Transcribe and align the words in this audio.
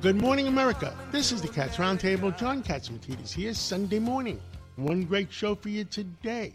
Good 0.00 0.22
morning, 0.22 0.46
America. 0.46 0.96
This 1.10 1.32
is 1.32 1.42
the 1.42 1.48
Cats 1.48 1.76
Roundtable. 1.76 2.38
John 2.38 2.62
Catsimatidis 2.62 3.32
here, 3.32 3.52
Sunday 3.52 3.98
morning. 3.98 4.40
One 4.76 5.02
great 5.02 5.32
show 5.32 5.56
for 5.56 5.70
you 5.70 5.82
today. 5.82 6.54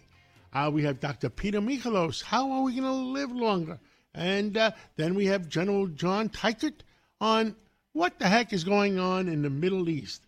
Uh, 0.54 0.72
we 0.74 0.82
have 0.84 1.02
Dr. 1.02 1.30
Peter 1.30 1.60
Michalos. 1.60 2.24
How 2.24 2.50
are 2.50 2.62
we 2.62 2.72
going 2.72 2.84
to 2.84 2.94
live 2.94 3.34
longer? 3.34 3.82
And 4.14 4.56
uh, 4.56 4.72
then 4.96 5.14
we 5.14 5.26
have 5.26 5.50
General 5.50 5.88
John 5.88 6.30
Teichert 6.30 6.84
on 7.20 7.58
what 7.92 8.18
the 8.18 8.30
heck 8.30 8.54
is 8.54 8.64
going 8.64 8.98
on 8.98 9.28
in 9.28 9.42
the 9.42 9.50
Middle 9.50 9.90
East. 9.90 10.22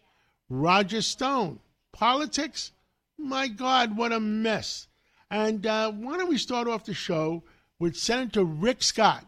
Roger 0.50 1.02
Stone, 1.02 1.62
politics? 1.94 2.74
My 3.18 3.48
God, 3.48 3.96
what 3.96 4.12
a 4.12 4.20
mess. 4.20 4.88
And 5.32 5.66
uh, 5.66 5.90
why 5.94 6.18
don't 6.18 6.27
we 6.27 6.38
start 6.38 6.68
off 6.68 6.84
the 6.84 6.94
show 6.94 7.44
with 7.80 7.96
Senator 7.96 8.44
Rick 8.44 8.84
Scott 8.84 9.24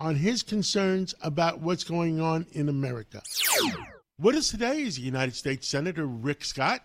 on 0.00 0.16
his 0.16 0.42
concerns 0.42 1.14
about 1.22 1.60
what's 1.60 1.84
going 1.84 2.20
on 2.20 2.46
in 2.52 2.68
America. 2.70 3.22
With 4.18 4.34
us 4.34 4.50
today 4.50 4.82
is 4.82 4.98
United 4.98 5.34
States 5.34 5.68
Senator 5.68 6.06
Rick 6.06 6.44
Scott. 6.44 6.82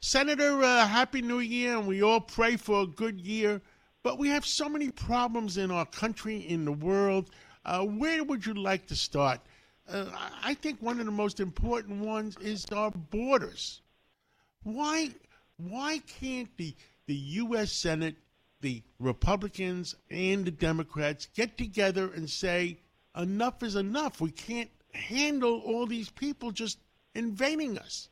Senator, 0.00 0.62
uh, 0.62 0.86
Happy 0.86 1.22
New 1.22 1.40
Year, 1.40 1.76
and 1.76 1.86
we 1.86 2.02
all 2.02 2.20
pray 2.20 2.56
for 2.56 2.82
a 2.82 2.86
good 2.86 3.20
year. 3.20 3.60
But 4.02 4.18
we 4.18 4.28
have 4.28 4.46
so 4.46 4.68
many 4.68 4.90
problems 4.90 5.58
in 5.58 5.70
our 5.70 5.86
country, 5.86 6.38
in 6.38 6.64
the 6.64 6.72
world. 6.72 7.30
Uh, 7.64 7.84
where 7.84 8.22
would 8.24 8.46
you 8.46 8.54
like 8.54 8.86
to 8.86 8.96
start? 8.96 9.40
Uh, 9.88 10.06
I 10.42 10.54
think 10.54 10.80
one 10.80 11.00
of 11.00 11.06
the 11.06 11.12
most 11.12 11.40
important 11.40 12.04
ones 12.04 12.36
is 12.40 12.64
our 12.66 12.90
borders. 12.90 13.82
Why, 14.62 15.10
why 15.56 16.00
can't 16.20 16.54
the 16.56 16.74
the 17.06 17.14
U.S. 17.14 17.70
Senate, 17.70 18.16
the 18.60 18.82
Republicans 18.98 19.94
and 20.10 20.44
the 20.44 20.50
Democrats 20.50 21.28
get 21.34 21.58
together 21.58 22.10
and 22.14 22.28
say 22.28 22.78
enough 23.16 23.62
is 23.62 23.76
enough? 23.76 24.20
We 24.20 24.30
can't 24.30 24.70
handle 24.92 25.60
all 25.60 25.86
these 25.86 26.10
people 26.10 26.50
just 26.50 26.78
invading 27.14 27.78
us. 27.78 28.08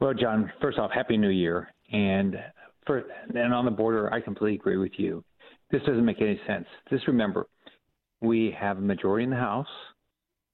Well, 0.00 0.14
John, 0.14 0.52
first 0.60 0.78
off, 0.78 0.90
Happy 0.90 1.16
New 1.16 1.30
Year. 1.30 1.72
And 1.92 2.36
for 2.86 3.04
and 3.34 3.54
on 3.54 3.64
the 3.64 3.70
border, 3.70 4.12
I 4.12 4.20
completely 4.20 4.56
agree 4.56 4.76
with 4.76 4.92
you. 4.98 5.24
This 5.70 5.82
doesn't 5.82 6.04
make 6.04 6.20
any 6.20 6.40
sense. 6.46 6.66
Just 6.90 7.06
remember, 7.06 7.46
we 8.20 8.54
have 8.58 8.78
a 8.78 8.82
majority 8.82 9.24
in 9.24 9.30
the 9.30 9.36
House. 9.36 9.66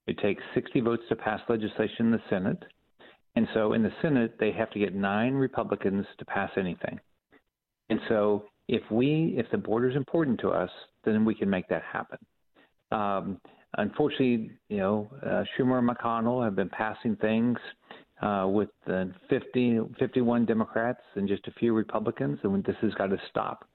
It 0.06 0.18
takes 0.18 0.42
60 0.54 0.80
votes 0.80 1.02
to 1.08 1.16
pass 1.16 1.40
legislation 1.48 2.06
in 2.06 2.10
the 2.10 2.22
Senate. 2.28 2.62
And 3.36 3.46
so 3.54 3.74
in 3.74 3.82
the 3.82 3.92
Senate, 4.02 4.36
they 4.40 4.52
have 4.52 4.70
to 4.70 4.78
get 4.78 4.94
nine 4.94 5.34
Republicans 5.34 6.06
to 6.18 6.24
pass 6.24 6.50
anything. 6.56 6.98
And 7.90 8.00
so 8.08 8.44
if 8.68 8.82
we, 8.90 9.34
if 9.36 9.46
the 9.50 9.58
border 9.58 9.90
is 9.90 9.96
important 9.96 10.40
to 10.40 10.50
us, 10.50 10.70
then 11.04 11.24
we 11.24 11.34
can 11.34 11.50
make 11.50 11.68
that 11.68 11.82
happen. 11.82 12.18
Um, 12.92 13.40
unfortunately, 13.76 14.52
you 14.68 14.78
know, 14.78 15.10
uh, 15.24 15.44
Schumer 15.58 15.80
and 15.80 15.88
McConnell 15.88 16.44
have 16.44 16.54
been 16.54 16.68
passing 16.68 17.16
things 17.16 17.58
uh, 18.22 18.46
with 18.48 18.70
uh, 18.86 19.06
50, 19.28 19.80
51 19.98 20.46
Democrats 20.46 21.00
and 21.16 21.26
just 21.26 21.46
a 21.48 21.52
few 21.52 21.74
Republicans, 21.74 22.38
and 22.44 22.64
this 22.64 22.76
has 22.80 22.94
got 22.94 23.08
to 23.08 23.18
stop. 23.28 23.68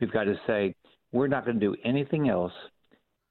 We've 0.00 0.12
got 0.12 0.24
to 0.24 0.34
say 0.46 0.74
we're 1.12 1.28
not 1.28 1.46
going 1.46 1.58
to 1.58 1.66
do 1.66 1.76
anything 1.84 2.28
else. 2.28 2.52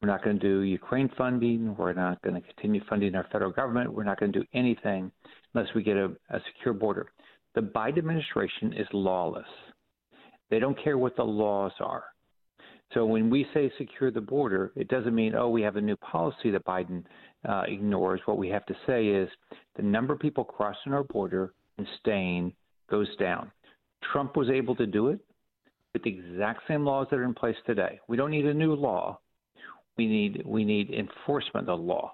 We're 0.02 0.10
not 0.10 0.24
going 0.24 0.40
to 0.40 0.42
do 0.42 0.62
Ukraine 0.62 1.10
funding. 1.18 1.76
We're 1.78 1.94
not 1.94 2.22
going 2.24 2.36
to 2.36 2.42
continue 2.42 2.82
funding 2.90 3.16
our 3.16 3.28
federal 3.32 3.52
government. 3.52 3.94
We're 3.94 4.04
not 4.04 4.20
going 4.20 4.32
to 4.34 4.40
do 4.40 4.46
anything 4.54 5.12
unless 5.54 5.70
we 5.76 5.84
get 5.84 5.98
a, 5.98 6.06
a 6.30 6.40
secure 6.54 6.74
border. 6.74 7.12
The 7.56 7.62
Biden 7.62 8.00
administration 8.00 8.74
is 8.74 8.88
lawless. 8.94 9.46
They 10.50 10.60
don't 10.60 10.82
care 10.82 10.98
what 10.98 11.16
the 11.16 11.24
laws 11.24 11.72
are. 11.80 12.04
So 12.94 13.06
when 13.06 13.30
we 13.30 13.48
say 13.54 13.72
secure 13.78 14.12
the 14.12 14.22
border, 14.22 14.72
it 14.76 14.88
doesn't 14.88 15.16
mean, 15.16 15.34
oh, 15.36 15.50
we 15.50 15.62
have 15.64 15.78
a 15.78 15.82
new 15.82 15.96
policy 15.98 16.52
that 16.52 16.66
Biden 16.66 17.04
uh, 17.48 17.64
ignores. 17.68 18.22
What 18.26 18.38
we 18.38 18.50
have 18.50 18.66
to 18.68 18.76
say 18.86 19.08
is 19.08 19.30
the 19.76 19.82
number 19.82 20.14
of 20.14 20.20
people 20.20 20.44
crossing 20.44 20.94
our 20.94 21.04
border 21.04 21.54
and 21.78 21.88
staying 22.00 22.54
goes 22.90 23.08
down. 23.18 23.52
Trump 24.12 24.36
was 24.36 24.50
able 24.50 24.76
to 24.76 24.86
do 24.86 25.08
it 25.08 25.20
with 25.94 26.04
the 26.04 26.10
exact 26.10 26.62
same 26.68 26.86
laws 26.86 27.08
that 27.10 27.18
are 27.18 27.24
in 27.24 27.34
place 27.34 27.56
today. 27.66 28.00
We 28.08 28.18
don't 28.18 28.32
need 28.32 28.46
a 28.46 28.54
new 28.54 28.74
law. 28.74 29.20
We 29.98 30.08
need 30.08 30.44
we 30.46 30.66
need 30.66 30.92
enforcement 30.92 31.70
of 31.70 31.80
the 31.80 31.84
law. 31.84 32.14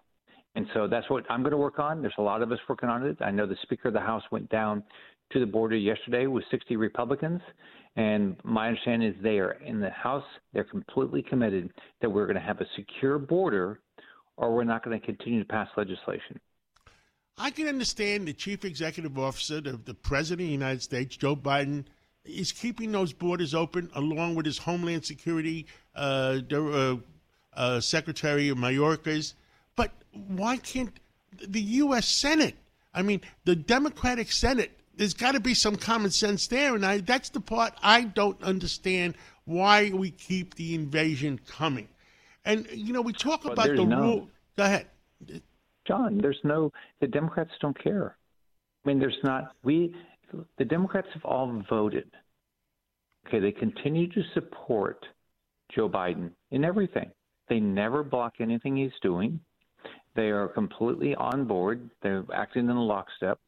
And 0.55 0.65
so 0.73 0.87
that's 0.87 1.09
what 1.09 1.23
I'm 1.29 1.41
going 1.41 1.51
to 1.51 1.57
work 1.57 1.79
on. 1.79 2.01
There's 2.01 2.13
a 2.17 2.21
lot 2.21 2.41
of 2.41 2.51
us 2.51 2.59
working 2.67 2.89
on 2.89 3.05
it. 3.05 3.17
I 3.21 3.31
know 3.31 3.45
the 3.45 3.55
Speaker 3.63 3.89
of 3.89 3.93
the 3.93 3.99
House 3.99 4.23
went 4.31 4.49
down 4.49 4.83
to 5.31 5.39
the 5.39 5.45
border 5.45 5.75
yesterday 5.75 6.27
with 6.27 6.43
60 6.51 6.75
Republicans, 6.75 7.41
and 7.95 8.35
my 8.43 8.67
understanding 8.67 9.09
is 9.09 9.15
they 9.21 9.39
are 9.39 9.57
in 9.65 9.79
the 9.79 9.89
House. 9.89 10.23
They're 10.53 10.63
completely 10.63 11.21
committed 11.21 11.71
that 12.01 12.09
we're 12.09 12.25
going 12.25 12.35
to 12.35 12.41
have 12.41 12.61
a 12.61 12.65
secure 12.75 13.19
border, 13.19 13.79
or 14.37 14.55
we're 14.55 14.63
not 14.63 14.83
going 14.83 14.99
to 14.99 15.05
continue 15.05 15.39
to 15.39 15.47
pass 15.47 15.67
legislation. 15.75 16.39
I 17.37 17.51
can 17.51 17.67
understand 17.67 18.27
the 18.27 18.33
chief 18.33 18.65
executive 18.65 19.17
officer, 19.17 19.61
the, 19.61 19.73
the 19.73 19.93
president 19.93 20.41
of 20.41 20.47
the 20.47 20.53
United 20.53 20.81
States, 20.83 21.15
Joe 21.15 21.35
Biden, 21.35 21.85
is 22.25 22.51
keeping 22.51 22.91
those 22.91 23.13
borders 23.13 23.55
open 23.55 23.89
along 23.95 24.35
with 24.35 24.45
his 24.45 24.57
Homeland 24.57 25.05
Security 25.05 25.65
uh, 25.95 26.39
uh, 26.51 26.95
uh, 27.53 27.79
Secretary 27.79 28.49
of 28.49 28.57
Mayorkas. 28.57 29.33
But 29.75 29.91
why 30.11 30.57
can't 30.57 30.99
the 31.47 31.61
U.S. 31.61 32.07
Senate? 32.07 32.55
I 32.93 33.01
mean, 33.03 33.21
the 33.45 33.55
Democratic 33.55 34.31
Senate. 34.31 34.71
There's 34.99 35.13
got 35.13 35.31
to 35.31 35.39
be 35.39 35.53
some 35.53 35.77
common 35.77 36.11
sense 36.11 36.47
there, 36.47 36.75
and 36.75 36.85
I, 36.85 36.97
that's 36.97 37.29
the 37.29 37.39
part 37.39 37.73
I 37.81 38.01
don't 38.03 38.43
understand 38.43 39.15
why 39.45 39.91
we 39.91 40.11
keep 40.11 40.55
the 40.55 40.75
invasion 40.75 41.39
coming. 41.47 41.87
And 42.43 42.67
you 42.73 42.91
know, 42.91 43.01
we 43.01 43.13
talk 43.13 43.45
Well, 43.45 43.53
about 43.53 43.67
the 43.67 43.85
rule. 43.85 44.27
Go 44.57 44.65
ahead. 44.65 44.87
John, 45.87 46.17
there's 46.17 46.41
no 46.43 46.73
the 46.99 47.07
Democrats 47.07 47.51
don't 47.61 47.81
care. 47.81 48.17
I 48.83 48.89
mean, 48.89 48.99
there's 48.99 49.17
not 49.23 49.53
we 49.63 49.95
the 50.57 50.65
Democrats 50.65 51.07
have 51.13 51.23
all 51.23 51.63
voted. 51.69 52.11
Okay, 53.25 53.39
they 53.39 53.53
continue 53.53 54.09
to 54.09 54.21
support 54.33 55.05
Joe 55.73 55.87
Biden 55.87 56.31
in 56.51 56.65
everything. 56.65 57.09
They 57.47 57.61
never 57.61 58.03
block 58.03 58.33
anything 58.41 58.75
he's 58.75 58.91
doing. 59.01 59.39
They 60.17 60.29
are 60.29 60.49
completely 60.49 61.15
on 61.15 61.45
board. 61.45 61.89
They're 62.03 62.25
acting 62.33 62.69
in 62.69 62.75
lockstep. 62.75 63.39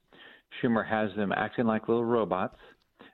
Schumer 0.60 0.88
has 0.88 1.16
them 1.16 1.32
acting 1.32 1.66
like 1.66 1.88
little 1.88 2.06
robots. 2.06 2.58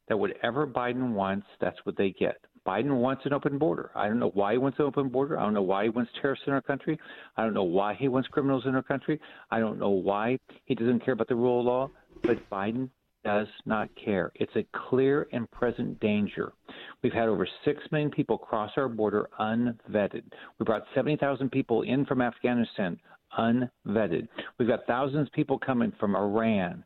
That 0.07 0.17
whatever 0.17 0.65
Biden 0.65 1.11
wants, 1.11 1.47
that's 1.59 1.77
what 1.83 1.97
they 1.97 2.11
get. 2.11 2.37
Biden 2.65 2.97
wants 2.97 3.25
an 3.25 3.33
open 3.33 3.57
border. 3.57 3.91
I 3.95 4.07
don't 4.07 4.19
know 4.19 4.31
why 4.33 4.53
he 4.53 4.57
wants 4.57 4.77
an 4.79 4.85
open 4.85 5.07
border. 5.07 5.39
I 5.39 5.43
don't 5.43 5.53
know 5.53 5.61
why 5.61 5.83
he 5.83 5.89
wants 5.89 6.11
terrorists 6.21 6.45
in 6.47 6.53
our 6.53 6.61
country. 6.61 6.99
I 7.37 7.43
don't 7.43 7.53
know 7.53 7.63
why 7.63 7.93
he 7.93 8.09
wants 8.09 8.27
criminals 8.27 8.65
in 8.65 8.75
our 8.75 8.83
country. 8.83 9.19
I 9.51 9.59
don't 9.59 9.79
know 9.79 9.89
why 9.89 10.37
he 10.65 10.75
doesn't 10.75 11.03
care 11.03 11.13
about 11.13 11.29
the 11.29 11.35
rule 11.35 11.61
of 11.61 11.65
law. 11.65 11.89
But 12.23 12.49
Biden 12.49 12.89
does 13.23 13.47
not 13.65 13.89
care. 13.95 14.31
It's 14.35 14.55
a 14.55 14.65
clear 14.89 15.27
and 15.31 15.49
present 15.51 15.99
danger. 15.99 16.53
We've 17.01 17.13
had 17.13 17.29
over 17.29 17.47
6 17.65 17.79
million 17.91 18.11
people 18.11 18.37
cross 18.37 18.71
our 18.77 18.89
border 18.89 19.29
unvetted. 19.39 20.23
We 20.59 20.63
brought 20.65 20.83
70,000 20.93 21.49
people 21.49 21.83
in 21.83 22.05
from 22.05 22.21
Afghanistan 22.21 22.99
unvetted. 23.37 24.27
We've 24.57 24.67
got 24.67 24.85
thousands 24.87 25.27
of 25.27 25.33
people 25.33 25.59
coming 25.59 25.91
from 25.99 26.15
Iran, 26.15 26.83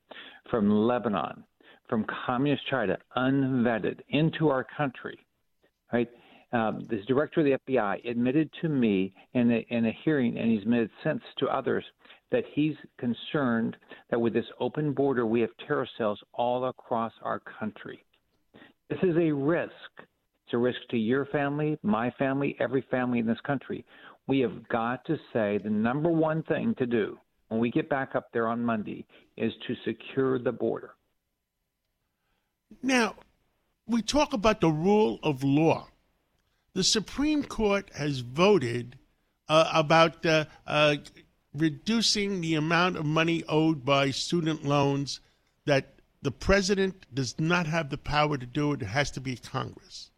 from 0.49 0.69
Lebanon, 0.69 1.43
from 1.87 2.05
communist 2.25 2.63
China, 2.69 2.97
unvetted 3.17 3.99
into 4.09 4.49
our 4.49 4.65
country. 4.77 5.19
Right? 5.91 6.09
Um, 6.53 6.85
this 6.89 7.05
director 7.05 7.41
of 7.41 7.45
the 7.45 7.57
FBI 7.67 8.09
admitted 8.09 8.49
to 8.61 8.69
me 8.69 9.13
in 9.33 9.51
a, 9.51 9.65
in 9.69 9.85
a 9.85 9.97
hearing, 10.03 10.37
and 10.37 10.51
he's 10.51 10.63
admitted 10.63 10.89
since 11.03 11.21
to 11.39 11.47
others, 11.47 11.83
that 12.31 12.43
he's 12.53 12.75
concerned 12.97 13.77
that 14.09 14.19
with 14.19 14.33
this 14.33 14.45
open 14.59 14.93
border, 14.93 15.25
we 15.25 15.41
have 15.41 15.49
terror 15.67 15.87
cells 15.97 16.19
all 16.33 16.65
across 16.65 17.13
our 17.21 17.41
country. 17.59 18.03
This 18.89 18.99
is 19.03 19.15
a 19.17 19.31
risk. 19.31 19.71
It's 19.97 20.53
a 20.53 20.57
risk 20.57 20.79
to 20.89 20.97
your 20.97 21.25
family, 21.27 21.77
my 21.83 22.11
family, 22.11 22.57
every 22.59 22.83
family 22.91 23.19
in 23.19 23.25
this 23.25 23.39
country. 23.45 23.85
We 24.27 24.39
have 24.39 24.67
got 24.69 25.05
to 25.05 25.17
say 25.33 25.57
the 25.57 25.69
number 25.69 26.09
one 26.09 26.43
thing 26.43 26.75
to 26.77 26.85
do 26.85 27.17
when 27.49 27.59
we 27.59 27.69
get 27.69 27.89
back 27.89 28.15
up 28.15 28.31
there 28.31 28.47
on 28.47 28.63
Monday 28.63 29.05
is 29.37 29.51
to 29.67 29.75
secure 29.85 30.39
the 30.39 30.51
border. 30.51 30.91
Now, 32.81 33.15
we 33.87 34.01
talk 34.01 34.33
about 34.33 34.61
the 34.61 34.69
rule 34.69 35.19
of 35.23 35.43
law. 35.43 35.87
the 36.73 36.83
Supreme 36.83 37.43
Court 37.43 37.89
has 37.95 38.19
voted 38.19 38.97
uh, 39.49 39.69
about 39.73 40.25
uh, 40.25 40.45
uh, 40.65 40.95
reducing 41.53 42.39
the 42.39 42.55
amount 42.55 42.95
of 42.95 43.05
money 43.05 43.43
owed 43.49 43.83
by 43.83 44.11
student 44.11 44.63
loans 44.63 45.19
that 45.65 45.99
the 46.21 46.31
president 46.31 47.05
does 47.13 47.37
not 47.39 47.65
have 47.67 47.89
the 47.89 47.97
power 47.97 48.37
to 48.37 48.45
do 48.45 48.71
it. 48.71 48.81
It 48.81 48.85
has 48.85 49.11
to 49.11 49.19
be 49.19 49.35
Congress. 49.35 50.11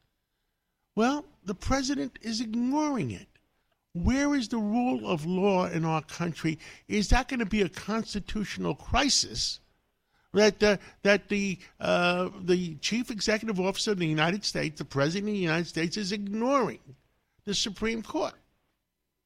Well, 0.96 1.26
the 1.44 1.56
president 1.56 2.20
is 2.22 2.40
ignoring 2.40 3.10
it. 3.10 3.33
Where 3.94 4.34
is 4.34 4.48
the 4.48 4.58
rule 4.58 5.08
of 5.08 5.26
law 5.26 5.68
in 5.68 5.86
our 5.86 6.02
country? 6.02 6.58
Is 6.88 7.10
that 7.10 7.28
going 7.28 7.40
to 7.40 7.46
be 7.46 7.62
a 7.62 7.70
constitutional 7.70 8.74
crisis 8.74 9.60
that 10.34 10.64
uh, 10.64 10.78
that 11.04 11.30
the 11.30 11.60
uh, 11.80 12.30
the 12.42 12.76
chief 12.76 13.12
executive 13.12 13.60
officer 13.60 13.92
of 13.92 14.00
the 14.00 14.08
United 14.08 14.44
States, 14.44 14.80
the 14.80 14.86
president 14.86 15.30
of 15.30 15.36
the 15.36 15.40
United 15.40 15.68
States, 15.68 15.96
is 15.96 16.12
ignoring 16.12 16.80
the 17.46 17.54
Supreme 17.54 18.02
Court? 18.02 18.34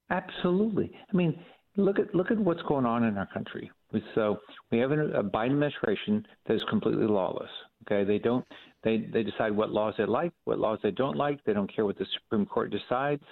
Absolutely. 0.10 0.92
I 1.12 1.16
mean, 1.16 1.40
look 1.78 1.98
at 1.98 2.14
look 2.14 2.30
at 2.30 2.38
what's 2.38 2.62
going 2.64 2.86
on 2.86 3.06
in 3.06 3.18
our 3.18 3.28
country. 3.28 3.72
So 4.16 4.40
we 4.70 4.80
have 4.80 4.92
a 4.92 5.24
Biden 5.24 5.52
administration 5.52 6.28
that 6.46 6.56
is 6.56 6.64
completely 6.70 7.08
lawless. 7.08 7.50
Okay, 7.86 8.04
they 8.04 8.20
don't 8.20 8.46
they 8.84 9.08
they 9.14 9.24
decide 9.24 9.56
what 9.56 9.70
laws 9.70 9.94
they 9.98 10.06
like, 10.06 10.34
what 10.44 10.60
laws 10.60 10.80
they 10.84 10.92
don't 10.92 11.16
like. 11.16 11.42
They 11.46 11.54
don't 11.54 11.74
care 11.74 11.86
what 11.86 11.98
the 11.98 12.06
Supreme 12.22 12.46
Court 12.46 12.70
decides. 12.70 13.24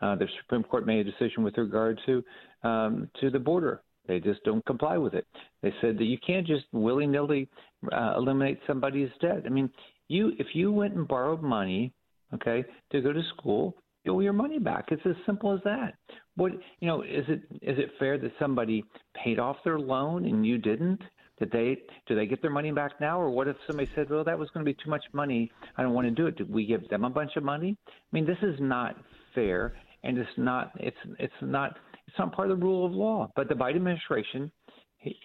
Uh, 0.00 0.16
the 0.16 0.26
Supreme 0.42 0.62
Court 0.62 0.86
made 0.86 1.06
a 1.06 1.10
decision 1.10 1.42
with 1.42 1.56
regard 1.56 2.00
to 2.06 2.24
um, 2.62 3.08
to 3.20 3.30
the 3.30 3.38
border. 3.38 3.82
They 4.06 4.20
just 4.20 4.42
don't 4.44 4.64
comply 4.66 4.98
with 4.98 5.14
it. 5.14 5.26
They 5.62 5.72
said 5.80 5.96
that 5.98 6.04
you 6.04 6.18
can't 6.24 6.46
just 6.46 6.64
willy 6.72 7.06
nilly 7.06 7.48
uh, 7.92 8.14
eliminate 8.16 8.60
somebody's 8.66 9.08
debt. 9.20 9.42
I 9.46 9.48
mean, 9.48 9.70
you 10.08 10.32
if 10.38 10.48
you 10.54 10.72
went 10.72 10.94
and 10.94 11.08
borrowed 11.08 11.42
money, 11.42 11.92
okay, 12.34 12.64
to 12.92 13.00
go 13.00 13.12
to 13.12 13.22
school, 13.36 13.76
you 14.04 14.14
owe 14.14 14.20
your 14.20 14.34
money 14.34 14.58
back. 14.58 14.86
It's 14.90 15.02
as 15.06 15.16
simple 15.24 15.52
as 15.54 15.60
that. 15.64 15.94
What 16.36 16.52
you 16.80 16.88
know 16.88 17.02
is 17.02 17.24
it 17.28 17.42
is 17.62 17.78
it 17.78 17.92
fair 17.98 18.18
that 18.18 18.32
somebody 18.38 18.84
paid 19.22 19.38
off 19.38 19.56
their 19.64 19.78
loan 19.78 20.26
and 20.26 20.46
you 20.46 20.58
didn't? 20.58 21.00
Did 21.38 21.50
they 21.50 21.78
do 22.06 22.14
they 22.14 22.26
get 22.26 22.42
their 22.42 22.50
money 22.50 22.70
back 22.70 23.00
now, 23.00 23.20
or 23.20 23.30
what 23.30 23.48
if 23.48 23.56
somebody 23.66 23.90
said, 23.94 24.10
"Well, 24.10 24.24
that 24.24 24.38
was 24.38 24.50
going 24.50 24.64
to 24.64 24.70
be 24.70 24.76
too 24.84 24.90
much 24.90 25.04
money. 25.12 25.50
I 25.76 25.82
don't 25.82 25.94
want 25.94 26.06
to 26.06 26.10
do 26.10 26.26
it." 26.26 26.36
Did 26.36 26.52
we 26.52 26.66
give 26.66 26.88
them 26.88 27.04
a 27.04 27.10
bunch 27.10 27.36
of 27.36 27.42
money? 27.42 27.76
I 27.88 27.90
mean, 28.12 28.26
this 28.26 28.38
is 28.42 28.56
not 28.60 28.96
fair 29.34 29.74
and 30.04 30.18
it's 30.18 30.30
not 30.36 30.70
it's 30.76 30.96
it's 31.18 31.32
not 31.40 31.76
it's 32.06 32.18
not 32.18 32.32
part 32.32 32.50
of 32.50 32.60
the 32.60 32.64
rule 32.64 32.86
of 32.86 32.92
law. 32.92 33.30
But 33.34 33.48
the 33.48 33.54
Biden 33.54 33.76
administration 33.76 34.52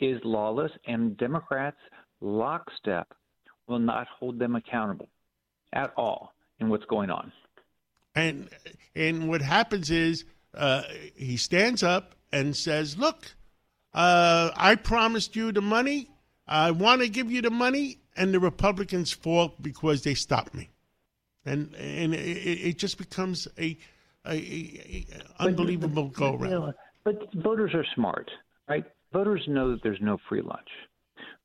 is 0.02 0.20
lawless, 0.24 0.72
and 0.88 1.16
Democrats 1.18 1.78
lockstep 2.22 3.14
will 3.68 3.80
not 3.80 4.08
hold 4.08 4.40
them 4.40 4.56
accountable 4.56 5.10
at 5.74 5.94
all 5.96 6.34
in 6.60 6.70
what's 6.70 6.86
going 6.86 7.12
on. 7.12 7.32
And 8.16 8.50
and 8.96 9.30
what 9.30 9.42
happens 9.42 9.92
is 9.92 10.26
uh, 10.56 10.84
he 11.16 11.38
stands 11.38 11.84
up 11.84 12.16
and 12.32 12.56
says, 12.56 12.98
"Look, 12.98 13.36
uh, 13.94 14.52
I 14.56 14.76
promised 14.76 15.36
you 15.36 15.52
the 15.52 15.62
money. 15.62 16.10
I 16.48 16.72
want 16.72 17.02
to 17.02 17.10
give 17.10 17.30
you 17.32 17.42
the 17.42 17.52
money." 17.52 18.00
And 18.16 18.34
the 18.34 18.40
Republicans 18.40 19.14
fall 19.14 19.54
because 19.62 20.02
they 20.04 20.14
stopped 20.14 20.54
me, 20.54 20.70
and 21.46 21.74
and 21.76 22.14
it, 22.14 22.18
it 22.18 22.78
just 22.78 22.98
becomes 22.98 23.48
a 23.58 23.78
a, 24.30 24.34
a, 24.34 25.06
a 25.40 25.44
unbelievable 25.44 26.06
but, 26.06 26.14
go 26.14 26.26
around. 26.36 26.44
You 26.44 26.50
know, 26.50 26.74
but 27.04 27.34
voters 27.36 27.72
are 27.74 27.86
smart, 27.96 28.30
right? 28.68 28.86
Voters 29.12 29.42
know 29.48 29.72
that 29.72 29.81
there's 29.84 30.00
no 30.02 30.18
free 30.28 30.42
lunch. 30.42 30.70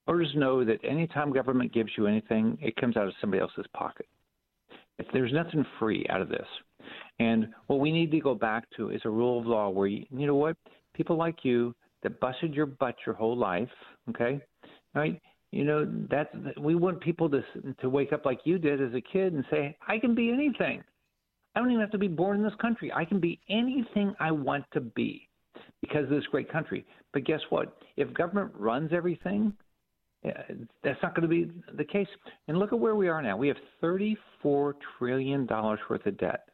Voters 0.07 0.31
know 0.35 0.65
that 0.65 0.79
anytime 0.85 1.33
government 1.33 1.73
gives 1.73 1.91
you 1.97 2.07
anything, 2.07 2.59
it 2.61 2.77
comes 2.77 2.97
out 2.97 3.07
of 3.07 3.15
somebody 3.21 3.41
else's 3.41 3.67
pocket. 3.73 4.07
If 4.99 5.07
there's 5.13 5.33
nothing 5.33 5.65
free 5.79 6.07
out 6.11 6.21
of 6.21 6.29
this. 6.29 6.47
And 7.19 7.49
what 7.67 7.81
we 7.81 7.91
need 7.91 8.11
to 8.11 8.21
go 8.21 8.35
back 8.35 8.65
to 8.77 8.91
is 8.91 9.01
a 9.05 9.11
rule 9.11 9.41
of 9.41 9.47
law 9.47 9.71
where 9.71 9.87
you, 9.87 10.05
you 10.11 10.27
know 10.27 10.35
what? 10.35 10.57
People 10.95 11.17
like 11.17 11.39
you 11.43 11.75
that 12.03 12.21
busted 12.21 12.55
your 12.55 12.67
butt 12.67 12.97
your 13.07 13.15
whole 13.15 13.37
life, 13.37 13.69
okay? 14.11 14.41
Right? 14.95 15.21
You 15.51 15.65
know, 15.65 15.91
that's 16.11 16.29
we 16.61 16.75
want 16.75 17.01
people 17.01 17.31
to 17.31 17.43
to 17.81 17.89
wake 17.89 18.13
up 18.13 18.25
like 18.25 18.41
you 18.45 18.59
did 18.59 18.83
as 18.83 18.93
a 18.93 19.01
kid 19.01 19.33
and 19.33 19.45
say, 19.51 19.77
I 19.87 19.99
can 19.99 20.15
be 20.15 20.31
anything. 20.31 20.83
I 21.55 21.61
don't 21.61 21.71
even 21.71 21.81
have 21.81 21.93
to 21.93 21.99
be 21.99 22.09
born 22.09 22.39
in 22.39 22.43
this 22.43 22.55
country. 22.61 22.93
I 22.93 23.05
can 23.05 23.21
be 23.21 23.41
anything 23.49 24.15
I 24.19 24.31
want 24.33 24.65
to 24.73 24.81
be 24.81 25.29
because 25.81 26.05
of 26.05 26.11
this 26.11 26.25
great 26.31 26.51
country. 26.51 26.85
But 27.13 27.25
guess 27.25 27.41
what? 27.51 27.77
If 27.97 28.13
government 28.15 28.53
runs 28.59 28.91
everything, 28.93 29.53
uh, 30.25 30.31
that's 30.83 31.01
not 31.03 31.15
going 31.15 31.23
to 31.23 31.29
be 31.29 31.51
the 31.77 31.85
case. 31.85 32.09
And 32.49 32.59
look 32.59 32.73
at 32.73 32.79
where 32.79 32.97
we 32.97 33.09
are 33.09 33.23
now. 33.23 33.37
We 33.37 33.49
have 33.49 33.57
$34 33.83 34.75
trillion 34.99 35.47
worth 35.47 36.07
of 36.07 36.19
debt, 36.19 36.49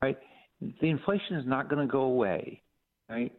right? 0.00 0.18
The 0.80 0.88
inflation 0.88 1.36
is 1.36 1.46
not 1.46 1.68
going 1.68 1.86
to 1.86 1.90
go 1.90 2.02
away, 2.02 2.62
right, 3.10 3.32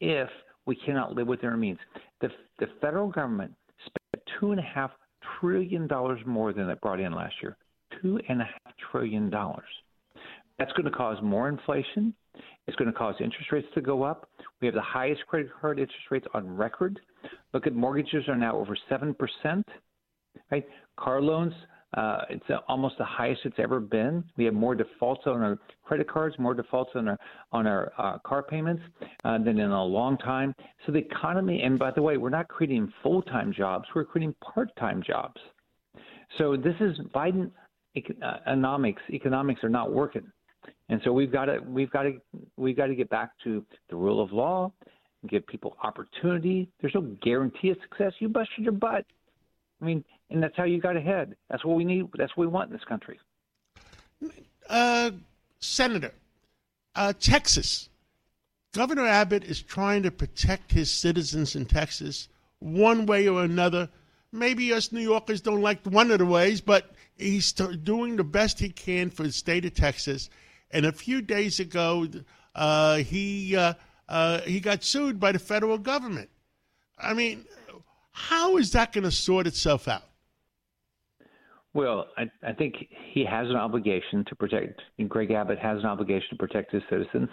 if 0.00 0.28
we 0.66 0.74
cannot 0.74 1.14
live 1.14 1.26
within 1.26 1.50
our 1.50 1.56
means. 1.56 1.78
The, 2.22 2.28
the 2.58 2.66
federal 2.80 3.08
government 3.08 3.52
spent 3.84 4.24
$2.5 4.42 4.90
trillion 5.40 5.88
more 6.26 6.52
than 6.52 6.68
it 6.70 6.80
brought 6.80 7.00
in 7.00 7.12
last 7.12 7.34
year. 7.42 7.56
$2.5 8.02 8.46
trillion. 8.90 9.30
That's 10.60 10.72
going 10.72 10.84
to 10.84 10.90
cause 10.90 11.16
more 11.22 11.48
inflation. 11.48 12.12
It's 12.66 12.76
going 12.76 12.92
to 12.92 12.96
cause 12.96 13.14
interest 13.18 13.50
rates 13.50 13.66
to 13.74 13.80
go 13.80 14.02
up. 14.02 14.28
We 14.60 14.66
have 14.66 14.74
the 14.74 14.82
highest 14.82 15.26
credit 15.26 15.48
card 15.58 15.78
interest 15.78 16.04
rates 16.10 16.26
on 16.34 16.54
record. 16.54 17.00
Look 17.54 17.66
at 17.66 17.74
mortgages 17.74 18.28
are 18.28 18.36
now 18.36 18.58
over 18.58 18.76
7%. 18.90 19.64
Right? 20.50 20.66
Car 20.98 21.22
loans, 21.22 21.54
uh, 21.96 22.18
it's 22.28 22.44
almost 22.68 22.98
the 22.98 23.06
highest 23.06 23.40
it's 23.46 23.56
ever 23.58 23.80
been. 23.80 24.22
We 24.36 24.44
have 24.44 24.52
more 24.52 24.74
defaults 24.74 25.22
on 25.24 25.40
our 25.40 25.58
credit 25.82 26.10
cards, 26.10 26.38
more 26.38 26.52
defaults 26.52 26.90
on 26.94 27.08
our 27.08 27.18
on 27.52 27.66
our 27.66 27.90
uh, 27.96 28.18
car 28.18 28.42
payments 28.42 28.82
uh, 29.24 29.38
than 29.38 29.58
in 29.58 29.70
a 29.70 29.84
long 29.84 30.18
time. 30.18 30.54
So 30.84 30.92
the 30.92 30.98
economy, 30.98 31.62
and 31.62 31.78
by 31.78 31.90
the 31.90 32.02
way, 32.02 32.18
we're 32.18 32.28
not 32.28 32.48
creating 32.48 32.92
full 33.02 33.22
time 33.22 33.52
jobs; 33.52 33.86
we're 33.94 34.04
creating 34.04 34.34
part 34.40 34.68
time 34.76 35.02
jobs. 35.04 35.40
So 36.38 36.56
this 36.56 36.76
is 36.80 36.96
Biden 37.14 37.50
uh, 37.96 38.34
economics. 38.46 39.02
Economics 39.10 39.64
are 39.64 39.68
not 39.70 39.92
working. 39.92 40.30
And 40.90 41.00
so 41.04 41.12
we've 41.12 41.30
got 41.30 41.44
to 41.44 41.60
we've 41.60 41.90
got 41.90 42.02
to 42.02 42.20
we've 42.56 42.76
got 42.76 42.86
to 42.86 42.96
get 42.96 43.08
back 43.08 43.30
to 43.44 43.64
the 43.88 43.96
rule 43.96 44.20
of 44.20 44.32
law, 44.32 44.72
give 45.28 45.46
people 45.46 45.76
opportunity. 45.84 46.68
There's 46.80 46.94
no 46.96 47.02
guarantee 47.22 47.70
of 47.70 47.78
success. 47.80 48.12
You 48.18 48.28
busted 48.28 48.64
your 48.64 48.72
butt. 48.72 49.06
I 49.80 49.84
mean, 49.84 50.04
and 50.30 50.42
that's 50.42 50.56
how 50.56 50.64
you 50.64 50.80
got 50.80 50.96
ahead. 50.96 51.36
That's 51.48 51.64
what 51.64 51.76
we 51.76 51.84
need. 51.84 52.08
That's 52.18 52.36
what 52.36 52.44
we 52.44 52.48
want 52.48 52.70
in 52.70 52.76
this 52.76 52.84
country. 52.84 53.20
Uh, 54.68 55.12
Senator, 55.60 56.12
uh, 56.96 57.12
Texas. 57.18 57.88
Governor 58.72 59.06
Abbott 59.06 59.44
is 59.44 59.62
trying 59.62 60.02
to 60.02 60.10
protect 60.10 60.72
his 60.72 60.92
citizens 60.92 61.54
in 61.54 61.66
Texas 61.66 62.28
one 62.58 63.06
way 63.06 63.28
or 63.28 63.44
another. 63.44 63.88
Maybe 64.32 64.72
us 64.72 64.92
New 64.92 65.00
Yorkers 65.00 65.40
don't 65.40 65.60
like 65.60 65.84
one 65.84 66.10
of 66.10 66.18
the 66.18 66.26
ways, 66.26 66.60
but 66.60 66.92
he's 67.16 67.52
doing 67.52 68.16
the 68.16 68.24
best 68.24 68.58
he 68.58 68.70
can 68.70 69.10
for 69.10 69.24
the 69.24 69.32
state 69.32 69.64
of 69.64 69.74
Texas. 69.74 70.30
And 70.70 70.86
a 70.86 70.92
few 70.92 71.20
days 71.20 71.60
ago, 71.60 72.06
uh, 72.54 72.96
he 72.98 73.56
uh, 73.56 73.74
uh, 74.08 74.40
he 74.40 74.60
got 74.60 74.84
sued 74.84 75.18
by 75.18 75.32
the 75.32 75.38
federal 75.38 75.78
government. 75.78 76.30
I 76.98 77.14
mean, 77.14 77.46
how 78.12 78.56
is 78.56 78.72
that 78.72 78.92
going 78.92 79.04
to 79.04 79.10
sort 79.10 79.46
itself 79.46 79.88
out? 79.88 80.02
Well, 81.72 82.08
I, 82.16 82.24
I 82.46 82.52
think 82.52 82.74
he 83.12 83.24
has 83.24 83.48
an 83.48 83.56
obligation 83.56 84.24
to 84.28 84.34
protect. 84.34 84.80
and 84.98 85.08
Greg 85.08 85.30
Abbott 85.30 85.58
has 85.60 85.78
an 85.78 85.86
obligation 85.86 86.30
to 86.30 86.36
protect 86.36 86.72
his 86.72 86.82
citizens, 86.90 87.28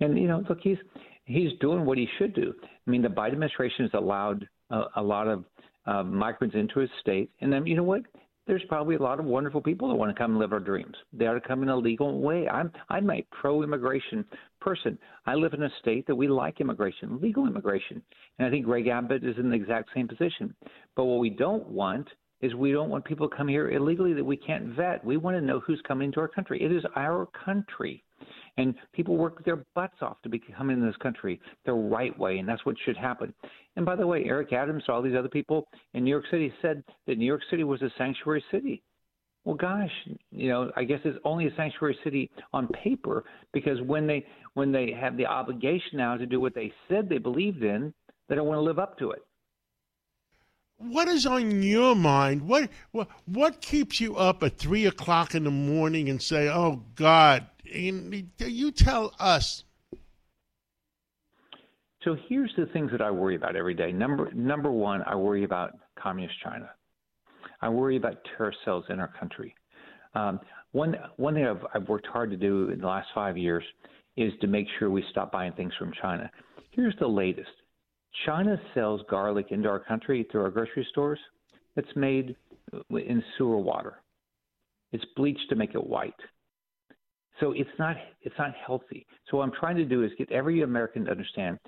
and 0.00 0.18
you 0.18 0.26
know, 0.26 0.42
look, 0.48 0.58
he's 0.62 0.78
he's 1.26 1.52
doing 1.60 1.84
what 1.84 1.98
he 1.98 2.08
should 2.18 2.34
do. 2.34 2.54
I 2.62 2.90
mean, 2.90 3.02
the 3.02 3.08
Biden 3.08 3.32
administration 3.32 3.84
has 3.84 3.90
allowed 3.94 4.48
a, 4.70 4.84
a 4.96 5.02
lot 5.02 5.28
of 5.28 5.44
uh, 5.86 6.02
migrants 6.02 6.56
into 6.56 6.80
his 6.80 6.90
state, 7.00 7.30
and 7.40 7.52
then 7.52 7.66
you 7.66 7.76
know 7.76 7.82
what? 7.82 8.02
There's 8.48 8.64
probably 8.66 8.96
a 8.96 9.02
lot 9.02 9.20
of 9.20 9.26
wonderful 9.26 9.60
people 9.60 9.88
that 9.88 9.94
want 9.94 10.10
to 10.10 10.18
come 10.18 10.32
and 10.32 10.40
live 10.40 10.52
our 10.52 10.58
dreams. 10.58 10.96
They 11.12 11.26
ought 11.26 11.34
to 11.34 11.40
come 11.40 11.62
in 11.62 11.68
a 11.68 11.76
legal 11.76 12.18
way. 12.20 12.48
I'm 12.48 12.72
I'm 12.88 13.08
a 13.10 13.24
pro-immigration 13.30 14.24
person. 14.60 14.98
I 15.26 15.34
live 15.34 15.52
in 15.52 15.62
a 15.62 15.70
state 15.80 16.06
that 16.06 16.16
we 16.16 16.26
like 16.26 16.60
immigration, 16.60 17.20
legal 17.20 17.46
immigration, 17.46 18.02
and 18.38 18.48
I 18.48 18.50
think 18.50 18.64
Greg 18.64 18.88
Abbott 18.88 19.22
is 19.22 19.36
in 19.38 19.50
the 19.50 19.54
exact 19.54 19.90
same 19.94 20.08
position. 20.08 20.54
But 20.96 21.04
what 21.04 21.20
we 21.20 21.30
don't 21.30 21.68
want 21.68 22.08
is 22.40 22.54
we 22.54 22.72
don't 22.72 22.88
want 22.88 23.04
people 23.04 23.28
to 23.28 23.36
come 23.36 23.48
here 23.48 23.70
illegally 23.70 24.14
that 24.14 24.24
we 24.24 24.36
can't 24.36 24.74
vet. 24.74 25.04
We 25.04 25.18
want 25.18 25.36
to 25.36 25.40
know 25.40 25.60
who's 25.60 25.82
coming 25.86 26.06
into 26.06 26.20
our 26.20 26.28
country. 26.28 26.62
It 26.62 26.72
is 26.72 26.84
our 26.96 27.28
country. 27.44 28.02
And 28.58 28.74
people 28.92 29.16
work 29.16 29.44
their 29.44 29.64
butts 29.74 30.02
off 30.02 30.20
to 30.22 30.28
become 30.28 30.70
in 30.70 30.84
this 30.84 30.96
country 30.96 31.40
the 31.64 31.72
right 31.72 32.16
way, 32.18 32.38
and 32.38 32.48
that's 32.48 32.66
what 32.66 32.76
should 32.84 32.96
happen. 32.96 33.32
And 33.76 33.86
by 33.86 33.94
the 33.94 34.06
way, 34.06 34.24
Eric 34.26 34.52
Adams, 34.52 34.82
all 34.88 35.00
these 35.00 35.16
other 35.16 35.28
people 35.28 35.68
in 35.94 36.04
New 36.04 36.10
York 36.10 36.24
City 36.30 36.52
said 36.60 36.82
that 37.06 37.18
New 37.18 37.24
York 37.24 37.42
City 37.50 37.62
was 37.62 37.80
a 37.82 37.90
sanctuary 37.96 38.44
city. 38.50 38.82
Well, 39.44 39.54
gosh, 39.54 39.90
you 40.32 40.48
know, 40.48 40.70
I 40.76 40.84
guess 40.84 40.98
it's 41.04 41.18
only 41.24 41.46
a 41.46 41.54
sanctuary 41.56 41.96
city 42.02 42.30
on 42.52 42.66
paper 42.68 43.24
because 43.54 43.80
when 43.80 44.06
they 44.06 44.26
when 44.54 44.72
they 44.72 44.92
have 44.92 45.16
the 45.16 45.24
obligation 45.24 45.94
now 45.94 46.16
to 46.16 46.26
do 46.26 46.40
what 46.40 46.54
they 46.54 46.72
said 46.88 47.08
they 47.08 47.18
believed 47.18 47.62
in, 47.62 47.94
they 48.28 48.34
don't 48.34 48.46
want 48.46 48.58
to 48.58 48.62
live 48.62 48.78
up 48.78 48.98
to 48.98 49.12
it. 49.12 49.22
What 50.78 51.08
is 51.08 51.26
on 51.26 51.62
your 51.62 51.94
mind? 51.94 52.42
What 52.46 52.68
what 52.90 53.08
what 53.26 53.60
keeps 53.60 54.00
you 54.00 54.16
up 54.16 54.42
at 54.42 54.58
three 54.58 54.86
o'clock 54.86 55.34
in 55.34 55.44
the 55.44 55.50
morning 55.50 56.08
and 56.08 56.20
say, 56.20 56.48
"Oh 56.48 56.82
God, 56.94 57.46
And 57.74 58.30
you 58.38 58.70
tell 58.70 59.14
us. 59.18 59.64
So 62.04 62.16
here's 62.28 62.52
the 62.56 62.66
things 62.66 62.90
that 62.92 63.02
I 63.02 63.10
worry 63.10 63.34
about 63.34 63.56
every 63.56 63.74
day. 63.74 63.92
Number 63.92 64.30
number 64.32 64.70
one, 64.70 65.02
I 65.02 65.14
worry 65.14 65.44
about 65.44 65.72
communist 65.96 66.38
China. 66.42 66.70
I 67.60 67.68
worry 67.68 67.96
about 67.96 68.16
terrorist 68.36 68.58
cells 68.64 68.84
in 68.88 69.00
our 69.00 69.08
country. 69.08 69.54
Um, 70.14 70.40
one 70.72 70.96
one 71.16 71.34
thing 71.34 71.46
I've, 71.46 71.64
I've 71.74 71.88
worked 71.88 72.06
hard 72.06 72.30
to 72.30 72.36
do 72.36 72.70
in 72.70 72.80
the 72.80 72.86
last 72.86 73.08
five 73.14 73.36
years 73.36 73.64
is 74.16 74.32
to 74.40 74.46
make 74.46 74.66
sure 74.78 74.90
we 74.90 75.04
stop 75.10 75.32
buying 75.32 75.52
things 75.52 75.72
from 75.78 75.92
China. 76.00 76.30
Here's 76.70 76.94
the 77.00 77.06
latest: 77.06 77.50
China 78.26 78.60
sells 78.74 79.00
garlic 79.10 79.46
into 79.50 79.68
our 79.68 79.80
country 79.80 80.26
through 80.30 80.42
our 80.42 80.50
grocery 80.50 80.86
stores. 80.90 81.18
It's 81.76 81.94
made 81.96 82.36
in 82.90 83.22
sewer 83.36 83.58
water. 83.58 84.02
It's 84.92 85.04
bleached 85.16 85.48
to 85.50 85.56
make 85.56 85.74
it 85.74 85.84
white. 85.84 86.14
So 87.40 87.52
it's 87.52 87.70
not 87.78 87.96
it's 88.22 88.34
not 88.38 88.52
healthy. 88.66 89.06
So 89.30 89.38
what 89.38 89.44
I'm 89.44 89.52
trying 89.58 89.76
to 89.76 89.84
do 89.84 90.02
is 90.02 90.10
get 90.18 90.30
every 90.32 90.62
American 90.62 91.04
to 91.04 91.10
understand 91.10 91.58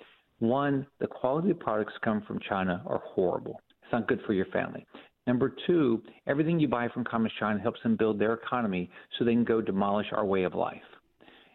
one, 0.41 0.87
the 0.99 1.07
quality 1.07 1.51
of 1.51 1.61
products 1.61 1.93
come 2.03 2.23
from 2.27 2.41
China 2.49 2.83
are 2.87 3.03
horrible. 3.05 3.61
It's 3.83 3.93
not 3.93 4.09
good 4.09 4.21
for 4.27 4.33
your 4.33 4.47
family. 4.47 4.87
Number 5.27 5.55
two, 5.67 6.03
everything 6.27 6.59
you 6.59 6.67
buy 6.67 6.89
from 6.89 7.05
Communist 7.05 7.39
China 7.39 7.61
helps 7.61 7.81
them 7.83 7.95
build 7.97 8.19
their 8.19 8.33
economy 8.33 8.91
so 9.19 9.25
they 9.25 9.33
can 9.33 9.45
go 9.45 9.61
demolish 9.61 10.07
our 10.13 10.25
way 10.25 10.45
of 10.45 10.55
life. 10.55 10.81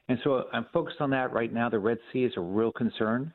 And 0.08 0.20
so 0.24 0.44
I'm 0.54 0.68
focused 0.72 1.02
on 1.02 1.10
that 1.10 1.34
right 1.34 1.52
now. 1.52 1.68
The 1.70 1.80
Red 1.80 1.98
Sea 2.14 2.26
is 2.26 2.34
a 2.38 2.42
real 2.42 2.72
concern. 2.72 3.34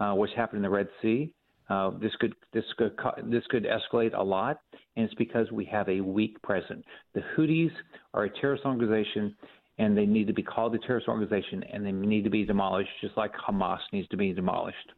Uh, 0.00 0.14
what's 0.14 0.32
happening 0.36 0.58
in 0.58 0.62
the 0.64 0.70
Red 0.70 0.88
Sea? 1.00 1.32
Uh, 1.70 1.90
this 2.00 2.12
could 2.18 2.34
this 2.52 2.64
could 2.76 2.92
this 3.24 3.44
could 3.50 3.66
escalate 3.66 4.18
a 4.18 4.22
lot, 4.22 4.60
and 4.96 5.04
it's 5.04 5.14
because 5.14 5.52
we 5.52 5.64
have 5.66 5.88
a 5.88 6.00
weak 6.00 6.40
president. 6.42 6.84
The 7.14 7.22
Houthis 7.36 7.70
are 8.14 8.24
a 8.24 8.40
terrorist 8.40 8.64
organization, 8.64 9.36
and 9.78 9.96
they 9.96 10.06
need 10.06 10.26
to 10.26 10.32
be 10.32 10.42
called 10.42 10.74
a 10.74 10.78
terrorist 10.78 11.08
organization, 11.08 11.64
and 11.72 11.84
they 11.86 11.92
need 11.92 12.24
to 12.24 12.30
be 12.30 12.44
demolished, 12.44 12.90
just 13.00 13.16
like 13.16 13.32
Hamas 13.34 13.78
needs 13.92 14.08
to 14.08 14.16
be 14.16 14.32
demolished. 14.32 14.92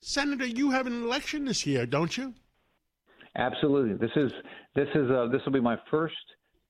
Senator, 0.00 0.46
you 0.46 0.70
have 0.70 0.86
an 0.86 1.04
election 1.04 1.44
this 1.44 1.66
year, 1.66 1.84
don't 1.86 2.16
you? 2.16 2.32
Absolutely. 3.36 3.96
This 3.96 4.16
is 4.16 4.32
this 4.74 4.88
is 4.94 5.10
uh, 5.10 5.26
this 5.30 5.42
will 5.44 5.52
be 5.52 5.60
my 5.60 5.76
first 5.90 6.14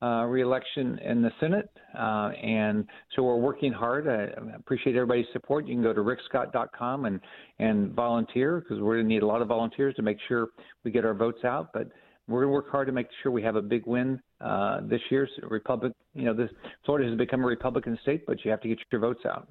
uh, 0.03 0.25
reelection 0.25 0.99
in 0.99 1.23
the 1.23 1.31
Senate, 1.39 1.71
uh, 1.97 2.31
and 2.43 2.85
so 3.15 3.23
we're 3.23 3.37
working 3.37 3.73
hard. 3.73 4.09
I 4.09 4.57
appreciate 4.57 4.97
everybody's 4.97 5.27
support. 5.33 5.67
You 5.67 5.75
can 5.75 5.83
go 5.83 5.93
to 5.93 6.01
rickscott.com 6.01 7.05
and 7.05 7.21
and 7.61 7.93
volunteer 7.93 8.61
because 8.61 8.83
we're 8.83 8.97
going 8.97 9.07
to 9.07 9.15
need 9.15 9.23
a 9.23 9.27
lot 9.27 9.43
of 9.43 9.49
volunteers 9.49 9.95
to 9.95 10.03
make 10.03 10.19
sure 10.27 10.49
we 10.85 10.91
get 10.91 11.05
our 11.05 11.15
votes 11.15 11.45
out. 11.45 11.73
But 11.73 11.89
we're 12.27 12.41
going 12.41 12.49
to 12.49 12.55
work 12.55 12.71
hard 12.71 12.89
to 12.89 12.93
make 12.93 13.07
sure 13.23 13.31
we 13.31 13.43
have 13.43 13.57
a 13.57 13.63
big 13.63 13.87
win 13.87 14.21
uh, 14.41 14.81
this 14.83 15.01
year's 15.11 15.31
Republic. 15.43 15.93
You 16.15 16.25
know, 16.25 16.35
this 16.35 16.51
Florida 16.85 17.09
has 17.09 17.19
become 17.19 17.43
a 17.43 17.47
Republican 17.47 17.99
state, 18.03 18.27
but 18.27 18.45
you 18.45 18.51
have 18.51 18.61
to 18.63 18.69
get 18.69 18.79
your 18.91 19.01
votes 19.01 19.25
out. 19.27 19.49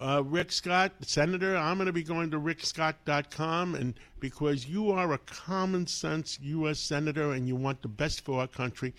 Uh, 0.00 0.22
Rick 0.24 0.50
Scott, 0.50 0.92
Senator, 1.02 1.56
I'm 1.56 1.76
going 1.76 1.86
to 1.86 1.92
be 1.92 2.02
going 2.02 2.30
to 2.32 2.38
rickscott.com, 2.38 3.76
and 3.76 3.94
because 4.18 4.66
you 4.66 4.90
are 4.90 5.12
a 5.12 5.18
common 5.18 5.86
sense 5.86 6.38
U.S. 6.42 6.80
Senator 6.80 7.32
and 7.32 7.46
you 7.46 7.54
want 7.54 7.80
the 7.80 7.88
best 7.88 8.24
for 8.24 8.40
our 8.40 8.48
country, 8.48 8.92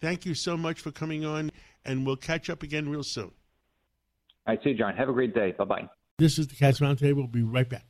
thank 0.00 0.26
you 0.26 0.34
so 0.34 0.56
much 0.56 0.80
for 0.80 0.92
coming 0.92 1.24
on, 1.24 1.50
and 1.86 2.06
we'll 2.06 2.16
catch 2.16 2.50
up 2.50 2.62
again 2.62 2.88
real 2.88 3.02
soon. 3.02 3.32
All 4.46 4.54
right, 4.54 4.62
see 4.62 4.70
you, 4.70 4.76
John. 4.76 4.94
Have 4.94 5.08
a 5.08 5.12
great 5.12 5.34
day. 5.34 5.52
Bye 5.52 5.64
bye. 5.64 5.88
This 6.18 6.38
is 6.38 6.46
the 6.48 6.54
Cats 6.54 6.80
Roundtable. 6.80 7.16
We'll 7.16 7.26
be 7.26 7.42
right 7.42 7.68
back. 7.68 7.86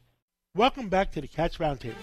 Welcome 0.55 0.89
back 0.89 1.13
to 1.13 1.21
the 1.21 1.29
Cats 1.29 1.59
Roundtable. 1.59 1.95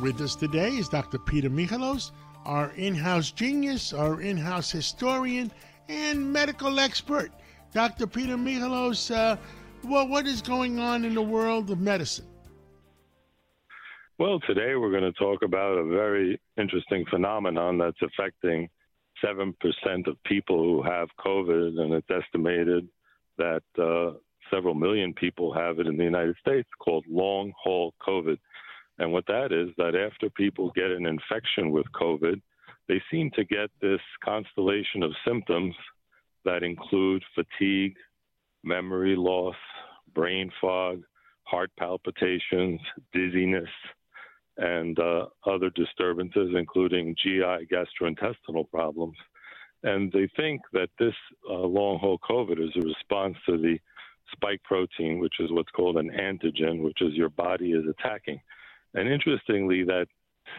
With 0.00 0.20
us 0.20 0.34
today 0.34 0.70
is 0.70 0.88
Dr. 0.88 1.18
Peter 1.18 1.48
Michalos, 1.48 2.10
our 2.44 2.72
in 2.72 2.94
house 2.94 3.30
genius, 3.30 3.92
our 3.92 4.20
in 4.20 4.36
house 4.36 4.70
historian, 4.70 5.52
and 5.88 6.32
medical 6.32 6.80
expert. 6.80 7.30
Dr. 7.72 8.06
Peter 8.06 8.36
Michalos, 8.36 9.14
uh, 9.14 9.36
well, 9.84 10.08
what 10.08 10.26
is 10.26 10.42
going 10.42 10.80
on 10.80 11.04
in 11.04 11.14
the 11.14 11.22
world 11.22 11.70
of 11.70 11.80
medicine? 11.80 12.26
Well, 14.18 14.40
today 14.40 14.74
we're 14.74 14.90
going 14.90 15.10
to 15.10 15.12
talk 15.12 15.42
about 15.42 15.78
a 15.78 15.84
very 15.84 16.40
interesting 16.58 17.04
phenomenon 17.08 17.78
that's 17.78 18.02
affecting 18.02 18.68
7% 19.24 19.54
of 20.06 20.22
people 20.24 20.62
who 20.62 20.82
have 20.82 21.08
COVID, 21.24 21.80
and 21.80 21.94
it's 21.94 22.10
estimated 22.10 22.88
that 23.38 23.62
uh, 23.78 24.18
several 24.52 24.74
million 24.74 25.14
people 25.14 25.54
have 25.54 25.78
it 25.78 25.86
in 25.86 25.96
the 25.96 26.04
United 26.04 26.36
States 26.40 26.68
called 26.78 27.04
long 27.08 27.52
haul 27.62 27.94
COVID. 28.06 28.38
And 28.98 29.12
what 29.12 29.26
that 29.26 29.52
is, 29.52 29.70
that 29.76 29.94
after 29.96 30.30
people 30.30 30.70
get 30.74 30.90
an 30.90 31.06
infection 31.06 31.70
with 31.70 31.86
COVID, 31.94 32.40
they 32.88 33.02
seem 33.10 33.30
to 33.32 33.44
get 33.44 33.70
this 33.80 34.00
constellation 34.24 35.02
of 35.02 35.12
symptoms 35.26 35.74
that 36.44 36.62
include 36.62 37.24
fatigue, 37.34 37.96
memory 38.62 39.16
loss, 39.16 39.56
brain 40.14 40.50
fog, 40.60 41.02
heart 41.44 41.70
palpitations, 41.78 42.80
dizziness, 43.12 43.68
and 44.56 44.98
uh, 44.98 45.26
other 45.46 45.70
disturbances, 45.70 46.50
including 46.56 47.16
GI 47.22 47.66
gastrointestinal 47.72 48.70
problems. 48.70 49.16
And 49.82 50.10
they 50.12 50.28
think 50.36 50.62
that 50.72 50.88
this 50.98 51.14
uh, 51.50 51.54
long 51.54 51.98
haul 51.98 52.18
COVID 52.18 52.62
is 52.62 52.70
a 52.76 52.86
response 52.86 53.36
to 53.46 53.58
the 53.58 53.78
spike 54.32 54.62
protein, 54.62 55.18
which 55.18 55.34
is 55.40 55.50
what's 55.52 55.70
called 55.70 55.96
an 55.96 56.10
antigen, 56.10 56.82
which 56.82 57.02
is 57.02 57.12
your 57.14 57.28
body 57.28 57.72
is 57.72 57.84
attacking. 57.88 58.40
And 58.94 59.08
interestingly, 59.08 59.84
that 59.84 60.06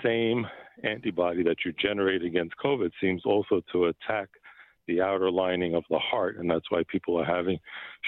same 0.03 0.45
antibody 0.83 1.43
that 1.43 1.57
you 1.65 1.73
generate 1.73 2.23
against 2.23 2.55
COVID 2.63 2.91
seems 3.01 3.21
also 3.25 3.61
to 3.71 3.85
attack 3.85 4.29
the 4.87 5.01
outer 5.01 5.31
lining 5.31 5.73
of 5.73 5.83
the 5.89 5.99
heart, 5.99 6.37
and 6.37 6.49
that's 6.49 6.69
why 6.69 6.83
people 6.87 7.19
are 7.19 7.25
having 7.25 7.57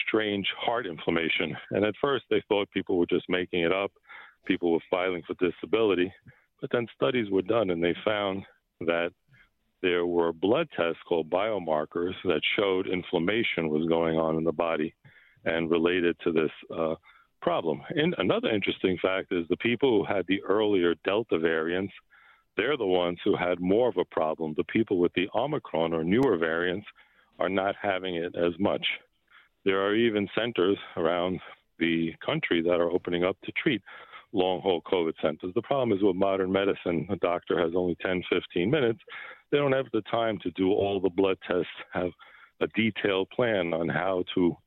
strange 0.07 0.45
heart 0.59 0.85
inflammation. 0.85 1.55
And 1.71 1.83
at 1.85 1.95
first, 1.99 2.25
they 2.29 2.43
thought 2.47 2.69
people 2.71 2.97
were 2.97 3.07
just 3.07 3.25
making 3.29 3.61
it 3.61 3.71
up, 3.71 3.91
people 4.45 4.71
were 4.71 4.79
filing 4.89 5.23
for 5.25 5.33
disability, 5.35 6.13
but 6.61 6.69
then 6.71 6.87
studies 6.95 7.31
were 7.31 7.41
done, 7.41 7.71
and 7.71 7.83
they 7.83 7.95
found 8.05 8.43
that 8.81 9.11
there 9.81 10.05
were 10.05 10.33
blood 10.33 10.67
tests 10.75 11.01
called 11.07 11.29
biomarkers 11.29 12.13
that 12.25 12.41
showed 12.57 12.87
inflammation 12.87 13.69
was 13.69 13.87
going 13.87 14.17
on 14.17 14.35
in 14.35 14.43
the 14.43 14.51
body 14.51 14.93
and 15.45 15.69
related 15.69 16.15
to 16.23 16.31
this 16.31 16.51
uh, 16.75 16.95
problem. 17.47 17.81
And 17.95 18.13
another 18.17 18.49
interesting 18.49 18.97
fact 19.01 19.31
is 19.31 19.45
the 19.47 19.55
people 19.55 19.89
who 19.89 20.13
had 20.13 20.25
the 20.27 20.43
earlier 20.43 20.95
Delta 21.05 21.39
variants, 21.39 21.93
they're 22.57 22.75
the 22.75 22.85
ones 22.85 23.19
who 23.23 23.37
had 23.37 23.61
more 23.61 23.87
of 23.87 23.95
a 23.95 24.03
problem. 24.03 24.53
The 24.57 24.65
people 24.65 24.99
with 24.99 25.13
the 25.13 25.29
Omicron 25.33 25.93
or 25.93 26.03
newer 26.03 26.37
variants 26.37 26.85
are 27.39 27.47
not 27.47 27.75
having 27.81 28.15
it 28.17 28.35
as 28.35 28.51
much. 28.59 28.85
There 29.63 29.79
are 29.79 29.95
even 29.95 30.27
centers 30.37 30.77
around 30.97 31.39
the 31.79 32.13
country 32.25 32.61
that 32.63 32.81
are 32.81 32.91
opening 32.91 33.23
up 33.23 33.37
to 33.45 33.53
treat 33.53 33.81
long 34.33 34.59
haul 34.59 34.81
COVID 34.81 35.13
centers. 35.21 35.53
The 35.55 35.61
problem 35.61 35.97
is 35.97 36.03
with 36.03 36.17
modern 36.17 36.51
medicine, 36.51 37.07
a 37.09 37.15
doctor 37.15 37.57
has 37.61 37.71
only 37.77 37.95
10, 38.01 38.23
15 38.29 38.69
minutes. 38.69 38.99
They 39.53 39.57
don't 39.57 39.71
have 39.71 39.87
the 39.93 40.01
time 40.11 40.37
to 40.43 40.51
do 40.51 40.73
all 40.73 40.99
the 40.99 41.09
blood 41.09 41.37
tests, 41.47 41.71
have 41.93 42.11
a 42.59 42.67
detailed 42.75 43.29
plan 43.29 43.73
on 43.73 43.87
how 43.87 44.25
to 44.35 44.57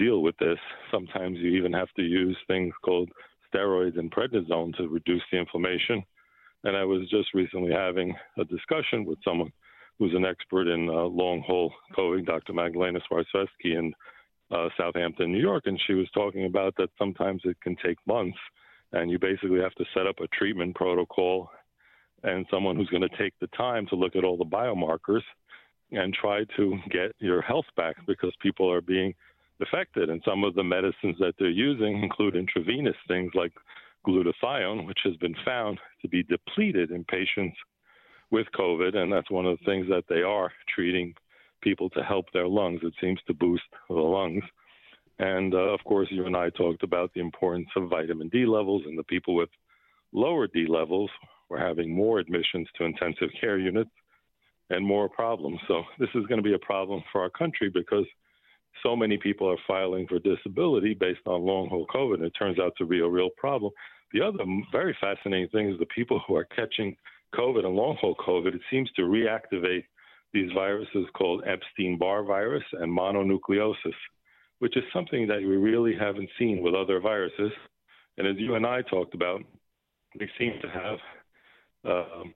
deal 0.00 0.22
with 0.22 0.36
this. 0.38 0.58
Sometimes 0.90 1.38
you 1.38 1.50
even 1.50 1.72
have 1.72 1.92
to 1.96 2.02
use 2.02 2.36
things 2.46 2.72
called 2.82 3.10
steroids 3.52 3.98
and 3.98 4.10
prednisone 4.10 4.74
to 4.76 4.88
reduce 4.88 5.22
the 5.30 5.38
inflammation. 5.38 6.02
And 6.64 6.76
I 6.76 6.84
was 6.84 7.08
just 7.10 7.34
recently 7.34 7.72
having 7.72 8.14
a 8.38 8.44
discussion 8.44 9.04
with 9.04 9.18
someone 9.24 9.52
who's 9.98 10.14
an 10.14 10.24
expert 10.24 10.66
in 10.66 10.88
uh, 10.88 11.04
long 11.04 11.42
haul 11.46 11.72
COVID, 11.96 12.26
Dr. 12.26 12.54
Magdalena 12.54 13.00
Swarzewski 13.10 13.78
in 13.78 13.92
uh, 14.50 14.68
Southampton, 14.76 15.32
New 15.32 15.40
York, 15.40 15.64
and 15.66 15.78
she 15.86 15.94
was 15.94 16.08
talking 16.12 16.46
about 16.46 16.74
that 16.78 16.90
sometimes 16.98 17.42
it 17.44 17.60
can 17.62 17.76
take 17.84 17.98
months, 18.06 18.38
and 18.92 19.10
you 19.10 19.18
basically 19.18 19.60
have 19.60 19.74
to 19.74 19.84
set 19.94 20.06
up 20.06 20.18
a 20.20 20.26
treatment 20.28 20.74
protocol 20.74 21.50
and 22.22 22.46
someone 22.50 22.76
who's 22.76 22.88
going 22.88 23.06
to 23.08 23.16
take 23.16 23.34
the 23.40 23.46
time 23.48 23.86
to 23.86 23.96
look 23.96 24.16
at 24.16 24.24
all 24.24 24.36
the 24.36 24.44
biomarkers 24.44 25.22
and 25.92 26.14
try 26.14 26.44
to 26.56 26.78
get 26.90 27.12
your 27.18 27.42
health 27.42 27.64
back 27.76 27.96
because 28.06 28.32
people 28.40 28.70
are 28.70 28.80
being 28.80 29.14
affected. 29.62 30.10
And 30.10 30.22
some 30.24 30.44
of 30.44 30.54
the 30.54 30.64
medicines 30.64 31.16
that 31.18 31.34
they're 31.38 31.48
using 31.48 32.02
include 32.02 32.36
intravenous 32.36 32.96
things 33.08 33.32
like 33.34 33.52
glutathione, 34.06 34.86
which 34.86 35.00
has 35.04 35.16
been 35.16 35.34
found 35.44 35.78
to 36.02 36.08
be 36.08 36.22
depleted 36.22 36.90
in 36.90 37.04
patients 37.04 37.56
with 38.30 38.46
COVID. 38.58 38.96
And 38.96 39.12
that's 39.12 39.30
one 39.30 39.46
of 39.46 39.58
the 39.58 39.64
things 39.64 39.86
that 39.88 40.04
they 40.08 40.22
are 40.22 40.52
treating 40.74 41.14
people 41.62 41.90
to 41.90 42.02
help 42.02 42.26
their 42.32 42.48
lungs. 42.48 42.80
It 42.82 42.94
seems 43.00 43.20
to 43.26 43.34
boost 43.34 43.64
the 43.88 43.94
lungs. 43.94 44.44
And 45.18 45.54
uh, 45.54 45.58
of 45.58 45.80
course, 45.84 46.08
you 46.10 46.26
and 46.26 46.36
I 46.36 46.48
talked 46.50 46.82
about 46.82 47.12
the 47.12 47.20
importance 47.20 47.68
of 47.76 47.90
vitamin 47.90 48.28
D 48.28 48.46
levels, 48.46 48.82
and 48.86 48.98
the 48.98 49.04
people 49.04 49.34
with 49.34 49.50
lower 50.12 50.46
D 50.46 50.66
levels 50.66 51.10
were 51.50 51.58
having 51.58 51.94
more 51.94 52.18
admissions 52.18 52.66
to 52.78 52.84
intensive 52.84 53.28
care 53.38 53.58
units 53.58 53.90
and 54.70 54.86
more 54.86 55.10
problems. 55.10 55.60
So, 55.68 55.82
this 55.98 56.08
is 56.14 56.24
going 56.26 56.38
to 56.38 56.48
be 56.48 56.54
a 56.54 56.58
problem 56.58 57.02
for 57.12 57.20
our 57.20 57.28
country 57.28 57.68
because 57.68 58.06
so 58.82 58.96
many 58.96 59.18
people 59.18 59.48
are 59.48 59.58
filing 59.66 60.06
for 60.06 60.18
disability 60.18 60.94
based 60.94 61.26
on 61.26 61.42
long 61.42 61.68
haul 61.68 61.86
COVID. 61.94 62.14
And 62.14 62.24
it 62.24 62.32
turns 62.38 62.58
out 62.58 62.72
to 62.78 62.86
be 62.86 63.00
a 63.00 63.08
real 63.08 63.30
problem. 63.36 63.72
The 64.12 64.22
other 64.22 64.44
very 64.72 64.96
fascinating 65.00 65.48
thing 65.48 65.70
is 65.70 65.78
the 65.78 65.86
people 65.86 66.20
who 66.26 66.34
are 66.36 66.46
catching 66.46 66.96
COVID 67.34 67.64
and 67.64 67.76
long 67.76 67.96
haul 68.00 68.16
COVID, 68.16 68.54
it 68.54 68.60
seems 68.70 68.90
to 68.92 69.02
reactivate 69.02 69.84
these 70.32 70.50
viruses 70.52 71.06
called 71.14 71.44
Epstein 71.46 71.98
Barr 71.98 72.24
virus 72.24 72.64
and 72.72 72.96
mononucleosis, 72.96 73.94
which 74.58 74.76
is 74.76 74.84
something 74.92 75.26
that 75.26 75.38
we 75.38 75.56
really 75.56 75.94
haven't 75.96 76.28
seen 76.38 76.62
with 76.62 76.74
other 76.74 77.00
viruses. 77.00 77.52
And 78.18 78.26
as 78.26 78.36
you 78.38 78.54
and 78.54 78.66
I 78.66 78.82
talked 78.82 79.14
about, 79.14 79.42
we 80.18 80.28
seem 80.38 80.54
to 80.62 80.68
have 80.68 80.98
um, 81.84 82.34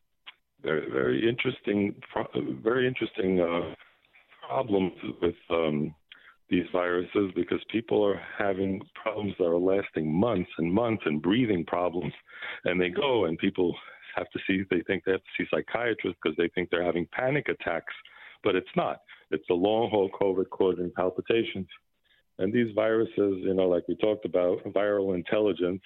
very, 0.62 0.90
very 0.90 1.28
interesting, 1.28 1.94
very 2.62 2.86
interesting 2.86 3.40
uh, 3.40 3.74
problems 4.46 4.92
with 5.20 5.34
um, 5.50 5.94
these 6.48 6.66
viruses 6.72 7.32
because 7.34 7.60
people 7.70 8.04
are 8.04 8.20
having 8.38 8.80
problems 8.94 9.34
that 9.38 9.46
are 9.46 9.58
lasting 9.58 10.12
months 10.12 10.50
and 10.58 10.72
months 10.72 11.02
and 11.06 11.22
breathing 11.22 11.64
problems, 11.64 12.12
and 12.64 12.80
they 12.80 12.90
go 12.90 13.24
and 13.24 13.38
people 13.38 13.74
have 14.16 14.30
to 14.30 14.38
see 14.46 14.62
they 14.70 14.82
think 14.82 15.04
they 15.04 15.12
have 15.12 15.20
to 15.20 15.42
see 15.42 15.48
psychiatrists 15.50 16.18
because 16.22 16.36
they 16.36 16.48
think 16.54 16.70
they're 16.70 16.84
having 16.84 17.06
panic 17.12 17.48
attacks, 17.48 17.94
but 18.42 18.54
it's 18.54 18.66
not. 18.76 18.98
It's 19.30 19.44
the 19.48 19.54
long 19.54 19.90
haul 19.90 20.10
COVID 20.20 20.50
causing 20.50 20.92
palpitations. 20.94 21.66
And 22.38 22.52
these 22.52 22.72
viruses, 22.74 23.14
you 23.16 23.54
know, 23.54 23.68
like 23.68 23.86
we 23.88 23.96
talked 23.96 24.24
about, 24.24 24.62
viral 24.64 25.14
intelligence, 25.14 25.82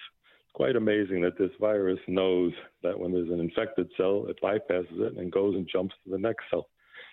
quite 0.53 0.75
amazing 0.75 1.21
that 1.21 1.37
this 1.37 1.51
virus 1.59 1.99
knows 2.07 2.51
that 2.83 2.97
when 2.97 3.11
there's 3.11 3.29
an 3.29 3.39
infected 3.39 3.89
cell, 3.95 4.25
it 4.27 4.37
bypasses 4.43 4.99
it 4.99 5.17
and 5.17 5.31
goes 5.31 5.55
and 5.55 5.69
jumps 5.71 5.95
to 6.03 6.11
the 6.11 6.17
next 6.17 6.43
cell. 6.49 6.67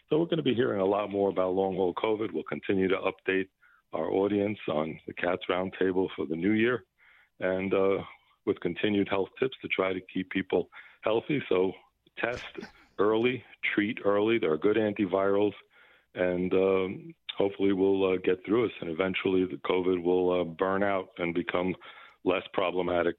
So 0.09 0.19
we're 0.19 0.27
going 0.27 0.37
to 0.37 0.43
be 0.43 0.55
hearing 0.55 0.81
a 0.81 0.85
lot 0.85 1.11
more 1.11 1.31
about 1.31 1.55
long 1.55 1.75
haul 1.75 1.93
COVID. 1.95 2.33
We'll 2.33 2.45
continue 2.45 2.87
to 2.89 2.97
update 2.97 3.49
our 3.93 4.09
audience 4.11 4.59
on 4.69 5.01
the 5.07 5.13
CATS 5.13 5.43
Roundtable 5.51 6.09
for 6.15 6.27
the 6.27 6.37
new 6.37 6.53
year 6.53 6.85
and 7.41 7.75
uh, 7.75 7.99
with 8.45 8.61
continued 8.61 9.09
health 9.09 9.29
tips 9.41 9.57
to 9.63 9.69
try 9.69 9.93
to 9.93 10.01
keep 10.13 10.31
people 10.31 10.69
healthy. 11.03 11.43
So 11.49 11.73
test 12.19 12.45
early, 12.99 13.43
treat 13.75 13.99
early. 14.05 14.39
There 14.39 14.53
are 14.53 14.59
good 14.59 14.77
antivirals, 14.77 15.53
and 16.15 16.53
um, 16.55 17.15
hopefully 17.37 17.73
we'll 17.73 18.13
uh, 18.13 18.17
get 18.25 18.45
through 18.47 18.69
this, 18.69 18.77
and 18.81 18.91
eventually 18.91 19.45
the 19.45 19.61
COVID 19.69 20.03
will 20.03 20.41
uh, 20.41 20.45
burn 20.45 20.85
out 20.85 21.09
and 21.19 21.35
become 21.35 21.75
less 22.25 22.43
problematic. 22.53 23.17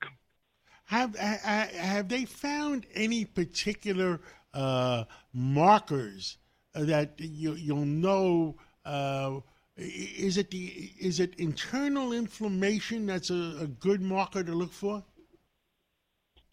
Have 0.85 1.17
have 1.17 2.07
they 2.07 2.23
found 2.23 2.85
any 2.95 3.25
particular 3.25 4.21
uh, 4.53 5.03
markers 5.33 6.37
that 6.73 7.13
you, 7.17 7.53
you'll 7.53 7.85
know? 7.85 8.55
Uh, 8.85 9.39
is 9.77 10.37
it 10.37 10.49
the 10.49 10.91
is 10.99 11.19
it 11.19 11.35
internal 11.35 12.11
inflammation 12.11 13.05
that's 13.05 13.29
a, 13.29 13.57
a 13.61 13.67
good 13.67 14.01
marker 14.01 14.43
to 14.43 14.51
look 14.51 14.73
for? 14.73 15.03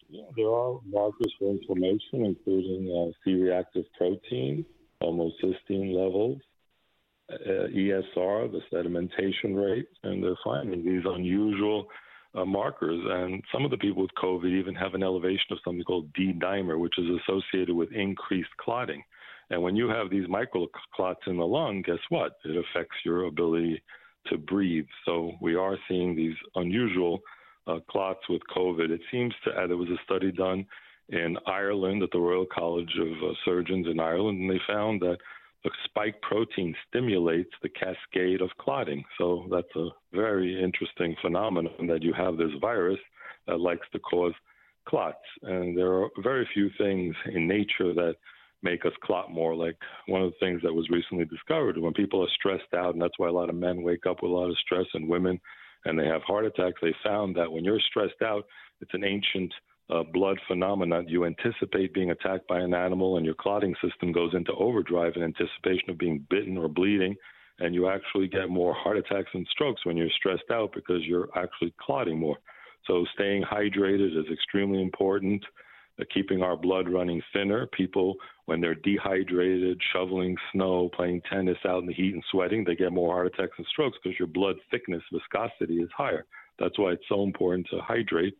Yeah, 0.09 0.23
there 0.35 0.49
are 0.49 0.79
markers 0.85 1.33
for 1.39 1.49
inflammation, 1.49 2.25
including 2.25 2.87
uh, 2.91 3.11
C-reactive 3.23 3.85
protein, 3.97 4.63
homocysteine 5.01 5.95
levels, 5.95 6.39
uh, 7.31 7.67
ESR, 7.73 8.51
the 8.51 8.61
sedimentation 8.71 9.55
rate, 9.55 9.87
and 10.03 10.23
they're 10.23 10.37
finding 10.43 10.85
these 10.85 11.03
unusual 11.05 11.87
uh, 12.35 12.45
markers. 12.45 13.01
And 13.03 13.43
some 13.51 13.65
of 13.65 13.71
the 13.71 13.77
people 13.77 14.03
with 14.03 14.11
COVID 14.21 14.51
even 14.59 14.75
have 14.75 14.93
an 14.93 15.03
elevation 15.03 15.47
of 15.51 15.57
something 15.65 15.83
called 15.83 16.13
D-dimer, 16.13 16.79
which 16.79 16.97
is 16.99 17.05
associated 17.21 17.75
with 17.75 17.91
increased 17.91 18.55
clotting. 18.57 19.03
And 19.49 19.61
when 19.61 19.75
you 19.75 19.87
have 19.89 20.09
these 20.09 20.27
microclots 20.27 21.27
in 21.27 21.37
the 21.37 21.45
lung, 21.45 21.83
guess 21.85 21.99
what? 22.09 22.33
It 22.45 22.57
affects 22.57 22.97
your 23.03 23.25
ability 23.25 23.81
to 24.27 24.37
breathe. 24.37 24.87
So 25.05 25.33
we 25.41 25.55
are 25.55 25.77
seeing 25.87 26.15
these 26.15 26.35
unusual 26.55 27.19
uh, 27.67 27.79
clots 27.89 28.21
with 28.29 28.41
COVID. 28.55 28.89
It 28.89 29.01
seems 29.11 29.33
to, 29.43 29.51
uh, 29.51 29.67
there 29.67 29.77
was 29.77 29.89
a 29.89 30.03
study 30.03 30.31
done 30.31 30.65
in 31.09 31.37
Ireland 31.45 32.01
at 32.01 32.09
the 32.11 32.19
Royal 32.19 32.47
College 32.51 32.91
of 32.99 33.29
uh, 33.29 33.33
Surgeons 33.43 33.87
in 33.87 33.99
Ireland, 33.99 34.41
and 34.41 34.49
they 34.49 34.61
found 34.67 35.01
that 35.01 35.17
the 35.63 35.71
spike 35.85 36.21
protein 36.21 36.75
stimulates 36.87 37.49
the 37.61 37.69
cascade 37.69 38.41
of 38.41 38.49
clotting. 38.59 39.03
So 39.17 39.47
that's 39.51 39.75
a 39.75 39.89
very 40.13 40.63
interesting 40.63 41.15
phenomenon 41.21 41.87
that 41.87 42.03
you 42.03 42.13
have 42.13 42.37
this 42.37 42.51
virus 42.61 42.99
that 43.47 43.59
likes 43.59 43.87
to 43.91 43.99
cause 43.99 44.33
clots. 44.87 45.17
And 45.41 45.75
there 45.75 45.91
are 45.93 46.09
very 46.21 46.47
few 46.53 46.69
things 46.77 47.15
in 47.33 47.47
nature 47.47 47.93
that 47.93 48.15
make 48.63 48.85
us 48.85 48.93
clot 49.03 49.31
more. 49.31 49.55
Like 49.55 49.75
one 50.07 50.21
of 50.21 50.31
the 50.31 50.45
things 50.45 50.61
that 50.63 50.73
was 50.73 50.89
recently 50.89 51.25
discovered 51.25 51.77
when 51.77 51.93
people 51.93 52.23
are 52.23 52.29
stressed 52.35 52.73
out, 52.75 52.93
and 52.93 53.01
that's 53.01 53.17
why 53.17 53.27
a 53.27 53.33
lot 53.33 53.49
of 53.49 53.55
men 53.55 53.83
wake 53.83 54.05
up 54.05 54.23
with 54.23 54.31
a 54.31 54.35
lot 54.35 54.49
of 54.49 54.57
stress 54.59 54.87
and 54.93 55.07
women 55.07 55.39
and 55.85 55.97
they 55.97 56.05
have 56.07 56.23
heart 56.23 56.45
attacks, 56.45 56.79
they 56.81 56.93
found 57.03 57.35
that 57.35 57.51
when 57.51 57.63
you're 57.63 57.79
stressed 57.79 58.21
out, 58.23 58.45
it's 58.81 58.93
an 58.93 59.03
ancient 59.03 59.53
uh, 59.89 60.03
blood 60.13 60.37
phenomenon. 60.47 61.07
You 61.07 61.25
anticipate 61.25 61.93
being 61.93 62.11
attacked 62.11 62.47
by 62.47 62.59
an 62.59 62.73
animal, 62.73 63.17
and 63.17 63.25
your 63.25 63.35
clotting 63.35 63.75
system 63.83 64.11
goes 64.11 64.33
into 64.33 64.51
overdrive 64.53 65.13
in 65.15 65.23
anticipation 65.23 65.89
of 65.89 65.97
being 65.97 66.25
bitten 66.29 66.57
or 66.57 66.67
bleeding. 66.67 67.15
And 67.59 67.73
you 67.73 67.87
actually 67.87 68.27
get 68.27 68.49
more 68.49 68.73
heart 68.73 68.97
attacks 68.97 69.29
and 69.33 69.47
strokes 69.49 69.85
when 69.85 69.95
you're 69.95 70.09
stressed 70.09 70.51
out 70.51 70.71
because 70.73 71.03
you're 71.05 71.29
actually 71.37 71.73
clotting 71.79 72.19
more. 72.19 72.37
So, 72.85 73.05
staying 73.13 73.43
hydrated 73.43 74.19
is 74.19 74.25
extremely 74.31 74.81
important 74.81 75.43
keeping 76.13 76.41
our 76.41 76.57
blood 76.57 76.89
running 76.89 77.21
thinner. 77.31 77.67
People, 77.67 78.15
when 78.45 78.59
they're 78.59 78.75
dehydrated, 78.75 79.79
shoveling 79.93 80.35
snow, 80.51 80.89
playing 80.89 81.21
tennis 81.31 81.57
out 81.65 81.81
in 81.81 81.87
the 81.87 81.93
heat 81.93 82.13
and 82.13 82.23
sweating, 82.31 82.63
they 82.63 82.75
get 82.75 82.91
more 82.91 83.13
heart 83.13 83.27
attacks 83.27 83.53
and 83.57 83.67
strokes 83.67 83.97
because 84.03 84.19
your 84.19 84.27
blood 84.27 84.57
thickness, 84.69 85.03
viscosity 85.11 85.75
is 85.75 85.89
higher. 85.95 86.25
That's 86.59 86.77
why 86.77 86.91
it's 86.91 87.07
so 87.07 87.23
important 87.23 87.67
to 87.71 87.79
hydrate 87.79 88.37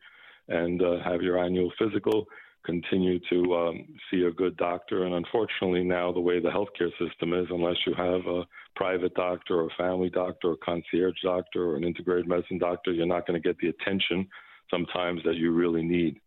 and 0.48 0.82
uh, 0.82 1.00
have 1.04 1.22
your 1.22 1.38
annual 1.38 1.72
physical. 1.80 2.26
Continue 2.65 3.20
to 3.30 3.56
um, 3.56 3.88
see 4.10 4.24
a 4.24 4.32
good 4.32 4.58
doctor. 4.58 5.06
And 5.06 5.13
unfortunately, 5.13 5.84
now 5.84 6.12
the 6.12 6.20
way 6.20 6.39
the 6.39 6.50
healthcare 6.50 6.91
system 7.00 7.34
is, 7.34 7.48
unless 7.52 7.78
you 7.86 7.94
have 7.94 8.26
a 8.26 8.44
private 8.76 9.13
doctor 9.13 9.60
or 9.62 9.68
a 9.68 9.76
family 9.78 10.10
doctor 10.10 10.50
or 10.52 10.58
concierge 10.58 11.22
doctor 11.24 11.70
or 11.70 11.76
an 11.78 11.84
integrated 11.84 12.28
medicine 12.28 12.58
doctor, 12.58 12.91
you're 12.91 13.06
not 13.06 13.28
going 13.28 13.39
to 13.39 13.48
get 13.48 13.58
the 13.60 13.70
attention 13.70 14.28
sometimes 14.72 15.22
that 15.24 15.36
you 15.36 15.52
really 15.52 15.84
need 15.84 16.20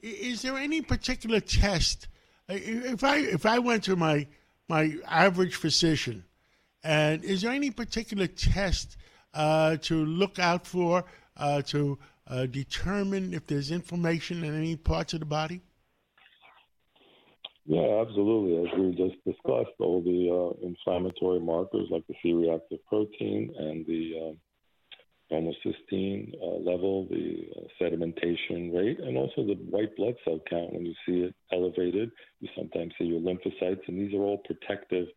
is 0.00 0.42
there 0.42 0.56
any 0.56 0.82
particular 0.82 1.40
test? 1.40 2.08
If 2.48 3.02
I 3.02 3.16
if 3.18 3.46
I 3.46 3.58
went 3.58 3.84
to 3.84 3.96
my 3.96 4.26
my 4.68 4.96
average 5.06 5.56
physician, 5.56 6.24
and 6.84 7.24
is 7.24 7.42
there 7.42 7.52
any 7.52 7.70
particular 7.70 8.26
test 8.26 8.96
uh, 9.34 9.76
to 9.82 10.04
look 10.04 10.38
out 10.38 10.66
for 10.66 11.04
uh, 11.36 11.62
to 11.62 11.98
uh, 12.28 12.46
determine 12.46 13.34
if 13.34 13.46
there's 13.46 13.70
inflammation 13.70 14.44
in 14.44 14.56
any 14.56 14.76
parts 14.76 15.12
of 15.12 15.20
the 15.20 15.26
body? 15.26 15.60
Yeah, 17.66 18.00
absolutely. 18.00 18.64
As 18.64 18.78
we 18.78 18.90
just 18.92 19.24
discussed, 19.24 19.74
all 19.80 20.00
the 20.00 20.30
uh, 20.30 20.66
inflammatory 20.66 21.40
markers 21.40 21.88
like 21.90 22.06
the 22.06 22.14
C-reactive 22.22 22.84
protein 22.86 23.52
and 23.58 23.84
the 23.86 24.12
um, 24.22 24.36
homocysteine 25.30 26.34
uh, 26.40 26.58
level, 26.70 27.06
the 27.10 27.46
uh, 27.56 27.60
sedimentation 27.80 28.74
rate, 28.74 29.00
and 29.00 29.16
also 29.16 29.44
the 29.44 29.58
white 29.70 29.96
blood 29.96 30.14
cell 30.24 30.40
count. 30.48 30.72
When 30.72 30.86
you 30.86 30.94
see 31.06 31.22
it 31.22 31.34
elevated, 31.52 32.10
you 32.40 32.48
sometimes 32.56 32.92
see 32.98 33.04
your 33.04 33.20
lymphocytes, 33.20 33.86
and 33.88 33.98
these 33.98 34.14
are 34.14 34.22
all 34.22 34.38
protective 34.38 35.08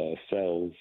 uh, 0.00 0.14
cells 0.30 0.72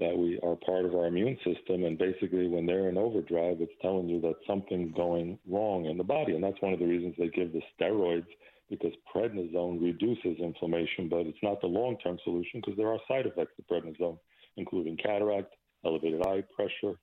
that 0.00 0.16
we 0.16 0.40
are 0.42 0.56
part 0.56 0.84
of 0.84 0.94
our 0.94 1.06
immune 1.06 1.36
system. 1.44 1.84
And 1.84 1.96
basically, 1.96 2.48
when 2.48 2.66
they're 2.66 2.88
in 2.88 2.98
overdrive, 2.98 3.60
it's 3.60 3.72
telling 3.80 4.08
you 4.08 4.20
that 4.22 4.34
something's 4.46 4.92
going 4.96 5.38
wrong 5.48 5.86
in 5.86 5.96
the 5.96 6.04
body, 6.04 6.34
and 6.34 6.42
that's 6.42 6.60
one 6.60 6.72
of 6.72 6.80
the 6.80 6.86
reasons 6.86 7.14
they 7.16 7.28
give 7.28 7.52
the 7.52 7.62
steroids 7.78 8.26
because 8.68 8.92
prednisone 9.14 9.80
reduces 9.80 10.38
inflammation, 10.40 11.08
but 11.08 11.26
it's 11.26 11.42
not 11.42 11.60
the 11.60 11.66
long-term 11.66 12.18
solution 12.24 12.60
because 12.60 12.76
there 12.76 12.88
are 12.88 12.98
side 13.06 13.26
effects 13.26 13.52
to 13.56 13.62
prednisone, 13.62 14.18
including 14.56 14.96
cataract, 14.96 15.54
elevated 15.84 16.26
eye 16.26 16.42
pressure, 16.56 16.98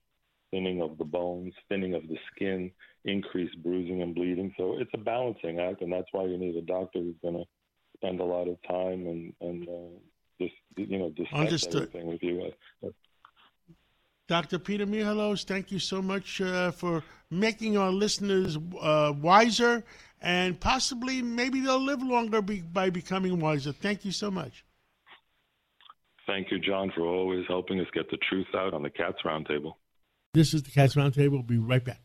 thinning 0.52 0.82
of 0.82 0.98
the 0.98 1.06
bones, 1.06 1.54
thinning 1.70 1.94
of 1.96 2.08
the 2.08 2.18
skin, 2.34 2.72
increased 3.06 3.62
bruising 3.64 4.02
and 4.02 4.14
bleeding. 4.14 4.54
So 4.58 4.78
it's 4.78 4.92
a 4.94 4.98
balancing 4.98 5.60
act, 5.60 5.82
and 5.82 5.92
that's 5.92 6.08
why 6.12 6.26
you 6.26 6.38
need 6.38 6.56
a 6.56 6.62
doctor 6.62 7.00
who's 7.00 7.16
going 7.22 7.36
to 7.36 7.46
spend 7.98 8.20
a 8.20 8.26
lot 8.26 8.48
of 8.48 8.58
time 8.68 9.08
and 9.08 9.34
and 9.42 9.68
uh, 9.68 10.00
just 10.40 10.54
you 10.76 11.00
know 11.00 11.10
discuss 11.10 11.40
Understood. 11.40 11.76
everything 11.76 12.08
with 12.08 12.22
you. 12.22 12.52
Dr. 14.28 14.60
Peter 14.60 14.86
Michalos, 14.86 15.44
thank 15.44 15.72
you 15.72 15.80
so 15.80 16.02
much 16.02 16.40
uh, 16.40 16.72
for 16.72 17.04
making 17.30 17.78
our 17.78 17.92
listeners 17.92 18.58
uh, 18.80 19.12
wiser 19.20 19.84
and 20.22 20.58
possibly 20.58 21.22
maybe 21.22 21.60
they'll 21.60 21.84
live 21.84 22.02
longer 22.02 22.42
be- 22.42 22.62
by 22.62 22.90
becoming 22.90 23.40
wiser. 23.40 23.74
Thank 23.74 24.06
you 24.06 24.12
so 24.14 24.32
much. 24.32 24.64
Thank 26.28 26.52
you, 26.52 26.60
John, 26.60 26.92
for 26.96 27.02
always 27.02 27.46
helping 27.48 27.80
us 27.82 27.88
get 27.94 28.10
the 28.10 28.18
truth 28.30 28.48
out 28.56 28.74
on 28.74 28.84
the 28.84 28.90
Cats 28.90 29.18
Roundtable. 29.26 29.74
This 30.34 30.54
is 30.54 30.64
the 30.64 30.72
Cats 30.72 30.96
Roundtable. 30.96 31.32
We'll 31.32 31.44
be 31.44 31.58
right 31.58 31.84
back. 31.84 32.00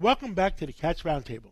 Welcome 0.00 0.34
back 0.34 0.56
to 0.58 0.66
the 0.66 0.72
Cats 0.72 1.02
Roundtable. 1.02 1.50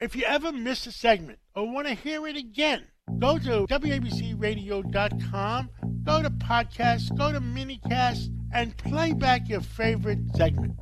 If 0.00 0.14
you 0.14 0.24
ever 0.24 0.52
miss 0.52 0.86
a 0.86 0.92
segment 0.92 1.38
or 1.56 1.72
want 1.72 1.86
to 1.86 1.94
hear 1.94 2.26
it 2.26 2.36
again, 2.36 2.84
go 3.18 3.38
to 3.38 3.66
WABCRadio.com, 3.66 5.70
go 6.04 6.22
to 6.22 6.28
podcasts, 6.28 7.16
go 7.16 7.32
to 7.32 7.40
minicast, 7.40 8.28
and 8.52 8.76
play 8.76 9.14
back 9.14 9.48
your 9.48 9.62
favorite 9.62 10.18
segment. 10.36 10.74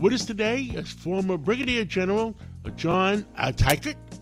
With 0.00 0.14
us 0.14 0.24
today 0.24 0.62
is 0.62 0.90
former 0.90 1.36
Brigadier 1.36 1.84
General 1.84 2.34
John 2.76 3.26
uh, 3.36 3.52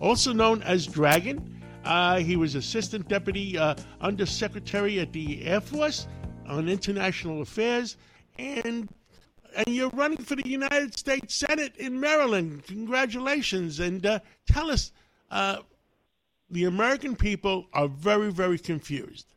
also 0.01 0.33
known 0.33 0.63
as 0.63 0.85
Dragon. 0.85 1.58
Uh, 1.89 2.19
he 2.19 2.37
was 2.37 2.55
Assistant 2.55 3.09
Deputy 3.09 3.57
uh, 3.57 3.75
Undersecretary 4.03 5.01
at 5.01 5.11
the 5.11 5.43
Air 5.47 5.63
Force 5.63 6.07
on 6.47 6.69
International 6.69 7.41
Affairs, 7.41 7.97
and 8.39 8.91
and 9.57 9.67
you're 9.69 9.89
running 9.91 10.19
for 10.19 10.37
the 10.37 10.47
United 10.47 10.97
States 10.99 11.35
Senate 11.35 11.75
in 11.79 11.99
Maryland. 11.99 12.63
Congratulations! 12.67 13.81
And 13.81 14.05
uh, 14.05 14.19
tell 14.47 14.71
us, 14.71 14.93
uh, 15.31 15.61
the 16.51 16.65
American 16.65 17.17
people 17.17 17.65
are 17.73 17.89
very, 17.89 18.31
very 18.31 18.59
confused. 18.59 19.33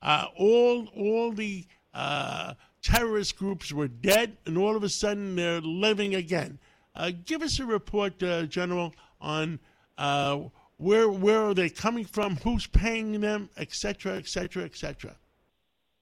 Uh, 0.00 0.26
all 0.36 0.86
all 0.94 1.32
the 1.32 1.66
uh, 1.92 2.54
terrorist 2.82 3.36
groups 3.36 3.72
were 3.72 3.88
dead, 3.88 4.36
and 4.46 4.56
all 4.56 4.76
of 4.76 4.84
a 4.84 4.88
sudden 4.88 5.34
they're 5.34 5.60
living 5.60 6.14
again. 6.14 6.60
Give 7.24 7.42
us 7.42 7.58
a 7.58 7.66
report, 7.66 8.16
General, 8.48 8.94
on 9.20 9.58
where 10.78 11.08
where 11.08 11.40
are 11.40 11.54
they 11.54 11.70
coming 11.70 12.04
from, 12.04 12.36
who's 12.36 12.66
paying 12.66 13.20
them, 13.20 13.50
etc., 13.56 14.16
etc., 14.16 14.64
etc. 14.64 15.16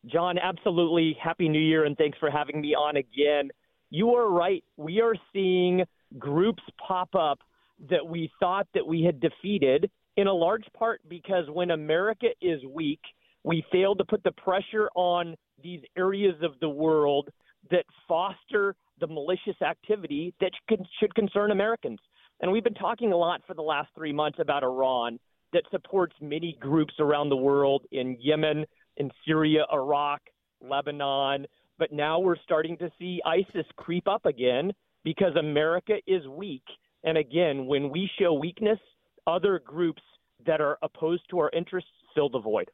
John, 0.07 0.39
absolutely. 0.39 1.17
Happy 1.23 1.49
New 1.49 1.61
Year, 1.61 1.85
and 1.85 1.97
thanks 1.97 2.19
for 2.19 2.31
having 2.31 2.61
me 2.61 2.75
on 2.75 2.97
again. 2.97 3.51
You 3.91 4.11
are 4.11 4.31
right. 4.31 4.63
We 4.77 5.01
are 5.01 5.15
seeing 5.33 5.85
groups 6.19 6.63
pop 6.87 7.15
up 7.15 7.41
that 7.89 8.07
we 8.07 8.31
thought 8.39 8.67
that 8.75 8.87
we 8.87 9.03
had 9.03 9.21
defeated, 9.21 9.91
in 10.17 10.27
a 10.27 10.33
large 10.33 10.65
part 10.77 11.01
because 11.09 11.45
when 11.51 11.71
America 11.71 12.29
is 12.41 12.61
weak, 12.67 13.01
we 13.43 13.65
fail 13.73 13.95
to 13.97 14.05
put 14.05 14.23
the 14.23 14.33
pressure 14.33 14.89
on 14.95 15.35
these 15.63 15.81
areas 15.97 16.37
of 16.43 16.53
the 16.61 16.69
world 16.69 17.29
that 17.71 17.85
foster 18.07 18.75
the 19.01 19.07
malicious 19.07 19.61
activity 19.63 20.35
that 20.41 20.51
should 20.69 21.15
concern 21.15 21.51
Americans. 21.51 21.99
And 22.41 22.51
we've 22.51 22.65
been 22.65 22.75
talking 22.75 23.13
a 23.13 23.17
lot 23.17 23.43
for 23.47 23.55
the 23.55 23.63
last 23.63 23.89
three 23.95 24.13
months 24.13 24.39
about 24.41 24.63
Iran 24.63 25.19
that 25.53 25.63
supports 25.71 26.15
many 26.21 26.57
groups 26.61 26.95
around 26.99 27.29
the 27.29 27.37
world 27.37 27.85
in 27.93 28.17
Yemen, 28.21 28.67
in 28.97 29.11
Syria, 29.27 29.65
Iraq, 29.73 30.21
Lebanon. 30.61 31.47
But 31.79 31.93
now 31.93 32.19
we're 32.19 32.37
starting 32.45 32.77
to 32.79 32.91
see 32.99 33.21
ISIS 33.25 33.67
creep 33.77 34.09
up 34.09 34.27
again 34.27 34.73
because 35.05 35.37
America 35.37 35.95
is 36.07 36.27
weak. 36.29 36.65
And 37.05 37.19
again, 37.19 37.67
when 37.67 37.91
we 37.91 38.11
show 38.19 38.33
weakness, 38.33 38.79
other 39.27 39.61
groups 39.65 40.03
that 40.47 40.61
are 40.61 40.79
opposed 40.83 41.23
to 41.31 41.39
our 41.39 41.51
interests 41.51 41.91
fill 42.15 42.29
the 42.29 42.39
void. 42.39 42.71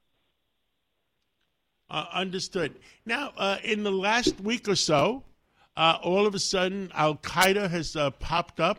Uh, 1.90 2.06
understood. 2.12 2.76
Now, 3.04 3.32
uh, 3.36 3.58
in 3.64 3.82
the 3.82 3.90
last 3.90 4.40
week 4.40 4.68
or 4.68 4.76
so, 4.76 5.24
uh, 5.76 5.98
all 6.02 6.26
of 6.26 6.34
a 6.34 6.38
sudden, 6.38 6.90
Al 6.94 7.16
Qaeda 7.16 7.68
has 7.68 7.96
uh, 7.96 8.10
popped 8.10 8.60
up, 8.60 8.78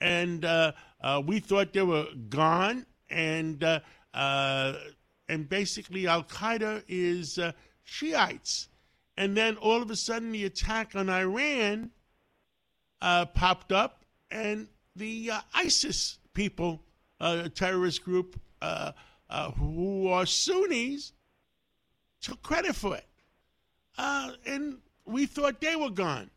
and 0.00 0.44
uh, 0.44 0.72
uh, 1.00 1.22
we 1.24 1.40
thought 1.40 1.72
they 1.72 1.82
were 1.82 2.06
gone. 2.28 2.86
And 3.08 3.62
uh, 3.62 3.80
uh, 4.12 4.74
and 5.28 5.48
basically, 5.48 6.06
Al 6.06 6.24
Qaeda 6.24 6.82
is 6.88 7.38
uh, 7.38 7.52
Shiites. 7.84 8.68
And 9.16 9.36
then 9.36 9.56
all 9.56 9.80
of 9.80 9.90
a 9.90 9.96
sudden, 9.96 10.32
the 10.32 10.44
attack 10.44 10.94
on 10.94 11.08
Iran 11.08 11.90
popped 13.00 13.72
up, 13.72 14.04
and 14.30 14.68
the 14.94 15.30
ISIS 15.54 16.18
people, 16.34 16.82
a 17.18 17.48
terrorist 17.48 18.04
group 18.04 18.38
who 19.56 20.08
are 20.08 20.26
Sunnis, 20.26 21.12
took 22.20 22.42
credit 22.42 22.74
for 22.74 22.96
it. 22.96 23.06
Uh, 23.96 24.32
and 24.44 24.78
we 25.06 25.24
thought 25.26 25.60
they 25.60 25.76
were 25.76 25.90
gone. 25.90 26.30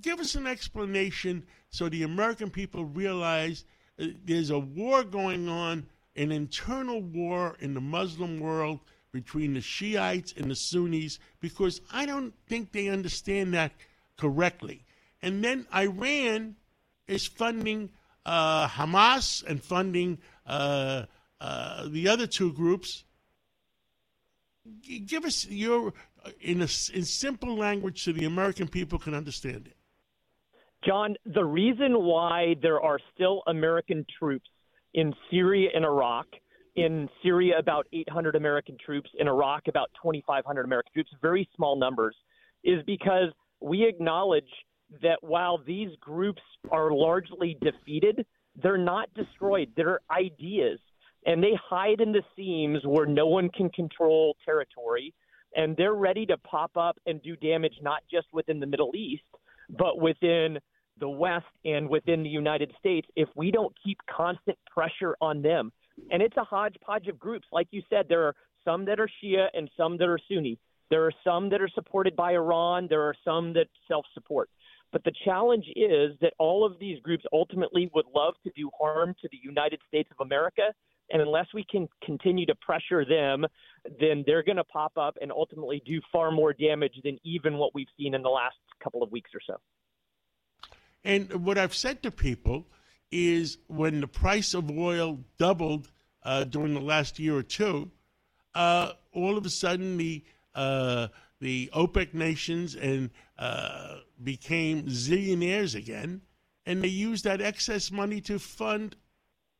Give 0.00 0.20
us 0.20 0.34
an 0.34 0.46
explanation 0.46 1.46
so 1.70 1.88
the 1.88 2.02
American 2.02 2.50
people 2.50 2.84
realize 2.84 3.64
uh, 4.00 4.06
there's 4.24 4.50
a 4.50 4.58
war 4.58 5.04
going 5.04 5.48
on, 5.48 5.86
an 6.16 6.32
internal 6.32 7.00
war 7.00 7.56
in 7.60 7.74
the 7.74 7.80
Muslim 7.80 8.40
world 8.40 8.80
between 9.12 9.54
the 9.54 9.60
Shiites 9.60 10.34
and 10.36 10.50
the 10.50 10.56
Sunnis, 10.56 11.18
because 11.40 11.80
I 11.92 12.06
don't 12.06 12.34
think 12.46 12.72
they 12.72 12.88
understand 12.88 13.54
that 13.54 13.72
correctly. 14.16 14.84
And 15.22 15.42
then 15.42 15.66
Iran 15.74 16.56
is 17.06 17.26
funding 17.26 17.90
uh, 18.26 18.68
Hamas 18.68 19.42
and 19.44 19.62
funding 19.62 20.18
uh, 20.46 21.04
uh, 21.40 21.88
the 21.88 22.08
other 22.08 22.26
two 22.26 22.52
groups 22.52 23.04
give 25.06 25.24
us 25.24 25.46
your 25.46 25.94
in 26.40 26.60
a 26.60 26.68
in 26.92 27.04
simple 27.04 27.56
language 27.56 28.04
so 28.04 28.12
the 28.12 28.26
American 28.26 28.68
people 28.68 28.98
can 28.98 29.14
understand 29.14 29.66
it. 29.66 29.77
John, 30.84 31.16
the 31.26 31.44
reason 31.44 32.04
why 32.04 32.54
there 32.62 32.80
are 32.80 32.98
still 33.14 33.42
American 33.46 34.06
troops 34.18 34.48
in 34.94 35.12
Syria 35.30 35.70
and 35.74 35.84
Iraq, 35.84 36.26
in 36.76 37.08
Syria 37.22 37.58
about 37.58 37.86
800 37.92 38.36
American 38.36 38.76
troops, 38.84 39.10
in 39.18 39.26
Iraq 39.26 39.68
about 39.68 39.90
2,500 40.02 40.64
American 40.64 40.92
troops, 40.92 41.10
very 41.20 41.48
small 41.56 41.76
numbers, 41.76 42.16
is 42.62 42.82
because 42.86 43.30
we 43.60 43.84
acknowledge 43.84 44.48
that 45.02 45.18
while 45.20 45.58
these 45.66 45.90
groups 46.00 46.42
are 46.70 46.92
largely 46.92 47.58
defeated, 47.60 48.24
they're 48.62 48.78
not 48.78 49.12
destroyed. 49.14 49.70
They're 49.76 50.00
ideas 50.10 50.78
and 51.26 51.42
they 51.42 51.58
hide 51.68 52.00
in 52.00 52.12
the 52.12 52.22
seams 52.36 52.80
where 52.84 53.06
no 53.06 53.26
one 53.26 53.50
can 53.50 53.68
control 53.70 54.36
territory 54.44 55.12
and 55.56 55.76
they're 55.76 55.94
ready 55.94 56.26
to 56.26 56.36
pop 56.38 56.76
up 56.76 56.98
and 57.06 57.22
do 57.22 57.36
damage 57.36 57.74
not 57.82 58.02
just 58.10 58.26
within 58.32 58.60
the 58.60 58.66
Middle 58.66 58.92
East 58.94 59.24
but 59.70 60.00
within 60.00 60.58
the 61.00 61.08
West 61.08 61.46
and 61.64 61.88
within 61.88 62.22
the 62.22 62.28
United 62.28 62.72
States 62.78 63.08
if 63.16 63.28
we 63.36 63.50
don't 63.50 63.74
keep 63.84 63.98
constant 64.10 64.58
pressure 64.72 65.16
on 65.20 65.42
them. 65.42 65.72
And 66.10 66.22
it's 66.22 66.36
a 66.36 66.44
hodgepodge 66.44 67.08
of 67.08 67.18
groups. 67.18 67.46
Like 67.52 67.68
you 67.70 67.82
said, 67.90 68.06
there 68.08 68.24
are 68.24 68.34
some 68.64 68.84
that 68.86 69.00
are 69.00 69.08
Shia 69.22 69.46
and 69.54 69.70
some 69.76 69.96
that 69.98 70.08
are 70.08 70.18
Sunni. 70.28 70.58
There 70.90 71.04
are 71.04 71.12
some 71.24 71.50
that 71.50 71.60
are 71.60 71.68
supported 71.74 72.16
by 72.16 72.32
Iran. 72.32 72.86
There 72.88 73.02
are 73.02 73.14
some 73.24 73.52
that 73.54 73.66
self 73.86 74.06
support. 74.14 74.48
But 74.90 75.04
the 75.04 75.12
challenge 75.24 75.66
is 75.76 76.12
that 76.20 76.32
all 76.38 76.64
of 76.64 76.78
these 76.78 76.98
groups 77.00 77.24
ultimately 77.32 77.90
would 77.94 78.06
love 78.14 78.34
to 78.44 78.50
do 78.56 78.70
harm 78.80 79.14
to 79.20 79.28
the 79.30 79.38
United 79.42 79.80
States 79.86 80.08
of 80.10 80.24
America 80.24 80.72
and 81.10 81.22
unless 81.22 81.46
we 81.54 81.64
can 81.64 81.88
continue 82.04 82.46
to 82.46 82.54
pressure 82.56 83.04
them, 83.04 83.46
then 84.00 84.24
they're 84.26 84.42
going 84.42 84.56
to 84.56 84.64
pop 84.64 84.92
up 84.96 85.16
and 85.20 85.32
ultimately 85.32 85.82
do 85.86 86.00
far 86.12 86.30
more 86.30 86.52
damage 86.52 86.94
than 87.04 87.18
even 87.24 87.56
what 87.56 87.74
we've 87.74 87.88
seen 87.96 88.14
in 88.14 88.22
the 88.22 88.28
last 88.28 88.56
couple 88.82 89.02
of 89.02 89.10
weeks 89.10 89.30
or 89.34 89.40
so. 89.46 89.56
And 91.04 91.44
what 91.44 91.58
I've 91.58 91.74
said 91.74 92.02
to 92.02 92.10
people 92.10 92.66
is 93.10 93.58
when 93.68 94.00
the 94.00 94.08
price 94.08 94.54
of 94.54 94.70
oil 94.70 95.20
doubled 95.38 95.90
uh, 96.22 96.44
during 96.44 96.74
the 96.74 96.80
last 96.80 97.18
year 97.18 97.36
or 97.36 97.42
two, 97.42 97.90
uh, 98.54 98.92
all 99.12 99.38
of 99.38 99.46
a 99.46 99.50
sudden 99.50 99.96
the 99.96 100.24
uh, 100.54 101.08
the 101.40 101.70
OPEC 101.72 102.14
nations 102.14 102.74
and 102.74 103.10
uh, 103.38 103.98
became 104.22 104.86
zillionaires 104.86 105.76
again, 105.76 106.20
and 106.66 106.82
they 106.82 106.88
used 106.88 107.22
that 107.24 107.40
excess 107.40 107.92
money 107.92 108.20
to 108.22 108.40
fund 108.40 108.96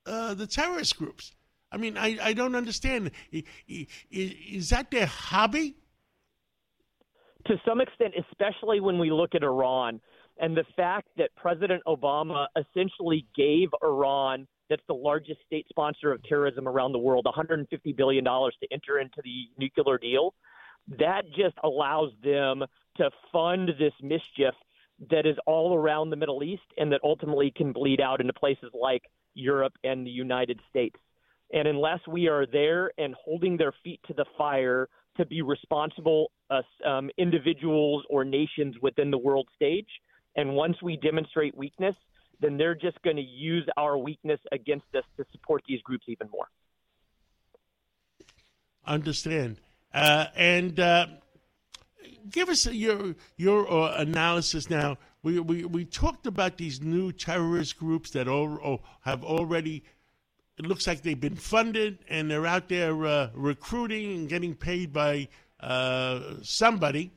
uh, 0.04 0.34
the 0.34 0.46
terrorist 0.46 0.98
groups. 0.98 1.34
I 1.70 1.76
mean, 1.76 1.96
I, 1.96 2.18
I 2.22 2.32
don't 2.32 2.54
understand. 2.54 3.10
Is 3.30 3.86
is 4.10 4.70
that 4.70 4.90
their 4.90 5.06
hobby? 5.06 5.76
To 7.46 7.56
some 7.66 7.80
extent, 7.80 8.14
especially 8.30 8.80
when 8.80 8.98
we 8.98 9.10
look 9.10 9.34
at 9.34 9.42
Iran 9.42 10.00
and 10.38 10.56
the 10.56 10.64
fact 10.76 11.08
that 11.16 11.30
President 11.36 11.82
Obama 11.86 12.46
essentially 12.56 13.26
gave 13.36 13.68
Iran, 13.82 14.46
that's 14.70 14.82
the 14.86 14.94
largest 14.94 15.40
state 15.46 15.66
sponsor 15.68 16.12
of 16.12 16.22
terrorism 16.24 16.68
around 16.68 16.92
the 16.92 16.98
world, 16.98 17.26
$150 17.26 17.66
billion 17.96 18.24
to 18.24 18.50
enter 18.70 18.98
into 18.98 19.20
the 19.24 19.48
nuclear 19.58 19.98
deal. 19.98 20.34
That 20.98 21.22
just 21.36 21.56
allows 21.62 22.10
them 22.22 22.64
to 22.96 23.10
fund 23.32 23.70
this 23.78 23.92
mischief 24.02 24.54
that 25.10 25.26
is 25.26 25.36
all 25.46 25.74
around 25.74 26.10
the 26.10 26.16
Middle 26.16 26.42
East 26.42 26.62
and 26.76 26.92
that 26.92 27.00
ultimately 27.04 27.52
can 27.54 27.72
bleed 27.72 28.00
out 28.00 28.20
into 28.20 28.32
places 28.32 28.70
like 28.74 29.02
Europe 29.34 29.74
and 29.84 30.06
the 30.06 30.10
United 30.10 30.60
States. 30.68 30.96
And 31.52 31.66
unless 31.66 32.00
we 32.06 32.28
are 32.28 32.46
there 32.46 32.92
and 32.98 33.14
holding 33.14 33.56
their 33.56 33.72
feet 33.82 34.00
to 34.08 34.14
the 34.14 34.26
fire 34.36 34.88
to 35.16 35.26
be 35.26 35.42
responsible 35.42 36.30
uh, 36.50 36.62
um, 36.86 37.10
individuals 37.18 38.04
or 38.10 38.24
nations 38.24 38.76
within 38.82 39.10
the 39.10 39.18
world 39.18 39.48
stage, 39.56 39.88
and 40.36 40.54
once 40.54 40.76
we 40.82 40.96
demonstrate 40.96 41.56
weakness, 41.56 41.96
then 42.40 42.56
they're 42.56 42.74
just 42.74 43.00
going 43.02 43.16
to 43.16 43.22
use 43.22 43.66
our 43.76 43.98
weakness 43.98 44.38
against 44.52 44.86
us 44.96 45.04
to 45.16 45.24
support 45.32 45.62
these 45.66 45.80
groups 45.82 46.04
even 46.08 46.28
more. 46.30 46.46
Understand. 48.86 49.60
Uh, 49.92 50.26
and 50.36 50.78
uh, 50.78 51.06
give 52.30 52.48
us 52.48 52.66
your 52.66 53.14
your 53.36 53.70
uh, 53.70 53.96
analysis 54.00 54.70
now. 54.70 54.96
We, 55.22 55.40
we 55.40 55.64
we 55.64 55.84
talked 55.84 56.26
about 56.26 56.56
these 56.56 56.80
new 56.80 57.12
terrorist 57.12 57.78
groups 57.78 58.10
that 58.10 58.28
all, 58.28 58.82
have 59.00 59.24
already 59.24 59.84
it 60.58 60.66
looks 60.66 60.86
like 60.86 61.02
they've 61.02 61.20
been 61.20 61.36
funded 61.36 61.98
and 62.08 62.30
they're 62.30 62.46
out 62.46 62.68
there 62.68 63.06
uh, 63.06 63.30
recruiting 63.34 64.12
and 64.12 64.28
getting 64.28 64.54
paid 64.54 64.92
by 64.92 65.28
uh, 65.60 66.20
somebody. 66.42 67.12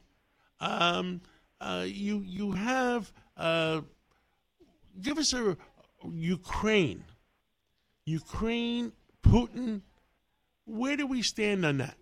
Um, 0.60 1.22
uh, 1.60 1.86
you 1.88 2.24
you 2.26 2.52
have 2.52 3.12
uh, 3.38 3.82
give 5.02 5.18
us 5.18 5.34
a 5.34 5.58
Ukraine, 6.12 7.04
Ukraine, 8.06 8.92
Putin. 9.24 9.82
Where 10.66 10.96
do 10.96 11.08
we 11.08 11.22
stand 11.22 11.66
on 11.66 11.78
that? 11.80 11.98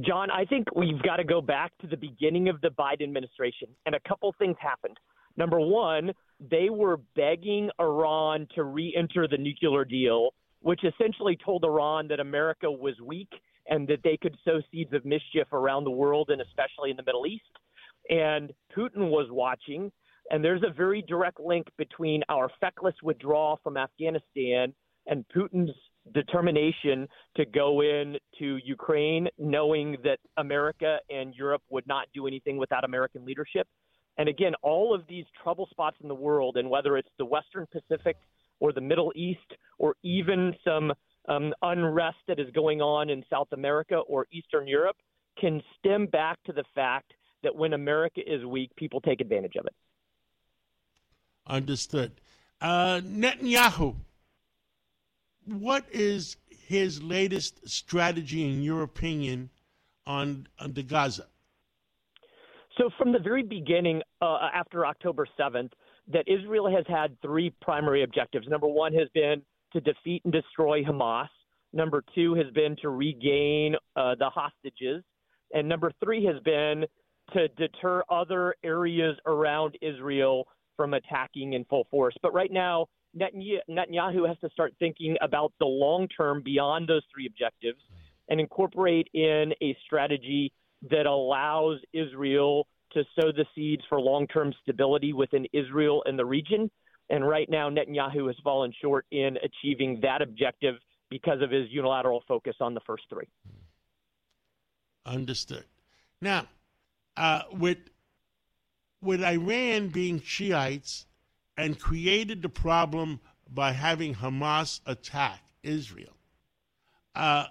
John, 0.00 0.30
I 0.30 0.46
think 0.46 0.74
we've 0.74 1.02
got 1.02 1.16
to 1.16 1.24
go 1.24 1.42
back 1.42 1.72
to 1.82 1.86
the 1.86 1.98
beginning 1.98 2.48
of 2.48 2.60
the 2.62 2.70
Biden 2.70 3.02
administration, 3.02 3.68
and 3.84 3.94
a 3.94 4.00
couple 4.00 4.34
things 4.38 4.56
happened. 4.58 4.98
Number 5.36 5.60
one, 5.60 6.12
they 6.50 6.70
were 6.70 6.98
begging 7.14 7.70
Iran 7.80 8.46
to 8.54 8.64
re 8.64 8.94
enter 8.96 9.28
the 9.28 9.38
nuclear 9.38 9.84
deal, 9.84 10.30
which 10.60 10.80
essentially 10.84 11.38
told 11.44 11.64
Iran 11.64 12.08
that 12.08 12.20
America 12.20 12.70
was 12.70 12.94
weak 13.04 13.30
and 13.68 13.86
that 13.88 14.00
they 14.02 14.16
could 14.16 14.36
sow 14.44 14.60
seeds 14.70 14.92
of 14.92 15.04
mischief 15.04 15.52
around 15.52 15.84
the 15.84 15.90
world 15.90 16.30
and 16.30 16.40
especially 16.40 16.90
in 16.90 16.96
the 16.96 17.04
Middle 17.04 17.26
East. 17.26 17.44
And 18.10 18.52
Putin 18.76 19.10
was 19.10 19.28
watching, 19.30 19.92
and 20.30 20.44
there's 20.44 20.62
a 20.66 20.72
very 20.72 21.02
direct 21.02 21.38
link 21.38 21.66
between 21.78 22.22
our 22.28 22.50
feckless 22.60 22.94
withdrawal 23.02 23.60
from 23.62 23.76
Afghanistan 23.76 24.74
and 25.06 25.24
Putin's 25.34 25.74
determination 26.12 27.08
to 27.36 27.44
go 27.44 27.82
in 27.82 28.16
to 28.38 28.58
Ukraine, 28.64 29.28
knowing 29.38 29.96
that 30.02 30.18
America 30.36 30.98
and 31.10 31.34
Europe 31.34 31.62
would 31.70 31.86
not 31.86 32.08
do 32.12 32.26
anything 32.26 32.56
without 32.56 32.84
American 32.84 33.24
leadership. 33.24 33.68
And 34.18 34.28
again, 34.28 34.54
all 34.62 34.94
of 34.94 35.06
these 35.08 35.24
trouble 35.42 35.66
spots 35.70 35.96
in 36.02 36.08
the 36.08 36.14
world, 36.14 36.56
and 36.56 36.68
whether 36.68 36.96
it's 36.96 37.08
the 37.18 37.24
Western 37.24 37.66
Pacific 37.66 38.16
or 38.60 38.72
the 38.72 38.80
Middle 38.80 39.12
East 39.16 39.40
or 39.78 39.96
even 40.02 40.54
some 40.64 40.92
um, 41.28 41.52
unrest 41.62 42.18
that 42.28 42.38
is 42.38 42.50
going 42.54 42.80
on 42.80 43.08
in 43.08 43.24
South 43.30 43.48
America 43.52 43.96
or 43.96 44.26
Eastern 44.32 44.66
Europe, 44.66 44.96
can 45.40 45.62
stem 45.78 46.06
back 46.06 46.38
to 46.44 46.52
the 46.52 46.64
fact 46.74 47.12
that 47.42 47.54
when 47.54 47.72
America 47.72 48.20
is 48.24 48.44
weak, 48.44 48.70
people 48.76 49.00
take 49.00 49.20
advantage 49.20 49.56
of 49.56 49.66
it. 49.66 49.74
Understood. 51.46 52.12
Uh, 52.60 53.00
Netanyahu, 53.02 53.96
what 55.46 55.84
is 55.90 56.36
his 56.48 57.02
latest 57.02 57.68
strategy, 57.68 58.48
in 58.48 58.62
your 58.62 58.82
opinion, 58.82 59.50
on, 60.06 60.46
on 60.60 60.72
the 60.74 60.82
Gaza? 60.82 61.26
So, 62.78 62.88
from 62.96 63.12
the 63.12 63.18
very 63.18 63.42
beginning, 63.42 64.02
uh, 64.22 64.48
after 64.54 64.86
October 64.86 65.26
7th, 65.38 65.70
that 66.12 66.24
Israel 66.26 66.70
has 66.74 66.84
had 66.88 67.16
three 67.20 67.52
primary 67.60 68.02
objectives. 68.02 68.48
Number 68.48 68.66
one 68.66 68.92
has 68.94 69.08
been 69.14 69.42
to 69.72 69.80
defeat 69.80 70.22
and 70.24 70.32
destroy 70.32 70.82
Hamas. 70.82 71.28
Number 71.72 72.02
two 72.14 72.34
has 72.34 72.46
been 72.54 72.76
to 72.82 72.90
regain 72.90 73.74
uh, 73.96 74.14
the 74.18 74.28
hostages. 74.28 75.04
And 75.52 75.68
number 75.68 75.92
three 76.02 76.24
has 76.24 76.36
been 76.44 76.84
to 77.34 77.48
deter 77.48 78.02
other 78.10 78.54
areas 78.64 79.16
around 79.26 79.76
Israel 79.80 80.46
from 80.76 80.94
attacking 80.94 81.52
in 81.52 81.64
full 81.66 81.86
force. 81.90 82.14
But 82.22 82.32
right 82.32 82.50
now, 82.50 82.86
Netanyahu 83.16 84.26
has 84.26 84.38
to 84.40 84.50
start 84.50 84.72
thinking 84.78 85.16
about 85.20 85.52
the 85.60 85.66
long 85.66 86.08
term 86.08 86.42
beyond 86.42 86.88
those 86.88 87.02
three 87.14 87.26
objectives 87.26 87.78
and 88.28 88.40
incorporate 88.40 89.08
in 89.12 89.52
a 89.62 89.76
strategy 89.84 90.52
that 90.90 91.06
allows 91.06 91.78
Israel 91.92 92.66
to 92.92 93.04
sow 93.18 93.32
the 93.32 93.46
seeds 93.54 93.82
for 93.88 94.00
long 94.00 94.26
term 94.26 94.52
stability 94.62 95.12
within 95.12 95.46
Israel 95.52 96.02
and 96.06 96.18
the 96.18 96.24
region. 96.24 96.70
And 97.10 97.26
right 97.26 97.48
now, 97.48 97.68
Netanyahu 97.68 98.26
has 98.26 98.36
fallen 98.42 98.72
short 98.80 99.06
in 99.10 99.36
achieving 99.42 100.00
that 100.02 100.22
objective 100.22 100.76
because 101.10 101.42
of 101.42 101.50
his 101.50 101.68
unilateral 101.70 102.22
focus 102.26 102.54
on 102.60 102.74
the 102.74 102.80
first 102.86 103.04
three. 103.10 103.28
Understood. 105.04 105.64
Now, 106.20 106.46
uh, 107.16 107.42
with 107.52 107.78
with 109.02 109.22
Iran 109.22 109.88
being 109.88 110.20
Shiites 110.20 111.06
and 111.56 111.78
created 111.78 112.40
the 112.40 112.48
problem 112.48 113.20
by 113.52 113.72
having 113.72 114.14
Hamas 114.14 114.80
attack 114.86 115.42
Israel, 115.62 116.16
uh, 117.14 117.46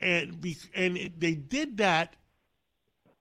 and 0.00 0.40
be, 0.40 0.56
and 0.74 1.12
they 1.16 1.34
did 1.34 1.78
that 1.78 2.16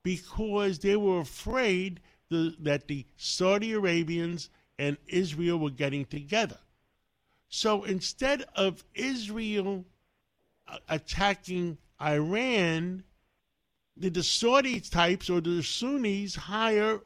because 0.08 0.80
they 0.80 0.96
were 0.96 1.20
afraid 1.20 2.00
the, 2.30 2.56
that 2.62 2.88
the 2.88 3.06
Saudi 3.18 3.74
Arabians 3.74 4.50
and 4.80 4.96
Israel 5.06 5.60
were 5.60 5.70
getting 5.70 6.06
together. 6.06 6.58
So 7.50 7.84
instead 7.84 8.46
of 8.56 8.86
Israel 8.96 9.84
uh, 10.66 10.78
attacking 10.88 11.78
Iran, 12.02 13.04
did 14.00 14.14
the 14.14 14.24
Saudi 14.24 14.80
types 14.80 15.30
or 15.30 15.42
the 15.42 15.62
Sunnis 15.62 16.36
hire 16.36 17.02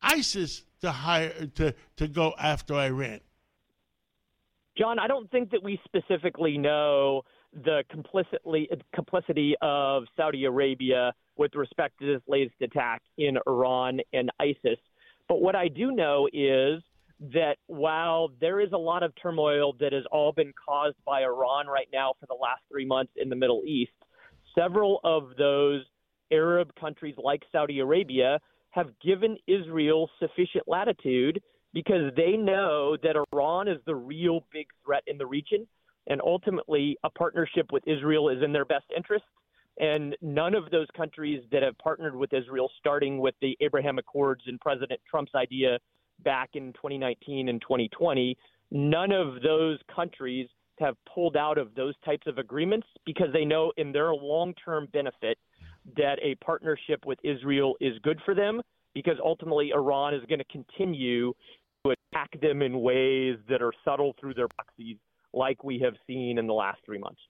ISIS 0.00 0.62
to 0.82 0.92
hire 0.92 1.46
to, 1.56 1.74
to 1.96 2.06
go 2.06 2.34
after 2.38 2.74
Iran? 2.74 3.18
John, 4.78 5.00
I 5.00 5.08
don't 5.08 5.28
think 5.32 5.50
that 5.50 5.64
we 5.64 5.80
specifically 5.84 6.56
know 6.56 7.22
the 7.52 7.82
complicitly 7.90 8.68
complicity 8.94 9.56
of 9.60 10.04
Saudi 10.16 10.44
Arabia 10.44 11.12
with 11.36 11.54
respect 11.54 11.98
to 12.00 12.06
this 12.06 12.22
latest 12.26 12.56
attack 12.60 13.02
in 13.18 13.38
Iran 13.46 14.00
and 14.12 14.30
ISIS. 14.40 14.78
But 15.28 15.40
what 15.40 15.56
I 15.56 15.68
do 15.68 15.90
know 15.92 16.28
is 16.32 16.82
that 17.32 17.56
while 17.66 18.30
there 18.40 18.60
is 18.60 18.72
a 18.72 18.78
lot 18.78 19.02
of 19.02 19.12
turmoil 19.20 19.74
that 19.80 19.92
has 19.92 20.04
all 20.12 20.32
been 20.32 20.52
caused 20.68 20.96
by 21.04 21.22
Iran 21.22 21.66
right 21.66 21.88
now 21.92 22.12
for 22.20 22.26
the 22.26 22.34
last 22.34 22.60
three 22.70 22.84
months 22.84 23.12
in 23.16 23.28
the 23.28 23.36
Middle 23.36 23.62
East, 23.66 23.92
several 24.54 25.00
of 25.02 25.30
those 25.38 25.82
Arab 26.30 26.74
countries 26.78 27.14
like 27.16 27.42
Saudi 27.52 27.80
Arabia 27.80 28.38
have 28.70 28.90
given 29.00 29.38
Israel 29.46 30.10
sufficient 30.18 30.64
latitude 30.66 31.40
because 31.72 32.12
they 32.16 32.32
know 32.32 32.96
that 33.02 33.16
Iran 33.32 33.68
is 33.68 33.78
the 33.86 33.94
real 33.94 34.44
big 34.52 34.66
threat 34.84 35.02
in 35.06 35.18
the 35.18 35.26
region. 35.26 35.66
And 36.08 36.20
ultimately, 36.24 36.96
a 37.02 37.10
partnership 37.10 37.72
with 37.72 37.82
Israel 37.86 38.28
is 38.28 38.42
in 38.42 38.52
their 38.52 38.64
best 38.64 38.84
interest. 38.96 39.24
And 39.78 40.16
none 40.22 40.54
of 40.54 40.70
those 40.70 40.86
countries 40.96 41.42
that 41.52 41.62
have 41.62 41.76
partnered 41.78 42.16
with 42.16 42.32
Israel, 42.32 42.70
starting 42.78 43.18
with 43.18 43.34
the 43.42 43.56
Abraham 43.60 43.98
Accords 43.98 44.42
and 44.46 44.60
President 44.60 45.00
Trump's 45.08 45.34
idea 45.34 45.78
back 46.24 46.50
in 46.54 46.72
2019 46.74 47.48
and 47.48 47.60
2020, 47.60 48.36
none 48.70 49.12
of 49.12 49.42
those 49.42 49.78
countries 49.94 50.48
have 50.78 50.94
pulled 51.12 51.36
out 51.36 51.58
of 51.58 51.74
those 51.74 51.94
types 52.04 52.26
of 52.26 52.38
agreements 52.38 52.86
because 53.04 53.28
they 53.32 53.44
know 53.44 53.72
in 53.76 53.92
their 53.92 54.14
long 54.14 54.54
term 54.62 54.88
benefit 54.92 55.38
that 55.96 56.18
a 56.22 56.34
partnership 56.36 57.04
with 57.06 57.18
Israel 57.22 57.76
is 57.80 57.94
good 58.02 58.20
for 58.24 58.34
them 58.34 58.60
because 58.94 59.16
ultimately 59.22 59.72
Iran 59.74 60.14
is 60.14 60.22
going 60.28 60.38
to 60.38 60.44
continue 60.46 61.32
to 61.84 61.94
attack 62.12 62.40
them 62.40 62.62
in 62.62 62.80
ways 62.80 63.36
that 63.48 63.62
are 63.62 63.72
subtle 63.84 64.14
through 64.18 64.34
their 64.34 64.48
proxies, 64.48 64.96
like 65.32 65.62
we 65.62 65.78
have 65.80 65.94
seen 66.06 66.38
in 66.38 66.46
the 66.46 66.54
last 66.54 66.78
three 66.84 66.98
months. 66.98 67.20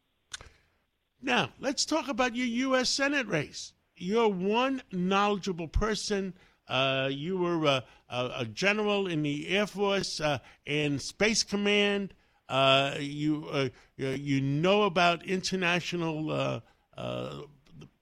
Now, 1.27 1.51
let's 1.59 1.85
talk 1.85 2.07
about 2.07 2.37
your 2.37 2.47
U.S. 2.47 2.89
Senate 2.89 3.27
race. 3.27 3.73
You're 3.97 4.29
one 4.29 4.81
knowledgeable 4.93 5.67
person. 5.67 6.35
Uh, 6.69 7.09
you 7.11 7.37
were 7.37 7.65
a, 7.65 7.85
a, 8.09 8.31
a, 8.39 8.45
general 8.45 9.09
in 9.09 9.25
the 9.25 9.49
Air 9.49 9.67
Force 9.67 10.21
uh, 10.21 10.39
and 10.69 11.03
Space 11.03 11.43
Command. 11.43 12.15
Uh, 12.49 12.95
you 13.01 13.45
uh, 13.51 13.69
you 13.97 14.41
know 14.41 14.85
about 14.85 15.27
international 15.27 16.31
uh, 16.31 16.61
uh, 16.97 17.41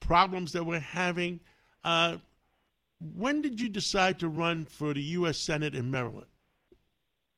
problems 0.00 0.52
that 0.52 0.64
we're 0.64 0.78
having. 0.78 1.40
when 3.16 3.40
did 3.40 3.58
you 3.58 3.70
decide 3.70 4.18
to 4.18 4.28
run 4.28 4.66
for 4.66 4.92
the 4.92 5.02
U.S. 5.02 5.38
Senate 5.38 5.74
in 5.74 5.90
Maryland? 5.90 6.26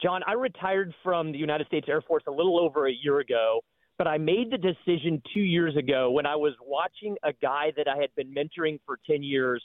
John, 0.03 0.23
I 0.27 0.33
retired 0.33 0.93
from 1.05 1.31
the 1.31 1.39
United 1.39 1.69
States 1.69 1.87
Air 1.89 2.03
Force 2.03 2.25
a 2.27 2.33
little 2.33 2.59
over 2.59 2.89
a 2.89 2.93
year 2.93 3.21
ago 3.21 3.61
but 3.99 4.07
I 4.07 4.19
made 4.19 4.51
the 4.51 4.59
decision 4.59 5.23
two 5.33 5.41
years 5.41 5.77
ago 5.77 6.11
when 6.11 6.27
I 6.27 6.37
was 6.37 6.55
watching 6.63 7.17
a 7.23 7.33
guy 7.33 7.73
that 7.77 7.89
I 7.89 7.97
had 7.97 8.15
been 8.15 8.35
mentoring 8.35 8.79
for 8.87 8.99
10 9.07 9.23
years 9.23 9.63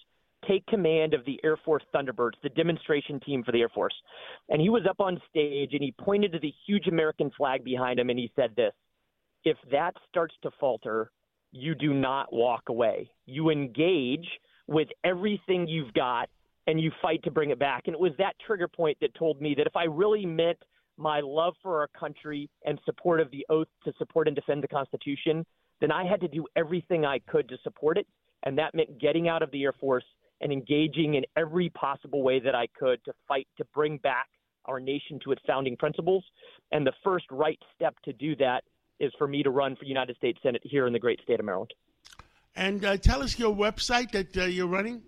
take 0.47 0.65
command 0.67 1.13
of 1.13 1.23
the 1.25 1.39
Air 1.43 1.57
Force 1.57 1.83
Thunderbirds, 1.93 2.33
the 2.41 2.49
demonstration 2.49 3.19
team 3.19 3.43
for 3.43 3.51
the 3.51 3.61
Air 3.61 3.69
Force. 3.69 3.93
And 4.49 4.61
he 4.61 4.69
was 4.69 4.83
up 4.89 4.99
on 4.99 5.21
stage 5.29 5.73
and 5.73 5.83
he 5.83 5.93
pointed 5.99 6.31
to 6.31 6.39
the 6.39 6.53
huge 6.65 6.87
American 6.87 7.31
flag 7.37 7.63
behind 7.63 7.99
him 7.99 8.09
and 8.09 8.17
he 8.17 8.31
said 8.35 8.55
this 8.55 8.73
If 9.43 9.57
that 9.71 9.95
starts 10.09 10.35
to 10.43 10.51
falter, 10.59 11.11
you 11.51 11.75
do 11.75 11.93
not 11.93 12.33
walk 12.33 12.69
away. 12.69 13.11
You 13.25 13.49
engage 13.49 14.27
with 14.67 14.87
everything 15.03 15.67
you've 15.67 15.93
got 15.93 16.29
and 16.67 16.79
you 16.79 16.91
fight 17.01 17.21
to 17.23 17.31
bring 17.31 17.49
it 17.49 17.59
back. 17.59 17.83
And 17.85 17.93
it 17.93 17.99
was 17.99 18.13
that 18.17 18.33
trigger 18.45 18.67
point 18.67 18.97
that 19.01 19.13
told 19.15 19.41
me 19.41 19.53
that 19.57 19.67
if 19.67 19.75
I 19.75 19.83
really 19.83 20.25
meant 20.25 20.57
my 21.01 21.19
love 21.21 21.55
for 21.61 21.79
our 21.79 21.87
country 21.87 22.49
and 22.65 22.79
support 22.85 23.19
of 23.19 23.31
the 23.31 23.45
oath 23.49 23.67
to 23.83 23.93
support 23.97 24.27
and 24.27 24.35
defend 24.35 24.63
the 24.63 24.67
Constitution, 24.67 25.45
then 25.79 25.91
I 25.91 26.05
had 26.05 26.21
to 26.21 26.27
do 26.27 26.45
everything 26.55 27.05
I 27.05 27.19
could 27.27 27.49
to 27.49 27.57
support 27.63 27.97
it. 27.97 28.07
And 28.43 28.57
that 28.57 28.73
meant 28.73 28.99
getting 28.99 29.27
out 29.27 29.41
of 29.41 29.51
the 29.51 29.63
Air 29.63 29.73
Force 29.73 30.05
and 30.41 30.51
engaging 30.51 31.15
in 31.15 31.23
every 31.37 31.69
possible 31.69 32.23
way 32.23 32.39
that 32.39 32.55
I 32.55 32.67
could 32.77 33.03
to 33.05 33.13
fight 33.27 33.47
to 33.57 33.65
bring 33.73 33.97
back 33.97 34.27
our 34.65 34.79
nation 34.79 35.19
to 35.23 35.31
its 35.31 35.41
founding 35.45 35.77
principles. 35.77 36.23
And 36.71 36.85
the 36.85 36.93
first 37.03 37.25
right 37.31 37.59
step 37.75 37.95
to 38.05 38.13
do 38.13 38.35
that 38.37 38.63
is 38.99 39.11
for 39.17 39.27
me 39.27 39.43
to 39.43 39.49
run 39.49 39.75
for 39.75 39.85
United 39.85 40.15
States 40.17 40.39
Senate 40.43 40.61
here 40.63 40.87
in 40.87 40.93
the 40.93 40.99
great 40.99 41.19
state 41.23 41.39
of 41.39 41.45
Maryland. 41.45 41.73
And 42.55 42.83
uh, 42.83 42.97
tell 42.97 43.23
us 43.23 43.39
your 43.39 43.55
website 43.55 44.11
that 44.11 44.37
uh, 44.37 44.45
you're 44.45 44.67
running. 44.67 45.01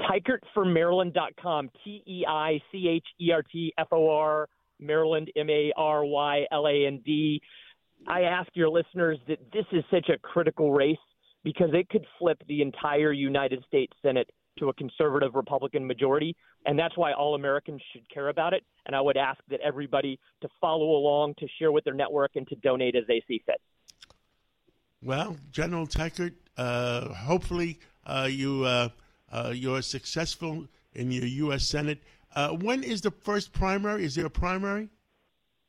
TeichertforMaryland.com. 0.00 1.70
T 1.84 2.02
E 2.06 2.24
I 2.26 2.60
C 2.70 2.88
H 2.88 3.06
E 3.20 3.30
R 3.32 3.42
T 3.42 3.72
F 3.78 3.88
O 3.92 4.10
R 4.10 4.48
Maryland 4.82 5.30
M 5.36 5.48
A 5.48 5.72
R 5.76 6.04
Y 6.04 6.44
L 6.50 6.66
A 6.66 6.86
N 6.86 7.00
D. 7.04 7.40
I 8.06 8.22
ask 8.22 8.50
your 8.54 8.68
listeners 8.68 9.18
that 9.28 9.38
this 9.52 9.64
is 9.72 9.84
such 9.90 10.08
a 10.08 10.18
critical 10.18 10.72
race 10.72 10.96
because 11.44 11.70
it 11.72 11.88
could 11.88 12.04
flip 12.18 12.42
the 12.48 12.62
entire 12.62 13.12
United 13.12 13.64
States 13.66 13.92
Senate 14.02 14.28
to 14.58 14.68
a 14.68 14.74
conservative 14.74 15.34
Republican 15.34 15.86
majority, 15.86 16.36
and 16.66 16.78
that's 16.78 16.96
why 16.96 17.12
all 17.12 17.34
Americans 17.34 17.80
should 17.92 18.08
care 18.12 18.28
about 18.28 18.52
it. 18.52 18.64
And 18.86 18.94
I 18.94 19.00
would 19.00 19.16
ask 19.16 19.40
that 19.48 19.60
everybody 19.60 20.18
to 20.42 20.48
follow 20.60 20.90
along, 20.90 21.34
to 21.38 21.46
share 21.58 21.72
with 21.72 21.84
their 21.84 21.94
network, 21.94 22.32
and 22.34 22.46
to 22.48 22.56
donate 22.56 22.94
as 22.94 23.04
they 23.08 23.22
see 23.26 23.42
fit. 23.46 23.60
Well, 25.02 25.36
General 25.50 25.86
Teichert, 25.86 26.34
uh, 26.56 27.08
hopefully 27.14 27.80
uh, 28.06 28.28
you 28.30 28.64
uh, 28.64 28.88
uh 29.32 29.52
you're 29.54 29.82
successful 29.82 30.66
in 30.94 31.10
your 31.10 31.24
U.S. 31.24 31.64
Senate. 31.64 32.02
Uh, 32.34 32.50
when 32.50 32.82
is 32.82 33.00
the 33.00 33.10
first 33.10 33.52
primary? 33.52 34.04
Is 34.04 34.14
there 34.14 34.26
a 34.26 34.30
primary? 34.30 34.88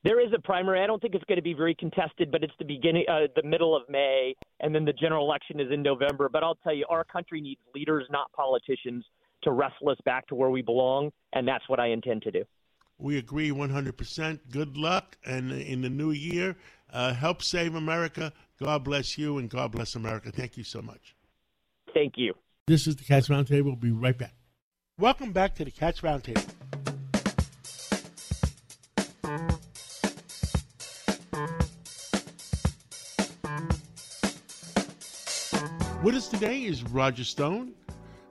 There 0.04 0.20
is 0.20 0.34
a 0.36 0.42
primary. 0.42 0.82
I 0.82 0.88
don't 0.88 1.02
think 1.02 1.16
it's 1.16 1.24
going 1.26 1.38
to 1.38 1.44
be 1.44 1.54
very 1.54 1.74
contested, 1.76 2.30
but 2.30 2.44
it's 2.44 2.54
the 2.60 2.66
beginning, 2.66 3.06
uh, 3.10 3.28
the 3.38 3.48
middle 3.48 3.76
of 3.76 3.84
May, 3.88 4.36
and 4.60 4.76
then 4.76 4.84
the 4.84 4.92
general 4.92 5.26
election 5.26 5.62
is 5.62 5.72
in 5.72 5.82
November. 5.82 6.28
But 6.28 6.44
I'll 6.44 6.56
tell 6.56 6.74
you, 6.74 6.86
our 6.90 7.06
country 7.06 7.40
needs 7.40 7.62
leaders, 7.74 8.06
not 8.10 8.30
politicians, 8.34 9.06
to 9.44 9.52
wrestle 9.52 9.90
us 9.90 9.98
back 10.04 10.28
to 10.28 10.36
where 10.36 10.50
we 10.50 10.62
belong, 10.62 11.12
and 11.32 11.48
that's 11.48 11.68
what 11.70 11.80
I 11.80 11.88
intend 11.88 12.22
to 12.24 12.32
do. 12.32 12.44
We 12.98 13.18
agree 13.18 13.50
100%. 13.50 14.40
Good 14.52 14.78
luck, 14.78 15.18
and 15.26 15.52
in 15.52 15.82
the 15.82 15.90
new 15.90 16.12
year, 16.12 16.58
uh, 16.92 17.14
help 17.14 17.42
save 17.42 17.76
America. 17.76 18.34
God 18.62 18.84
bless 18.84 19.18
you, 19.18 19.38
and 19.38 19.50
God 19.50 19.72
bless 19.72 19.96
America. 19.96 20.32
Thank 20.32 20.58
you 20.58 20.64
so 20.64 20.82
much. 20.82 21.16
Thank 21.94 22.14
you. 22.18 22.34
This 22.68 22.88
is 22.88 22.98
the 22.98 23.04
Cats 23.04 23.30
Roundtable. 23.30 23.66
We'll 23.66 23.76
be 23.76 23.92
right 23.92 24.18
back. 24.18 24.34
Welcome 25.00 25.32
back 25.32 25.56
to 25.56 25.66
the 25.66 25.72
Cats 25.72 26.02
Roundtable. 26.02 26.48
With 36.04 36.14
us 36.14 36.28
today 36.28 36.66
is 36.66 36.84
Roger 36.84 37.24
Stone. 37.24 37.74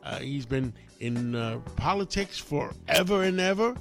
Uh, 0.05 0.20
he's 0.20 0.46
been 0.46 0.72
in 1.01 1.35
uh, 1.35 1.59
politics 1.75 2.38
forever 2.38 3.25
and 3.25 3.40
ever. 3.40 3.75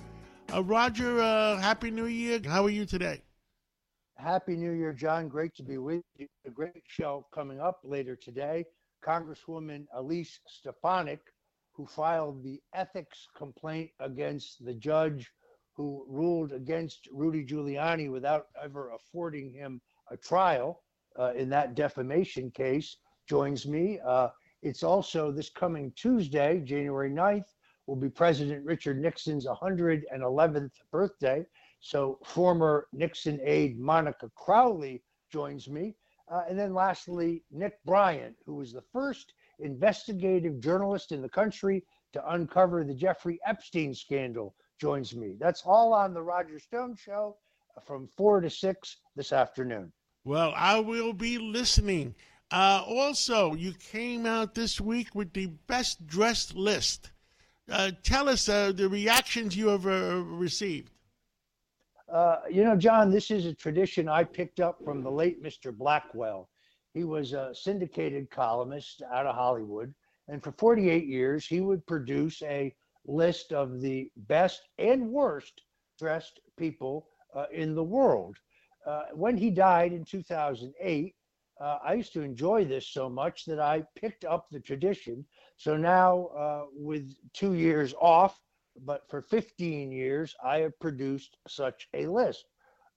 Uh, 0.52 0.64
Roger, 0.64 1.22
uh, 1.22 1.58
Happy 1.58 1.92
New 1.92 2.08
Year. 2.08 2.40
How 2.44 2.64
are 2.64 2.72
you 2.72 2.88
today? 2.88 3.22
Happy 4.18 4.56
New 4.56 4.72
Year, 4.72 4.92
John. 4.92 5.28
Great 5.28 5.54
to 5.58 5.64
be 5.64 5.78
with 5.78 6.02
you. 6.18 6.26
A 6.48 6.50
great 6.50 6.82
show 6.88 7.28
coming 7.32 7.60
up 7.60 7.82
later 7.84 8.16
today. 8.16 8.66
Congresswoman 9.06 9.86
Elise 9.94 10.40
Stefanik, 10.48 11.20
who 11.82 11.88
filed 11.88 12.44
the 12.44 12.62
ethics 12.76 13.28
complaint 13.36 13.90
against 14.00 14.64
the 14.64 14.74
judge 14.76 15.32
who 15.76 16.06
ruled 16.08 16.52
against 16.52 17.10
Rudy 17.12 17.44
Giuliani 17.44 18.12
without 18.12 18.46
ever 18.64 18.92
affording 18.92 19.52
him 19.52 19.82
a 20.12 20.18
trial 20.18 20.84
uh, 21.18 21.34
in 21.36 21.50
that 21.50 21.74
defamation 21.74 22.52
case 22.52 22.98
joins 23.28 23.66
me. 23.66 24.00
Uh, 24.06 24.28
it's 24.62 24.84
also 24.84 25.32
this 25.32 25.50
coming 25.50 25.92
Tuesday, 25.96 26.60
January 26.60 27.10
9th, 27.10 27.50
will 27.88 27.96
be 27.96 28.10
President 28.10 28.64
Richard 28.64 29.02
Nixon's 29.02 29.48
111th 29.48 30.74
birthday. 30.92 31.44
So 31.80 32.20
former 32.24 32.86
Nixon 32.94 33.40
aide 33.44 33.80
Monica 33.80 34.30
Crowley 34.36 35.02
joins 35.32 35.68
me. 35.68 35.96
Uh, 36.32 36.44
and 36.48 36.60
then 36.60 36.76
lastly, 36.76 37.44
Nick 37.50 37.84
Bryant, 37.86 38.36
who 38.46 38.54
was 38.54 38.72
the 38.72 38.84
first 38.94 39.34
investigative 39.62 40.60
journalist 40.60 41.12
in 41.12 41.22
the 41.22 41.30
country 41.30 41.84
to 42.14 42.34
uncover 42.34 42.84
the 42.84 42.94
Jeffrey 42.94 43.40
Epstein 43.46 43.94
scandal, 43.94 44.56
joins 44.80 45.16
me. 45.16 45.36
That's 45.40 45.64
all 45.66 45.94
on 45.94 46.14
the 46.14 46.22
Roger 46.22 46.60
Stone 46.60 46.96
Show 46.96 47.38
from 47.86 48.08
4 48.08 48.42
to 48.42 48.50
6 48.50 48.98
this 49.16 49.32
afternoon. 49.32 49.92
Well, 50.24 50.54
I 50.56 50.80
will 50.80 51.14
be 51.14 51.38
listening. 51.38 52.16
Uh, 52.52 52.84
also, 52.86 53.54
you 53.54 53.74
came 53.74 54.26
out 54.26 54.54
this 54.54 54.82
week 54.82 55.16
with 55.16 55.34
the 55.34 55.48
best 55.68 56.06
dressed 56.06 56.56
list. 56.56 57.12
Uh, 57.70 57.92
tell 58.04 58.28
us 58.28 58.50
uh, 58.50 58.72
the 58.74 58.90
reactions 58.90 59.56
you 59.56 59.70
have 59.70 59.86
uh, 59.86 60.18
received. 60.26 60.92
Uh, 62.12 62.42
you 62.50 62.64
know, 62.64 62.76
John, 62.76 63.10
this 63.10 63.32
is 63.32 63.46
a 63.46 63.54
tradition 63.54 64.10
I 64.10 64.26
picked 64.26 64.60
up 64.60 64.84
from 64.84 65.02
the 65.02 65.10
late 65.10 65.42
Mr. 65.42 65.76
Blackwell. 65.76 66.50
He 66.94 67.04
was 67.04 67.34
a 67.34 67.54
syndicated 67.54 68.30
columnist 68.30 69.02
out 69.12 69.26
of 69.26 69.36
Hollywood. 69.36 69.94
And 70.28 70.44
for 70.44 70.52
48 70.54 71.06
years, 71.08 71.46
he 71.46 71.62
would 71.62 71.86
produce 71.88 72.42
a 72.44 72.74
list 73.06 73.52
of 73.54 73.82
the 73.82 74.12
best 74.16 74.68
and 74.78 75.10
worst 75.10 75.62
dressed 75.98 76.40
people 76.58 77.08
uh, 77.36 77.46
in 77.52 77.76
the 77.76 77.84
world. 77.84 78.38
when 79.14 79.38
he 79.38 79.50
died 79.52 79.94
in 79.94 80.04
2008, 80.04 81.16
uh, 81.62 81.78
I 81.84 81.94
used 81.94 82.14
to 82.14 82.22
enjoy 82.22 82.66
this 82.66 82.88
so 82.88 83.08
much 83.08 83.46
that 83.46 83.60
I 83.60 83.86
picked 83.96 84.26
up 84.26 84.50
the 84.50 84.60
tradition. 84.60 85.24
So 85.58 85.78
now, 85.78 86.28
uh, 86.36 86.66
with 86.74 87.14
two 87.34 87.54
years 87.54 87.94
off, 88.02 88.42
but 88.84 89.08
for 89.08 89.22
15 89.22 89.92
years, 89.92 90.36
I 90.44 90.58
have 90.60 90.80
produced 90.80 91.38
such 91.48 91.88
a 91.94 92.08
list. 92.08 92.46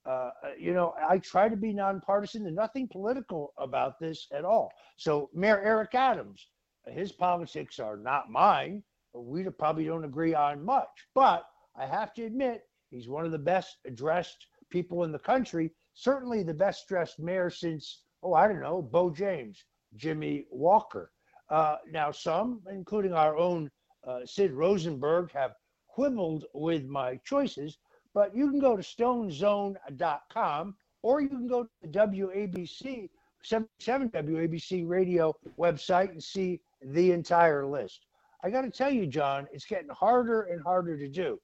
Uh, 0.07 0.31
you 0.59 0.75
know, 0.75 0.95
I 1.09 1.19
try 1.19 1.49
to 1.49 1.57
be 1.57 1.73
nonpartisan. 1.73 2.43
There's 2.43 2.55
nothing 2.55 2.89
political 2.89 3.55
about 3.59 3.99
this 3.99 4.27
at 4.33 4.45
all. 4.45 4.71
So, 4.97 5.31
Mayor 5.35 5.61
Eric 5.63 5.95
Adams, 5.95 6.49
his 6.87 7.13
politics 7.13 7.79
are 7.79 7.97
not 7.97 8.31
mine. 8.31 8.83
We 9.15 9.45
probably 9.45 9.87
don't 9.87 10.05
agree 10.05 10.35
on 10.35 10.65
much, 10.65 11.07
but 11.15 11.47
I 11.77 11.87
have 11.87 12.13
to 12.15 12.25
admit, 12.25 12.63
he's 12.91 13.09
one 13.09 13.25
of 13.25 13.33
the 13.33 13.39
best 13.39 13.79
dressed 13.95 14.47
people 14.71 15.05
in 15.05 15.13
the 15.13 15.19
country. 15.19 15.73
Certainly 15.95 16.43
the 16.43 16.55
best 16.55 16.87
dressed 16.89 17.19
mayor 17.19 17.49
since 17.49 18.03
oh, 18.25 18.35
I 18.35 18.49
don't 18.49 18.61
know, 18.61 18.83
Beau 18.83 19.11
James, 19.11 19.65
Jimmy 19.97 20.47
Walker. 20.51 21.13
Uh, 21.51 21.77
now, 21.93 22.11
some, 22.11 22.63
including 22.71 23.13
our 23.13 23.37
own 23.37 23.71
uh, 24.07 24.21
Sid 24.25 24.53
Rosenberg, 24.53 25.31
have 25.33 25.53
quibbled 25.87 26.47
with 26.55 26.87
my 26.87 27.17
choices, 27.25 27.79
but 28.15 28.35
you 28.35 28.49
can 28.49 28.61
go 28.61 28.77
to 28.77 28.83
stonezone.com 28.83 30.75
or 31.03 31.21
you 31.21 31.29
can 31.29 31.47
go 31.47 31.65
to 31.65 31.69
the 31.83 31.89
WABC, 31.89 33.11
77 33.43 34.09
WABC 34.11 34.89
radio 34.89 35.35
website 35.59 36.11
and 36.11 36.23
see 36.23 36.61
the 36.83 37.13
entire 37.13 37.67
list. 37.67 38.07
I 38.43 38.51
got 38.51 38.63
to 38.63 38.71
tell 38.71 38.91
you, 38.91 39.07
John, 39.07 39.47
it's 39.53 39.67
getting 39.67 39.91
harder 39.91 40.43
and 40.45 40.63
harder 40.63 40.97
to 40.97 41.09
do. 41.09 41.41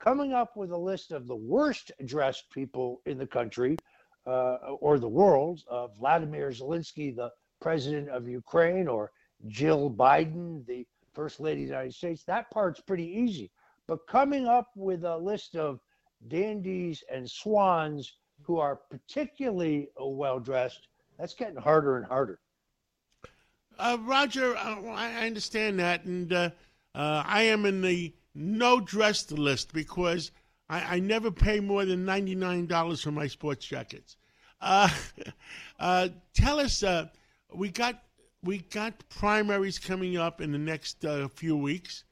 Coming 0.00 0.32
up 0.32 0.56
with 0.56 0.72
a 0.72 0.76
list 0.76 1.12
of 1.12 1.26
the 1.26 1.36
worst 1.36 1.92
dressed 2.04 2.50
people 2.50 3.00
in 3.06 3.18
the 3.18 3.26
country 3.26 3.76
uh, 4.26 4.56
or 4.80 4.98
the 4.98 5.08
world, 5.08 5.62
uh, 5.70 5.88
Vladimir 5.88 6.50
Zelensky, 6.50 7.14
the 7.14 7.30
president 7.60 8.08
of 8.08 8.28
Ukraine, 8.28 8.88
or 8.88 9.10
Jill 9.46 9.90
Biden, 9.90 10.66
the 10.66 10.86
first 11.12 11.40
lady 11.40 11.62
of 11.62 11.68
the 11.68 11.74
United 11.74 11.94
States, 11.94 12.24
that 12.24 12.50
part's 12.50 12.80
pretty 12.80 13.06
easy. 13.06 13.50
But 13.86 14.06
coming 14.08 14.46
up 14.46 14.68
with 14.76 15.04
a 15.04 15.16
list 15.16 15.56
of 15.56 15.80
dandies 16.28 17.02
and 17.12 17.28
swans 17.30 18.14
who 18.42 18.58
are 18.58 18.76
particularly 18.76 19.88
well 19.98 20.38
dressed, 20.38 20.88
that's 21.18 21.34
getting 21.34 21.56
harder 21.56 21.96
and 21.96 22.06
harder. 22.06 22.38
Uh, 23.78 23.96
Roger, 24.00 24.56
uh, 24.56 24.82
I 24.86 25.26
understand 25.26 25.78
that, 25.80 26.04
and 26.04 26.32
uh, 26.32 26.50
uh, 26.94 27.22
I 27.26 27.42
am 27.44 27.64
in 27.64 27.80
the 27.80 28.14
no 28.34 28.80
dressed 28.80 29.32
list 29.32 29.72
because 29.72 30.30
I, 30.68 30.96
I 30.96 31.00
never 31.00 31.30
pay 31.30 31.60
more 31.60 31.84
than 31.84 32.04
ninety 32.04 32.34
nine 32.34 32.66
dollars 32.66 33.02
for 33.02 33.10
my 33.10 33.26
sports 33.26 33.66
jackets. 33.66 34.16
Uh, 34.60 34.88
tell 36.34 36.60
us, 36.60 36.84
we 37.52 37.68
got 37.70 38.02
we 38.42 38.58
got 38.58 39.08
primaries 39.08 39.78
coming 39.78 40.16
up 40.16 40.40
in 40.40 40.52
the 40.52 40.58
next 40.58 41.04
few 41.34 41.56
weeks. 41.56 42.04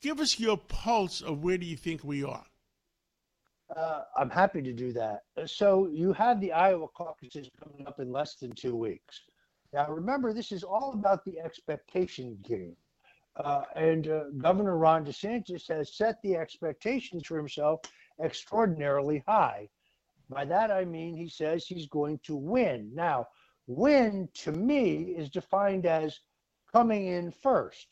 Give 0.00 0.20
us 0.20 0.38
your 0.38 0.56
pulse 0.56 1.20
of 1.20 1.42
where 1.42 1.58
do 1.58 1.66
you 1.66 1.76
think 1.76 2.04
we 2.04 2.22
are. 2.22 2.44
Uh, 3.76 4.02
I'm 4.16 4.30
happy 4.30 4.62
to 4.62 4.72
do 4.72 4.92
that. 4.94 5.24
So 5.46 5.88
you 5.88 6.12
have 6.14 6.40
the 6.40 6.52
Iowa 6.52 6.88
caucuses 6.88 7.50
coming 7.62 7.86
up 7.86 8.00
in 8.00 8.10
less 8.10 8.36
than 8.36 8.52
two 8.52 8.74
weeks. 8.74 9.22
Now 9.72 9.90
remember, 9.90 10.32
this 10.32 10.52
is 10.52 10.64
all 10.64 10.92
about 10.94 11.24
the 11.24 11.38
expectation 11.38 12.38
game. 12.42 12.76
Uh, 13.36 13.62
and 13.76 14.08
uh, 14.08 14.24
Governor 14.38 14.78
Ron 14.78 15.04
DeSantis 15.04 15.68
has 15.68 15.96
set 15.96 16.20
the 16.22 16.34
expectations 16.34 17.26
for 17.26 17.36
himself 17.36 17.80
extraordinarily 18.22 19.22
high. 19.28 19.68
By 20.30 20.44
that 20.46 20.70
I 20.70 20.84
mean 20.84 21.14
he 21.14 21.28
says 21.28 21.66
he's 21.66 21.86
going 21.86 22.18
to 22.24 22.34
win. 22.34 22.90
Now, 22.94 23.28
win 23.66 24.28
to 24.34 24.52
me 24.52 25.14
is 25.16 25.30
defined 25.30 25.86
as 25.86 26.18
coming 26.72 27.06
in 27.06 27.30
first. 27.30 27.86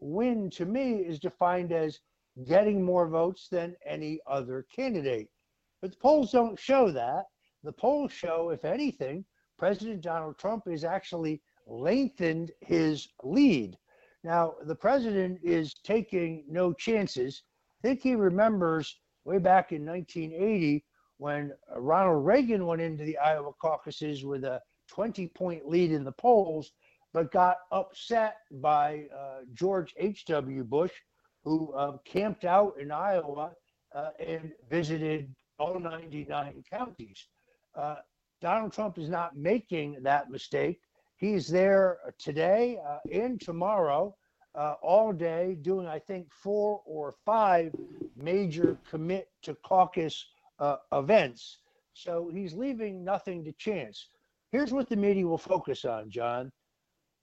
Win 0.00 0.50
to 0.50 0.66
me 0.66 0.96
is 0.96 1.18
defined 1.18 1.72
as 1.72 2.00
getting 2.46 2.82
more 2.82 3.08
votes 3.08 3.48
than 3.48 3.76
any 3.86 4.20
other 4.26 4.66
candidate. 4.74 5.28
But 5.80 5.92
the 5.92 5.98
polls 5.98 6.32
don't 6.32 6.58
show 6.58 6.90
that. 6.90 7.24
The 7.62 7.72
polls 7.72 8.12
show, 8.12 8.50
if 8.50 8.64
anything, 8.64 9.24
President 9.58 10.00
Donald 10.00 10.38
Trump 10.38 10.68
has 10.68 10.84
actually 10.84 11.40
lengthened 11.66 12.52
his 12.60 13.08
lead. 13.22 13.78
Now, 14.22 14.54
the 14.64 14.74
president 14.74 15.38
is 15.42 15.74
taking 15.84 16.44
no 16.48 16.72
chances. 16.72 17.42
I 17.82 17.88
think 17.88 18.02
he 18.02 18.14
remembers 18.14 18.98
way 19.24 19.38
back 19.38 19.72
in 19.72 19.84
1980 19.84 20.84
when 21.18 21.52
Ronald 21.76 22.24
Reagan 22.24 22.66
went 22.66 22.82
into 22.82 23.04
the 23.04 23.18
Iowa 23.18 23.52
caucuses 23.60 24.24
with 24.24 24.44
a 24.44 24.60
20 24.88 25.28
point 25.28 25.68
lead 25.68 25.92
in 25.92 26.04
the 26.04 26.12
polls, 26.12 26.72
but 27.12 27.32
got 27.32 27.58
upset 27.70 28.38
by 28.50 29.04
uh, 29.16 29.40
George 29.54 29.94
H.W. 29.96 30.64
Bush, 30.64 30.92
who 31.44 31.72
uh, 31.74 31.98
camped 32.04 32.44
out 32.44 32.74
in 32.80 32.90
Iowa 32.90 33.52
uh, 33.94 34.10
and 34.18 34.52
visited 34.70 35.34
all 35.58 35.78
99 35.78 36.64
counties. 36.70 37.28
Uh, 37.76 37.96
Donald 38.40 38.72
Trump 38.72 38.98
is 38.98 39.08
not 39.08 39.36
making 39.36 40.02
that 40.02 40.30
mistake. 40.30 40.80
He's 41.16 41.48
there 41.48 41.98
today 42.18 42.78
uh, 42.86 42.98
and 43.12 43.40
tomorrow, 43.40 44.14
uh, 44.54 44.74
all 44.82 45.12
day, 45.12 45.56
doing, 45.62 45.86
I 45.86 45.98
think, 45.98 46.28
four 46.32 46.80
or 46.86 47.14
five 47.24 47.74
major 48.16 48.78
commit 48.88 49.28
to 49.42 49.54
caucus 49.66 50.26
uh, 50.58 50.76
events. 50.92 51.58
So 51.92 52.30
he's 52.32 52.54
leaving 52.54 53.04
nothing 53.04 53.44
to 53.44 53.52
chance. 53.52 54.08
Here's 54.52 54.72
what 54.72 54.88
the 54.88 54.96
media 54.96 55.26
will 55.26 55.38
focus 55.38 55.84
on, 55.84 56.10
John. 56.10 56.52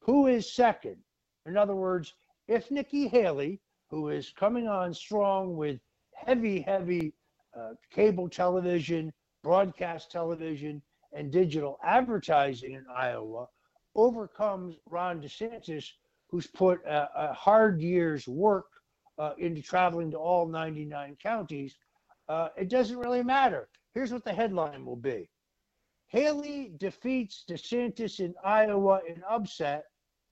Who 0.02 0.28
is 0.28 0.54
second? 0.54 0.98
In 1.46 1.58
other 1.58 1.76
words, 1.76 2.14
if 2.48 2.72
Nikki 2.72 3.08
Haley, 3.08 3.62
who 3.92 4.10
is 4.10 4.32
coming 4.32 4.68
on 4.70 4.94
strong 4.94 5.56
with 5.58 5.80
heavy, 6.14 6.62
heavy 6.62 7.14
uh, 7.56 7.72
cable 7.94 8.30
television, 8.30 9.12
broadcast 9.44 10.10
television, 10.10 10.82
and 11.14 11.30
digital 11.30 11.78
advertising 11.84 12.74
in 12.74 12.86
Iowa, 12.96 13.48
overcomes 13.96 14.78
Ron 14.90 15.22
DeSantis, 15.22 15.86
who's 16.30 16.48
put 16.48 16.84
a, 16.86 17.10
a 17.16 17.34
hard 17.34 17.82
year's 17.82 18.28
work 18.28 18.68
uh, 19.20 19.34
into 19.38 19.62
traveling 19.62 20.10
to 20.12 20.18
all 20.18 20.48
99 20.48 21.18
counties, 21.22 21.76
uh, 22.30 22.48
it 22.58 22.70
doesn't 22.70 22.98
really 22.98 23.24
matter. 23.24 23.68
Here's 23.94 24.14
what 24.14 24.24
the 24.24 24.34
headline 24.34 24.86
will 24.86 24.96
be 24.96 25.30
Haley 26.08 26.72
defeats 26.78 27.44
DeSantis 27.50 28.22
in 28.22 28.34
Iowa 28.42 29.02
in 29.06 29.22
upset, 29.30 29.84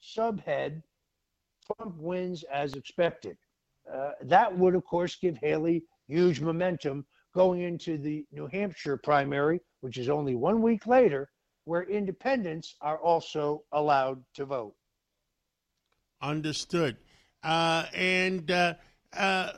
subhead, 0.01 0.81
Trump 1.65 1.97
wins 1.97 2.43
as 2.43 2.73
expected. 2.73 3.37
Uh, 3.93 4.11
that 4.23 4.55
would, 4.55 4.75
of 4.75 4.83
course, 4.85 5.15
give 5.15 5.37
Haley 5.37 5.83
huge 6.07 6.41
momentum 6.41 7.05
going 7.33 7.61
into 7.61 7.97
the 7.97 8.25
New 8.31 8.47
Hampshire 8.47 8.97
primary, 8.97 9.61
which 9.81 9.97
is 9.97 10.09
only 10.09 10.35
one 10.35 10.61
week 10.61 10.87
later, 10.87 11.29
where 11.65 11.83
independents 11.83 12.75
are 12.81 12.97
also 12.99 13.63
allowed 13.71 14.23
to 14.33 14.45
vote. 14.45 14.75
Understood. 16.21 16.97
Uh, 17.43 17.85
and 17.93 18.51
uh, 18.51 18.73
uh, 19.15 19.51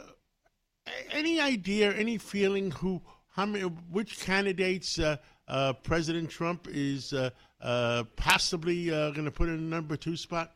any 1.12 1.40
idea, 1.40 1.92
any 1.94 2.18
feeling 2.18 2.72
who, 2.72 3.02
how 3.30 3.46
many, 3.46 3.64
which 3.64 4.20
candidates 4.20 5.00
uh, 5.00 5.18
uh, 5.48 5.74
President 5.74 6.30
Trump 6.30 6.68
is 6.70 7.14
possibly 8.16 8.88
going 8.88 9.26
to 9.26 9.32
put 9.32 9.50
in 9.50 9.56
a 9.56 9.58
number 9.58 9.96
two 9.96 10.18
spot? 10.18 10.52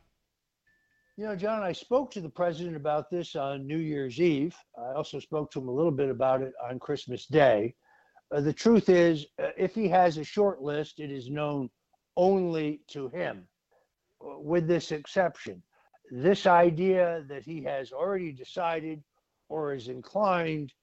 You 1.18 1.24
know, 1.24 1.36
John, 1.36 1.64
I 1.64 1.72
spoke 1.72 2.12
to 2.12 2.20
the 2.20 2.28
president 2.28 2.76
about 2.76 3.10
this 3.10 3.38
on 3.38 3.66
New 3.66 3.78
Year's 3.78 4.20
Eve. 4.20 4.54
I 4.78 4.92
also 4.98 5.18
spoke 5.18 5.50
to 5.52 5.62
him 5.62 5.70
a 5.70 5.74
little 5.74 5.92
bit 5.92 6.10
about 6.10 6.42
it 6.42 6.52
on 6.62 6.78
Christmas 6.78 7.26
Day. 7.26 7.74
Uh, 8.36 8.42
the 8.42 8.52
truth 8.52 8.90
is, 8.90 9.26
uh, 9.42 9.52
if 9.58 9.74
he 9.74 9.88
has 9.88 10.18
a 10.18 10.26
short 10.26 10.62
list, 10.62 11.00
it 11.00 11.10
is 11.10 11.30
known 11.30 11.70
only 12.18 12.82
to 12.90 13.08
him, 13.08 13.48
uh, 14.22 14.40
with 14.40 14.68
this 14.68 14.92
exception. 14.92 15.64
This 16.12 16.46
idea 16.46 17.24
that 17.30 17.46
he 17.46 17.64
has 17.64 17.94
already 17.94 18.34
decided 18.34 19.02
or 19.48 19.74
is 19.74 19.88
inclined 19.88 20.74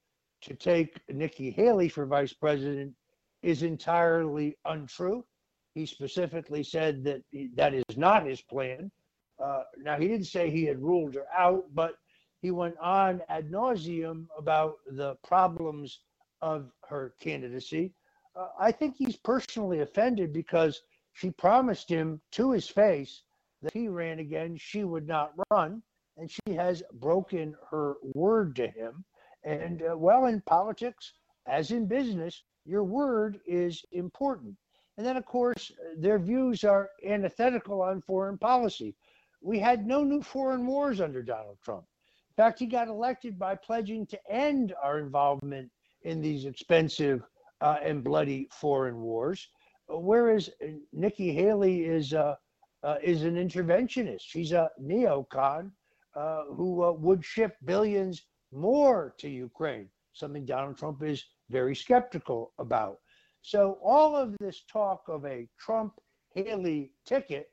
to 0.44 0.54
take 0.54 0.98
Nikki 1.10 1.50
Haley 1.50 1.90
for 1.90 2.06
vice 2.06 2.32
president 2.32 2.94
is 3.42 3.64
entirely 3.64 4.56
untrue. 4.64 5.26
He 5.74 5.84
specifically 5.84 6.62
said 6.62 7.04
that 7.04 7.20
he, 7.30 7.50
that 7.54 7.74
is 7.74 7.98
not 7.98 8.24
his 8.24 8.40
plan. 8.40 8.90
Uh, 9.38 9.62
now, 9.78 9.96
he 9.98 10.08
didn't 10.08 10.26
say 10.26 10.50
he 10.50 10.64
had 10.64 10.80
ruled 10.80 11.14
her 11.14 11.26
out, 11.36 11.64
but 11.74 11.96
he 12.40 12.50
went 12.50 12.76
on 12.78 13.22
ad 13.28 13.50
nauseum 13.50 14.26
about 14.36 14.76
the 14.90 15.14
problems 15.22 16.00
of 16.40 16.70
her 16.88 17.14
candidacy. 17.20 17.92
Uh, 18.34 18.48
I 18.58 18.72
think 18.72 18.96
he's 18.96 19.16
personally 19.16 19.80
offended 19.80 20.32
because 20.32 20.82
she 21.12 21.30
promised 21.30 21.88
him 21.88 22.20
to 22.32 22.52
his 22.52 22.68
face 22.68 23.22
that 23.62 23.72
he 23.72 23.88
ran 23.88 24.18
again, 24.18 24.56
she 24.56 24.84
would 24.84 25.06
not 25.06 25.32
run, 25.50 25.82
and 26.16 26.30
she 26.30 26.54
has 26.54 26.82
broken 26.94 27.54
her 27.70 27.94
word 28.14 28.56
to 28.56 28.66
him. 28.66 29.04
And 29.44 29.82
uh, 29.82 29.96
well, 29.96 30.26
in 30.26 30.40
politics, 30.42 31.12
as 31.46 31.70
in 31.70 31.86
business, 31.86 32.42
your 32.64 32.84
word 32.84 33.40
is 33.46 33.84
important. 33.92 34.56
And 34.96 35.06
then, 35.06 35.16
of 35.16 35.24
course, 35.24 35.72
their 35.96 36.18
views 36.18 36.64
are 36.64 36.90
antithetical 37.06 37.82
on 37.82 38.00
foreign 38.00 38.38
policy. 38.38 38.94
We 39.42 39.58
had 39.58 39.86
no 39.86 40.04
new 40.04 40.22
foreign 40.22 40.66
wars 40.66 41.00
under 41.00 41.22
Donald 41.22 41.58
Trump. 41.64 41.84
In 42.30 42.42
fact, 42.42 42.58
he 42.58 42.66
got 42.66 42.88
elected 42.88 43.38
by 43.38 43.56
pledging 43.56 44.06
to 44.06 44.18
end 44.30 44.72
our 44.82 44.98
involvement 44.98 45.70
in 46.02 46.20
these 46.20 46.44
expensive 46.44 47.22
uh, 47.60 47.76
and 47.82 48.02
bloody 48.02 48.48
foreign 48.50 49.00
wars. 49.00 49.48
Whereas 49.88 50.48
Nikki 50.92 51.32
Haley 51.32 51.84
is 51.84 52.14
uh, 52.14 52.36
uh, 52.82 52.96
is 53.02 53.22
an 53.22 53.36
interventionist. 53.36 54.22
She's 54.22 54.52
a 54.52 54.70
neocon 54.80 55.70
uh, 56.14 56.44
who 56.54 56.82
uh, 56.82 56.92
would 56.92 57.24
ship 57.24 57.56
billions 57.64 58.22
more 58.52 59.14
to 59.18 59.28
Ukraine, 59.28 59.88
something 60.12 60.44
Donald 60.44 60.76
Trump 60.76 61.02
is 61.02 61.24
very 61.50 61.74
skeptical 61.76 62.52
about. 62.58 62.98
So 63.42 63.78
all 63.82 64.16
of 64.16 64.36
this 64.38 64.62
talk 64.70 65.02
of 65.08 65.24
a 65.24 65.48
Trump 65.58 65.94
Haley 66.34 66.92
ticket 67.04 67.51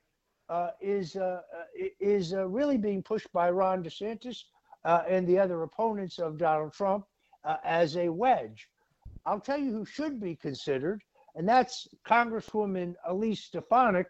is 0.81 1.15
uh, 1.15 1.41
is 1.99 2.33
really 2.33 2.77
being 2.77 3.03
pushed 3.03 3.31
by 3.33 3.49
Ron 3.49 3.83
DeSantis 3.83 4.43
and 4.85 5.27
the 5.27 5.37
other 5.37 5.63
opponents 5.63 6.19
of 6.19 6.37
Donald 6.37 6.73
Trump 6.73 7.05
uh, 7.43 7.57
as 7.63 7.97
a 7.97 8.09
wedge. 8.09 8.69
I'll 9.25 9.39
tell 9.39 9.59
you 9.59 9.71
who 9.71 9.85
should 9.85 10.19
be 10.19 10.35
considered, 10.35 11.01
and 11.35 11.47
that's 11.47 11.87
Congresswoman 12.07 12.95
Elise 13.07 13.43
Stefanik. 13.43 14.07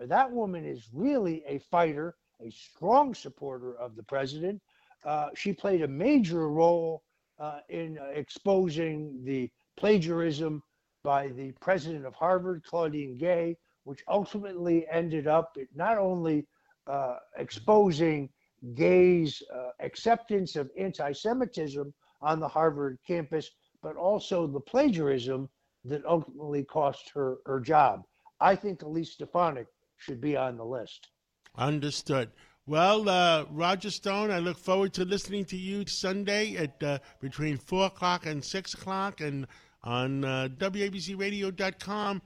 That 0.00 0.30
woman 0.30 0.64
is 0.64 0.88
really 0.92 1.42
a 1.46 1.58
fighter, 1.70 2.16
a 2.40 2.50
strong 2.50 3.14
supporter 3.14 3.74
of 3.76 3.96
the 3.96 4.02
president. 4.02 4.60
Uh, 5.04 5.28
she 5.34 5.52
played 5.52 5.82
a 5.82 5.88
major 5.88 6.48
role 6.48 7.02
uh, 7.38 7.60
in 7.68 7.98
exposing 8.14 9.22
the 9.24 9.50
plagiarism 9.76 10.62
by 11.02 11.28
the 11.28 11.52
president 11.60 12.04
of 12.04 12.14
Harvard, 12.14 12.62
Claudine 12.64 13.16
Gay, 13.16 13.56
which 13.86 14.02
ultimately 14.08 14.86
ended 14.90 15.26
up 15.26 15.56
not 15.74 15.96
only 15.96 16.46
uh, 16.86 17.16
exposing 17.36 18.28
Gay's 18.74 19.42
uh, 19.54 19.70
acceptance 19.80 20.56
of 20.56 20.70
anti 20.76 21.12
Semitism, 21.12 21.92
on 22.20 22.40
the 22.40 22.48
Harvard 22.48 22.98
campus, 23.06 23.50
but 23.82 23.96
also 23.96 24.46
the 24.46 24.60
plagiarism 24.60 25.48
that 25.84 26.04
ultimately 26.04 26.64
cost 26.64 27.10
her 27.14 27.38
her 27.46 27.60
job. 27.60 28.02
I 28.40 28.56
think 28.56 28.82
Elise 28.82 29.12
Stefanik 29.12 29.68
should 29.96 30.20
be 30.20 30.36
on 30.36 30.56
the 30.56 30.64
list. 30.64 31.08
Understood. 31.56 32.30
Well, 32.66 33.08
uh, 33.08 33.44
Roger 33.50 33.90
Stone, 33.90 34.32
I 34.32 34.40
look 34.40 34.58
forward 34.58 34.92
to 34.94 35.04
listening 35.04 35.44
to 35.46 35.56
you 35.56 35.86
Sunday 35.86 36.56
at 36.56 36.82
uh, 36.82 36.98
between 37.20 37.56
4 37.56 37.86
o'clock 37.86 38.26
and 38.26 38.44
6 38.44 38.74
o'clock 38.74 39.20
and 39.20 39.46
on 39.84 40.24
uh, 40.24 40.48
WABCRadio.com. 40.58 42.22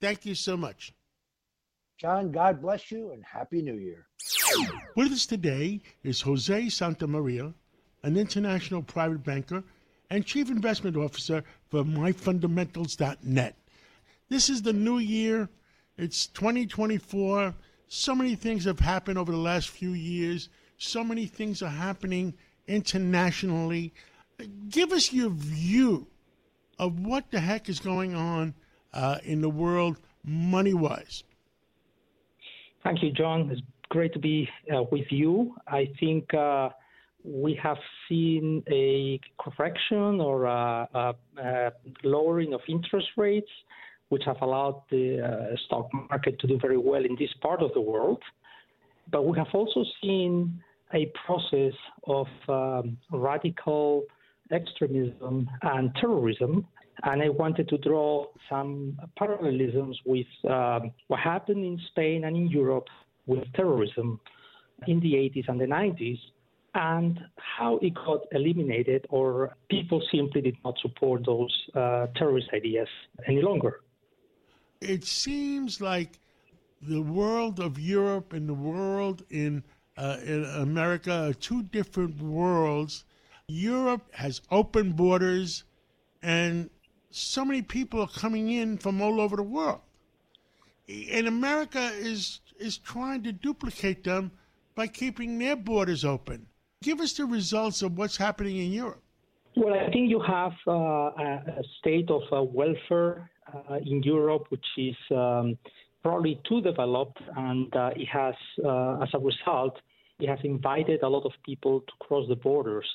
Thank 0.00 0.26
you 0.26 0.34
so 0.34 0.56
much. 0.56 0.92
John, 1.98 2.30
God 2.30 2.60
bless 2.60 2.90
you 2.90 3.12
and 3.12 3.24
Happy 3.24 3.62
New 3.62 3.76
Year. 3.76 4.06
With 4.96 5.12
us 5.12 5.24
today 5.24 5.80
is 6.04 6.20
Jose 6.20 6.68
Santa 6.68 7.06
Maria, 7.06 7.54
an 8.02 8.18
international 8.18 8.82
private 8.82 9.24
banker 9.24 9.64
and 10.10 10.26
chief 10.26 10.50
investment 10.50 10.98
officer 10.98 11.42
for 11.70 11.84
myfundamentals.net. 11.84 13.56
This 14.28 14.50
is 14.50 14.60
the 14.60 14.74
new 14.74 14.98
year. 14.98 15.48
It's 15.96 16.26
2024. 16.26 17.54
So 17.88 18.14
many 18.14 18.34
things 18.34 18.64
have 18.64 18.80
happened 18.80 19.16
over 19.16 19.32
the 19.32 19.38
last 19.38 19.70
few 19.70 19.92
years. 19.92 20.50
So 20.76 21.02
many 21.02 21.24
things 21.24 21.62
are 21.62 21.70
happening 21.70 22.34
internationally. 22.68 23.94
Give 24.68 24.92
us 24.92 25.14
your 25.14 25.30
view 25.30 26.06
of 26.78 27.00
what 27.00 27.30
the 27.30 27.40
heck 27.40 27.70
is 27.70 27.78
going 27.78 28.14
on 28.14 28.52
uh, 28.92 29.16
in 29.24 29.40
the 29.40 29.48
world 29.48 29.98
money 30.22 30.74
wise. 30.74 31.24
Thank 32.86 33.02
you, 33.02 33.10
John. 33.10 33.50
It's 33.50 33.60
great 33.88 34.12
to 34.12 34.18
be 34.18 34.48
uh, 34.74 34.84
with 34.90 35.06
you. 35.10 35.54
I 35.66 35.88
think. 35.98 36.32
Uh, 36.32 36.70
we 37.26 37.58
have 37.60 37.78
seen 38.08 38.62
a 38.70 39.20
correction 39.40 40.20
or 40.20 40.44
a, 40.44 40.88
a, 40.94 41.14
a 41.42 41.72
lowering 42.04 42.54
of 42.54 42.60
interest 42.68 43.08
rates, 43.16 43.50
which 44.10 44.22
have 44.24 44.36
allowed 44.42 44.82
the 44.90 45.20
uh, 45.20 45.56
stock 45.66 45.88
market 45.92 46.38
to 46.38 46.46
do 46.46 46.56
very 46.60 46.78
well 46.78 47.04
in 47.04 47.16
this 47.18 47.30
part 47.42 47.62
of 47.62 47.72
the 47.74 47.80
world. 47.80 48.22
But 49.10 49.26
we 49.26 49.36
have 49.38 49.48
also 49.52 49.84
seen 50.00 50.62
a 50.94 51.12
process 51.26 51.74
of 52.06 52.28
um, 52.48 52.96
radical 53.10 54.04
extremism 54.52 55.48
and 55.62 55.92
terrorism. 56.00 56.64
And 57.02 57.22
I 57.22 57.28
wanted 57.28 57.68
to 57.68 57.78
draw 57.78 58.26
some 58.48 58.98
parallelisms 59.18 59.98
with 60.04 60.26
um, 60.48 60.92
what 61.08 61.20
happened 61.20 61.64
in 61.64 61.80
Spain 61.90 62.24
and 62.24 62.36
in 62.36 62.48
Europe 62.48 62.88
with 63.26 63.44
terrorism 63.54 64.20
in 64.86 65.00
the 65.00 65.14
80s 65.14 65.48
and 65.48 65.60
the 65.60 65.66
90s 65.66 66.18
and 66.76 67.18
how 67.36 67.78
it 67.78 67.94
got 67.94 68.20
eliminated, 68.32 69.06
or 69.08 69.56
people 69.70 70.02
simply 70.12 70.42
did 70.42 70.56
not 70.62 70.74
support 70.80 71.24
those 71.24 71.54
uh, 71.74 72.06
terrorist 72.16 72.48
ideas 72.52 72.88
any 73.26 73.40
longer. 73.40 73.80
It 74.82 75.04
seems 75.04 75.80
like 75.80 76.18
the 76.82 77.00
world 77.00 77.60
of 77.60 77.78
Europe 77.80 78.34
and 78.34 78.46
the 78.46 78.54
world 78.54 79.22
in, 79.30 79.64
uh, 79.96 80.18
in 80.22 80.44
America 80.44 81.30
are 81.30 81.32
two 81.32 81.62
different 81.62 82.20
worlds. 82.20 83.06
Europe 83.48 84.02
has 84.12 84.42
open 84.50 84.92
borders, 84.92 85.64
and 86.22 86.68
so 87.16 87.44
many 87.44 87.62
people 87.62 88.00
are 88.00 88.08
coming 88.08 88.50
in 88.50 88.76
from 88.76 89.00
all 89.00 89.20
over 89.20 89.36
the 89.36 89.42
world. 89.42 89.80
And 90.88 91.26
America 91.26 91.90
is 91.94 92.40
is 92.58 92.78
trying 92.78 93.22
to 93.22 93.32
duplicate 93.32 94.04
them 94.04 94.30
by 94.74 94.86
keeping 94.86 95.38
their 95.38 95.56
borders 95.56 96.04
open. 96.04 96.46
Give 96.82 97.00
us 97.00 97.12
the 97.14 97.26
results 97.26 97.82
of 97.82 97.98
what's 97.98 98.16
happening 98.16 98.56
in 98.58 98.72
Europe. 98.72 99.02
Well, 99.56 99.74
I 99.74 99.90
think 99.90 100.10
you 100.10 100.20
have 100.20 100.52
uh, 100.66 100.72
a 100.72 101.64
state 101.78 102.10
of 102.10 102.22
uh, 102.30 102.42
welfare 102.42 103.30
uh, 103.52 103.76
in 103.76 104.02
Europe, 104.02 104.46
which 104.50 104.66
is 104.76 104.96
um, 105.10 105.58
probably 106.02 106.40
too 106.48 106.60
developed, 106.60 107.18
and 107.36 107.74
uh, 107.74 107.90
it 107.96 108.06
has, 108.06 108.34
uh, 108.64 109.02
as 109.02 109.08
a 109.14 109.18
result, 109.18 109.74
it 110.18 110.28
has 110.28 110.38
invited 110.44 111.02
a 111.02 111.08
lot 111.08 111.24
of 111.24 111.32
people 111.44 111.80
to 111.80 111.92
cross 112.00 112.26
the 112.28 112.36
borders. 112.36 112.86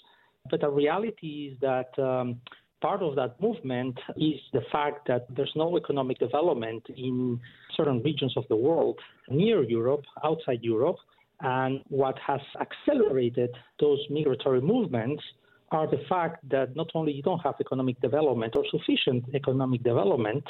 But 0.49 0.61
the 0.61 0.69
reality 0.69 1.51
is 1.51 1.59
that 1.61 1.97
um, 1.99 2.41
part 2.81 3.01
of 3.01 3.15
that 3.15 3.39
movement 3.41 3.97
is 4.17 4.39
the 4.53 4.61
fact 4.71 5.07
that 5.07 5.27
there's 5.35 5.53
no 5.55 5.77
economic 5.77 6.17
development 6.19 6.83
in 6.97 7.39
certain 7.77 8.01
regions 8.03 8.33
of 8.35 8.43
the 8.49 8.55
world 8.55 8.99
near 9.29 9.63
Europe, 9.63 10.03
outside 10.23 10.59
Europe. 10.61 10.97
And 11.41 11.81
what 11.87 12.17
has 12.19 12.41
accelerated 12.59 13.51
those 13.79 13.99
migratory 14.09 14.61
movements 14.61 15.23
are 15.71 15.87
the 15.87 16.03
fact 16.09 16.47
that 16.49 16.75
not 16.75 16.89
only 16.93 17.13
you 17.13 17.23
don't 17.23 17.39
have 17.39 17.55
economic 17.59 17.99
development 18.01 18.55
or 18.55 18.65
sufficient 18.69 19.23
economic 19.33 19.83
development, 19.83 20.43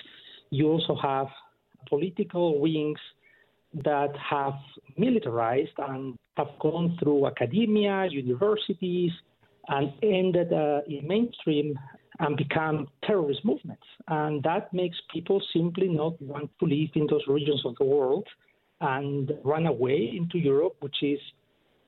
you 0.49 0.67
also 0.67 0.95
have 1.01 1.27
political 1.87 2.59
wings 2.59 2.99
that 3.83 4.13
have 4.17 4.53
militarized 4.97 5.77
and 5.77 6.17
have 6.35 6.49
gone 6.59 6.97
through 7.01 7.27
academia, 7.27 8.07
universities, 8.09 9.11
and 9.67 9.93
ended 10.03 10.51
uh, 10.51 10.81
in 10.87 11.07
mainstream 11.07 11.77
and 12.21 12.37
become 12.37 12.87
terrorist 13.03 13.43
movements. 13.43 13.83
And 14.07 14.43
that 14.43 14.71
makes 14.73 14.95
people 15.11 15.41
simply 15.53 15.89
not 15.89 16.21
want 16.21 16.51
to 16.59 16.65
live 16.65 16.89
in 16.93 17.07
those 17.07 17.23
regions 17.27 17.65
of 17.65 17.75
the 17.79 17.85
world 17.85 18.27
and 18.79 19.31
run 19.43 19.65
away 19.65 20.13
into 20.15 20.37
Europe, 20.37 20.75
which 20.81 20.97
is, 21.01 21.19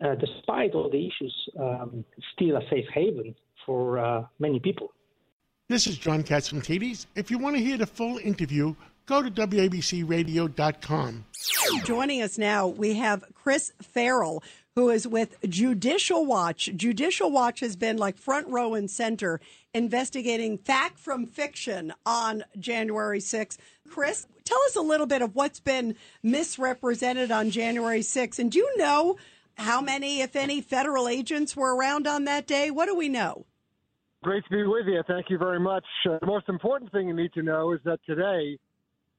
uh, 0.03 0.15
despite 0.15 0.73
all 0.73 0.89
the 0.89 1.07
issues, 1.07 1.49
um, 1.59 2.03
still 2.33 2.57
a 2.57 2.61
safe 2.69 2.85
haven 2.93 3.35
for 3.65 3.99
uh, 3.99 4.23
many 4.39 4.59
people. 4.59 4.91
This 5.69 5.85
is 5.87 5.97
John 5.97 6.23
Catsimatidis. 6.23 7.05
If 7.15 7.29
you 7.31 7.37
want 7.37 7.55
to 7.55 7.61
hear 7.61 7.77
the 7.77 7.85
full 7.85 8.17
interview, 8.17 8.75
go 9.05 9.21
to 9.21 9.29
WABCRadio.com. 9.29 11.25
Joining 11.85 12.21
us 12.21 12.37
now, 12.39 12.67
we 12.67 12.95
have 12.95 13.23
Chris 13.33 13.71
Farrell, 13.81 14.43
who 14.75 14.89
is 14.89 15.07
with 15.07 15.35
Judicial 15.47 16.25
Watch. 16.25 16.71
Judicial 16.75 17.31
Watch 17.31 17.59
has 17.59 17.75
been 17.75 17.97
like 17.97 18.17
front 18.17 18.47
row 18.47 18.73
and 18.73 18.89
center 18.89 19.39
investigating 19.73 20.57
fact 20.57 20.99
from 20.99 21.25
fiction 21.25 21.93
on 22.05 22.43
January 22.59 23.19
6th. 23.19 23.57
Chris, 23.87 24.27
tell 24.43 24.59
us 24.67 24.75
a 24.75 24.81
little 24.81 25.05
bit 25.05 25.21
of 25.21 25.35
what's 25.35 25.59
been 25.59 25.95
misrepresented 26.21 27.31
on 27.31 27.49
January 27.49 28.01
6th. 28.01 28.39
And 28.39 28.51
do 28.51 28.59
you 28.59 28.77
know 28.77 29.17
how 29.55 29.81
many, 29.81 30.21
if 30.21 30.35
any, 30.35 30.61
federal 30.61 31.07
agents 31.07 31.55
were 31.55 31.75
around 31.75 32.07
on 32.07 32.25
that 32.25 32.47
day? 32.47 32.71
What 32.71 32.87
do 32.87 32.95
we 32.95 33.09
know? 33.09 33.45
Great 34.23 34.43
to 34.45 34.49
be 34.51 34.63
with 34.63 34.85
you. 34.87 35.03
Thank 35.07 35.29
you 35.29 35.37
very 35.37 35.59
much. 35.59 35.83
Uh, 36.09 36.17
the 36.21 36.27
most 36.27 36.47
important 36.47 36.91
thing 36.91 37.07
you 37.07 37.13
need 37.13 37.33
to 37.33 37.43
know 37.43 37.73
is 37.73 37.79
that 37.83 37.99
today, 38.05 38.57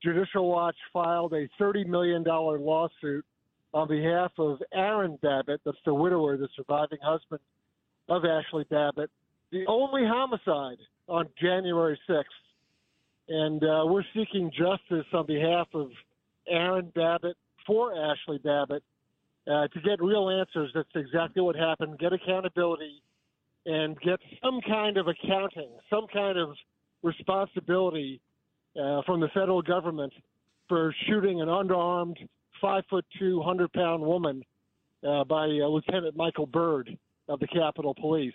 Judicial 0.03 0.49
Watch 0.49 0.77
filed 0.93 1.33
a 1.35 1.49
$30 1.61 1.87
million 1.87 2.25
lawsuit 2.25 3.25
on 3.75 3.89
behalf 3.89 4.31
of 4.39 4.63
Aaron 4.73 5.19
Babbitt, 5.21 5.61
that's 5.65 5.77
the 5.85 5.93
widower, 5.93 6.37
the 6.37 6.49
surviving 6.57 6.99
husband 7.03 7.41
of 8.09 8.23
Ashli 8.23 8.69
Babbitt, 8.69 9.11
the 9.55 9.65
only 9.69 10.03
homicide 10.05 10.79
on 11.09 11.29
January 11.41 11.99
6th. 12.11 12.25
And 13.29 13.63
uh, 13.63 13.85
we're 13.87 14.03
seeking 14.15 14.51
justice 14.51 15.07
on 15.15 15.27
behalf 15.27 15.69
of 15.73 15.91
Aaron 16.49 16.93
Babbitt 16.95 17.37
for 17.67 17.95
Ashli 17.95 18.43
Babbitt 18.43 18.83
uh, 19.47 19.69
to 19.69 19.81
get 19.83 20.03
real 20.03 20.29
answers. 20.29 20.73
That's 20.75 20.89
exactly 20.97 21.41
what 21.41 21.55
happened. 21.55 21.99
Get 22.01 22.13
accountability 22.13 23.01
and 23.65 23.99
get 24.01 24.19
some 24.43 24.61
kind 24.69 24.99
of 24.99 25.07
accounting, 25.07 25.71
some 25.89 26.07
kind 26.13 26.37
of 26.37 26.51
responsibility 27.03 28.21
uh, 28.79 29.03
from 29.07 29.21
the 29.21 29.29
federal 29.29 29.63
government 29.63 30.13
for 30.69 30.95
shooting 31.07 31.41
an 31.41 31.49
unarmed, 31.49 32.19
five 32.61 32.83
foot 32.91 33.07
two, 33.19 33.41
hundred 33.43 33.73
pound 33.73 34.03
woman 34.03 34.43
uh, 35.07 35.23
by 35.25 35.45
uh, 35.45 35.69
Lieutenant 35.69 36.17
Michael 36.17 36.47
Byrd 36.47 36.91
of 37.29 37.39
the 37.39 37.47
Capitol 37.47 37.95
Police. 37.95 38.35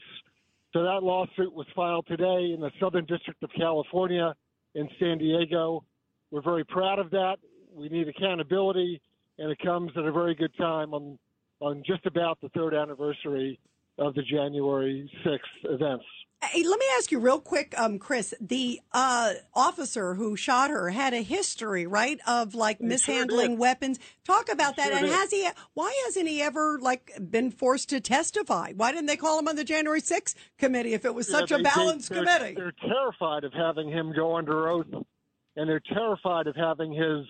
So 0.73 0.83
that 0.83 1.01
lawsuit 1.01 1.53
was 1.53 1.65
filed 1.75 2.05
today 2.07 2.51
in 2.53 2.59
the 2.61 2.71
Southern 2.79 3.05
District 3.05 3.41
of 3.41 3.49
California 3.57 4.35
in 4.75 4.87
San 4.99 5.17
Diego. 5.17 5.83
We're 6.29 6.43
very 6.43 6.63
proud 6.63 6.99
of 6.99 7.09
that. 7.11 7.37
We 7.73 7.89
need 7.89 8.07
accountability, 8.07 9.01
and 9.39 9.51
it 9.51 9.57
comes 9.59 9.91
at 9.97 10.05
a 10.05 10.11
very 10.11 10.35
good 10.35 10.55
time 10.57 10.93
on 10.93 11.17
on 11.61 11.83
just 11.85 12.05
about 12.05 12.39
the 12.41 12.49
third 12.49 12.73
anniversary 12.73 13.59
of 13.97 14.13
the 14.13 14.21
January 14.21 15.11
6th 15.25 15.73
events. 15.73 16.05
Hey, 16.41 16.63
let 16.63 16.79
me 16.79 16.85
ask 16.97 17.11
you 17.11 17.19
real 17.19 17.41
quick, 17.41 17.77
um, 17.77 17.99
Chris. 17.99 18.33
The 18.39 18.79
uh, 18.93 19.33
officer 19.53 20.13
who 20.13 20.37
shot 20.37 20.69
her 20.69 20.89
had 20.89 21.13
a 21.13 21.21
history, 21.21 21.85
right, 21.85 22.17
of 22.25 22.55
like 22.55 22.79
mishandling 22.79 23.51
sure 23.51 23.57
weapons. 23.57 23.99
Talk 24.23 24.47
about 24.49 24.77
that. 24.77 24.87
Sure 24.87 24.97
and 24.97 25.05
did. 25.05 25.11
has 25.13 25.31
he? 25.31 25.47
Why 25.73 25.93
hasn't 26.05 26.29
he 26.29 26.41
ever 26.41 26.79
like 26.81 27.11
been 27.29 27.51
forced 27.51 27.89
to 27.89 27.99
testify? 27.99 28.71
Why 28.73 28.91
didn't 28.93 29.07
they 29.07 29.17
call 29.17 29.37
him 29.37 29.49
on 29.49 29.57
the 29.57 29.65
January 29.65 29.99
6th 30.01 30.33
committee 30.57 30.93
if 30.93 31.03
it 31.03 31.13
was 31.13 31.27
such 31.27 31.51
Yeah, 31.51 31.57
a 31.57 31.59
they- 31.59 31.63
they- 31.63 31.69
balanced 31.75 32.09
they're- 32.09 32.19
committee? 32.19 32.55
They're 32.55 32.71
terrified 32.87 33.43
of 33.43 33.51
having 33.53 33.89
him 33.89 34.13
go 34.15 34.37
under 34.37 34.69
oath, 34.69 34.87
and 35.57 35.69
they're 35.69 35.81
terrified 35.93 36.47
of 36.47 36.55
having 36.55 36.93
his 36.93 37.27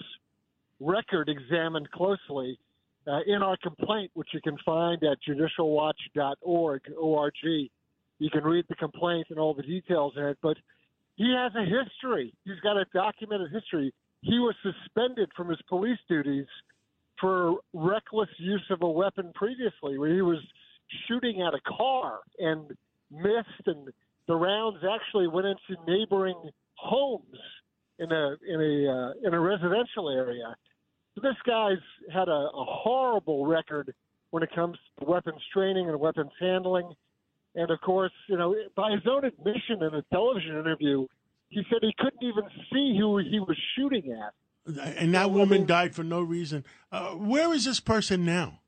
record 0.79 1.29
examined 1.29 1.89
closely. 1.91 2.59
Uh, 3.07 3.21
in 3.25 3.41
our 3.41 3.57
complaint, 3.63 4.11
which 4.13 4.27
you 4.33 4.41
can 4.41 4.55
find 4.63 5.03
at 5.03 5.17
judicialwatch.org, 5.27 6.81
O-R-G, 6.95 7.71
you 8.19 8.29
can 8.29 8.43
read 8.43 8.65
the 8.69 8.75
complaint 8.75 9.27
and 9.29 9.39
all 9.39 9.53
the 9.53 9.63
details 9.63 10.13
in 10.15 10.23
it. 10.23 10.37
But 10.41 10.57
he 11.15 11.35
has 11.35 11.51
a 11.55 11.65
history. 11.65 12.33
He's 12.45 12.59
got 12.61 12.77
a 12.77 12.85
documented 12.93 13.51
history. 13.51 13.93
He 14.21 14.39
was 14.39 14.55
suspended 14.61 15.29
from 15.35 15.49
his 15.49 15.59
police 15.67 15.99
duties 16.07 16.45
for 17.19 17.55
reckless 17.73 18.29
use 18.37 18.65
of 18.69 18.81
a 18.81 18.89
weapon 18.89 19.31
previously, 19.35 19.97
where 19.97 20.13
he 20.13 20.21
was 20.21 20.39
shooting 21.07 21.41
at 21.41 21.53
a 21.53 21.59
car 21.77 22.19
and 22.39 22.71
missed, 23.11 23.65
and 23.65 23.89
the 24.27 24.35
rounds 24.35 24.77
actually 24.89 25.27
went 25.27 25.47
into 25.47 25.81
neighboring 25.87 26.49
homes 26.75 27.37
in 27.99 28.11
a 28.11 28.35
in 28.47 28.61
a 28.61 28.91
uh, 28.91 29.27
in 29.27 29.33
a 29.33 29.39
residential 29.39 30.09
area. 30.09 30.55
So 31.15 31.21
this 31.21 31.35
guy's 31.45 31.77
had 32.13 32.29
a, 32.29 32.49
a 32.53 32.65
horrible 32.65 33.45
record 33.45 33.93
when 34.31 34.43
it 34.43 34.49
comes 34.53 34.77
to 34.99 35.05
weapons 35.05 35.41
training 35.53 35.89
and 35.89 35.99
weapons 35.99 36.31
handling. 36.39 36.93
And 37.55 37.71
of 37.71 37.81
course, 37.81 38.11
you 38.27 38.37
know, 38.37 38.55
by 38.75 38.91
his 38.91 39.01
own 39.09 39.25
admission 39.25 39.81
in 39.81 39.93
a 39.93 40.01
television 40.13 40.57
interview, 40.57 41.07
he 41.49 41.63
said 41.69 41.79
he 41.81 41.93
couldn't 41.97 42.21
even 42.23 42.43
see 42.71 42.95
who 42.97 43.17
he 43.17 43.39
was 43.39 43.57
shooting 43.75 44.11
at. 44.11 44.33
And 44.97 45.13
that 45.15 45.31
woman 45.31 45.65
died 45.65 45.95
for 45.95 46.03
no 46.03 46.21
reason. 46.21 46.63
Uh, 46.91 47.11
where 47.11 47.51
is 47.53 47.65
this 47.65 47.79
person 47.79 48.23
now? 48.23 48.59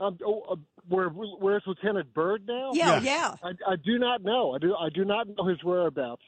Um, 0.00 0.18
oh, 0.24 0.40
uh, 0.50 0.56
where 0.88 1.08
where's 1.08 1.62
Lieutenant 1.66 2.12
Byrd 2.12 2.46
now? 2.48 2.70
Yeah, 2.72 3.00
Yes. 3.00 3.04
yeah. 3.04 3.34
I, 3.68 3.72
I 3.72 3.76
do 3.76 3.98
not 3.98 4.22
know. 4.22 4.52
I 4.54 4.58
do 4.58 4.74
I 4.74 4.88
do 4.88 5.04
not 5.04 5.28
know 5.28 5.46
his 5.46 5.62
whereabouts. 5.62 6.22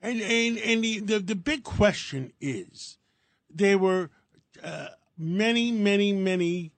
And 0.00 0.20
and 0.20 0.58
and 0.58 0.84
the 0.84 1.00
the, 1.00 1.18
the 1.18 1.34
big 1.34 1.64
question 1.64 2.32
is, 2.40 2.98
there 3.50 3.78
were 3.78 4.10
uh, 4.62 4.88
many 5.18 5.72
many 5.72 6.12
many 6.12 6.72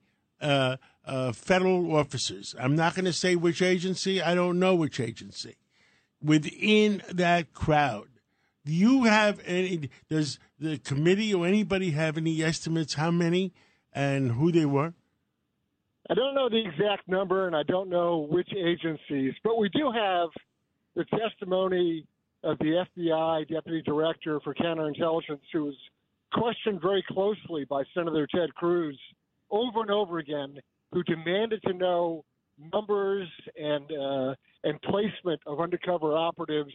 uh, 1.05 1.31
federal 1.31 1.95
officers. 1.95 2.55
I'm 2.59 2.75
not 2.75 2.95
going 2.95 3.05
to 3.05 3.13
say 3.13 3.35
which 3.35 3.61
agency. 3.61 4.21
I 4.21 4.35
don't 4.35 4.59
know 4.59 4.75
which 4.75 4.99
agency 4.99 5.55
within 6.21 7.03
that 7.11 7.53
crowd. 7.53 8.07
Do 8.65 8.73
you 8.73 9.03
have 9.03 9.39
any? 9.45 9.89
Does 10.09 10.39
the 10.59 10.77
committee 10.79 11.33
or 11.33 11.45
anybody 11.45 11.91
have 11.91 12.17
any 12.17 12.41
estimates 12.43 12.95
how 12.95 13.11
many 13.11 13.53
and 13.93 14.31
who 14.31 14.51
they 14.51 14.65
were? 14.65 14.93
I 16.09 16.13
don't 16.13 16.35
know 16.35 16.49
the 16.49 16.63
exact 16.65 17.07
number, 17.07 17.47
and 17.47 17.55
I 17.55 17.63
don't 17.63 17.89
know 17.89 18.27
which 18.29 18.49
agencies, 18.55 19.33
but 19.43 19.57
we 19.57 19.69
do 19.69 19.91
have 19.91 20.29
the 20.95 21.05
testimony 21.05 22.05
of 22.43 22.57
the 22.59 22.85
FBI 22.97 23.47
Deputy 23.49 23.81
Director 23.83 24.39
for 24.43 24.53
Counterintelligence, 24.53 25.41
who 25.51 25.65
was 25.65 25.75
questioned 26.31 26.81
very 26.81 27.03
closely 27.07 27.65
by 27.65 27.83
Senator 27.95 28.27
Ted 28.33 28.53
Cruz 28.53 28.99
over 29.49 29.81
and 29.81 29.91
over 29.91 30.19
again, 30.19 30.59
who 30.95 31.03
demanded 31.03 31.61
to 31.67 31.73
know 31.73 32.23
numbers 32.71 33.27
and 33.61 33.91
uh, 33.91 34.33
and 34.63 34.81
placement 34.83 35.41
of 35.45 35.59
undercover 35.59 36.15
operatives. 36.15 36.73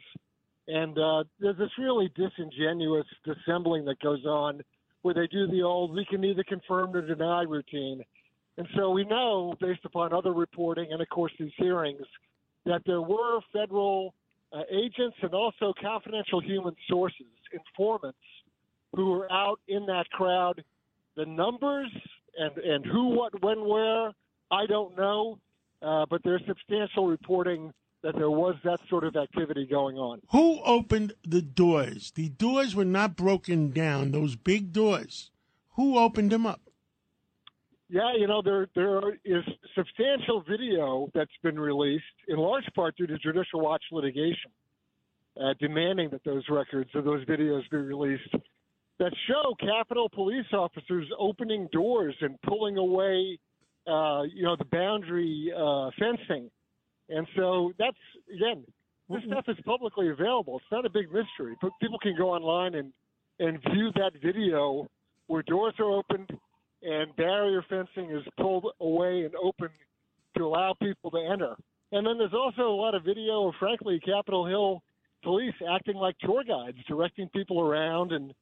And 0.69 0.97
uh, 0.99 1.25
there's 1.41 1.57
this 1.57 1.71
really 1.79 2.13
disingenuous 2.15 3.07
dissembling 3.25 3.87
that 3.87 3.99
goes 4.01 4.25
on, 4.27 4.61
where 5.01 5.15
they 5.15 5.27
do 5.29 5.47
the 5.47 5.63
old 5.63 5.95
"we 5.95 6.05
can 6.05 6.21
neither 6.21 6.45
confirm 6.45 6.93
nor 6.93 7.01
deny" 7.01 7.43
routine. 7.45 8.03
And 8.59 8.69
so 8.77 8.91
we 8.91 9.05
know, 9.05 9.55
based 9.59 9.87
upon 9.87 10.13
other 10.13 10.35
reporting 10.35 10.93
and 10.93 11.01
of 11.01 11.09
course 11.09 11.33
these 11.41 11.53
hearings, 11.57 12.07
that 12.67 12.83
there 12.85 13.01
were 13.01 13.41
federal 13.55 14.13
uh, 14.53 14.65
agents 14.71 15.17
and 15.23 15.33
also 15.33 15.73
confidential 15.81 16.41
human 16.43 16.77
sources, 16.91 17.33
informants, 17.55 18.19
who 18.95 19.13
were 19.13 19.33
out 19.33 19.61
in 19.67 19.87
that 19.87 20.11
crowd. 20.11 20.63
The 21.17 21.25
numbers 21.25 21.91
and 22.37 22.57
and 22.59 22.87
who, 22.87 23.09
what, 23.17 23.43
when, 23.43 23.65
where, 23.65 24.13
I 24.51 24.67
don't 24.67 24.97
know, 24.97 25.39
uh, 25.83 26.07
but 26.09 26.23
there's 26.25 26.43
substantial 26.47 27.07
reporting 27.07 27.73
that 28.03 28.17
there 28.17 28.31
was 28.31 28.57
that 28.65 28.81
sort 28.89 29.05
of 29.05 29.17
activity 29.17 29.67
going 29.67 29.97
on. 29.97 30.21
Who 30.31 30.61
opened 30.63 31.13
the 31.27 31.43
doors? 31.43 32.13
The 32.15 32.31
doors 32.31 32.75
were 32.75 32.85
not 32.85 33.17
broken 33.17 33.71
down, 33.71 34.13
those 34.13 34.37
big 34.37 34.73
doors. 34.73 35.31
Who 35.77 35.99
opened 35.99 36.31
them 36.31 36.47
up? 36.47 36.61
Yeah, 37.89 38.15
you 38.17 38.29
know 38.29 38.41
there 38.41 38.69
there 38.77 39.19
is 39.25 39.43
substantial 39.75 40.45
video 40.49 41.11
that's 41.13 41.31
been 41.43 41.59
released 41.59 42.05
in 42.29 42.37
large 42.37 42.67
part 42.75 42.97
due 42.97 43.09
to 43.09 43.19
Judicial 43.19 43.61
Watch 43.61 43.83
litigation, 43.91 44.53
uh, 45.37 45.55
demanding 45.59 46.11
that 46.11 46.23
those 46.23 46.45
records 46.49 46.91
or 46.95 47.03
those 47.03 47.25
videos 47.25 47.69
be 47.69 47.79
released 47.79 48.33
that 49.01 49.13
show 49.27 49.55
Capitol 49.59 50.09
police 50.09 50.47
officers 50.53 51.09
opening 51.19 51.69
doors 51.73 52.15
and 52.21 52.41
pulling 52.43 52.77
away, 52.77 53.39
uh, 53.89 54.23
you 54.33 54.45
know, 54.45 54.55
the 54.57 54.67
boundary 54.71 55.53
uh, 55.57 55.91
fencing, 55.99 56.49
and 57.09 57.27
so 57.35 57.73
that's 57.79 57.97
again, 58.33 58.65
this 59.09 59.23
stuff 59.27 59.47
is 59.49 59.57
publicly 59.65 60.11
available. 60.11 60.59
It's 60.59 60.71
not 60.71 60.87
a 60.87 60.91
big 60.91 61.07
mystery, 61.07 61.57
but 61.61 61.73
people 61.81 61.99
can 61.99 62.15
go 62.17 62.31
online 62.31 62.75
and 62.75 62.93
and 63.41 63.59
view 63.73 63.91
that 63.97 64.13
video 64.23 64.87
where 65.27 65.43
doors 65.43 65.75
are 65.79 65.91
opened 65.91 66.31
and 66.83 67.15
barrier 67.17 67.65
fencing 67.69 68.11
is 68.11 68.23
pulled 68.39 68.67
away 68.81 69.23
and 69.25 69.35
open 69.43 69.69
to 70.37 70.45
allow 70.45 70.75
people 70.81 71.11
to 71.11 71.19
enter. 71.19 71.57
And 71.93 72.07
then 72.07 72.19
there's 72.19 72.35
also 72.35 72.63
a 72.63 72.77
lot 72.77 72.95
of 72.95 73.05
video 73.05 73.49
of, 73.49 73.55
frankly, 73.59 74.01
Capitol 74.05 74.47
Hill 74.47 74.83
police 75.23 75.55
acting 75.69 75.97
like 75.97 76.19
tour 76.19 76.43
guides, 76.47 76.79
directing 76.89 77.29
people 77.31 77.61
around 77.61 78.13
and 78.13 78.33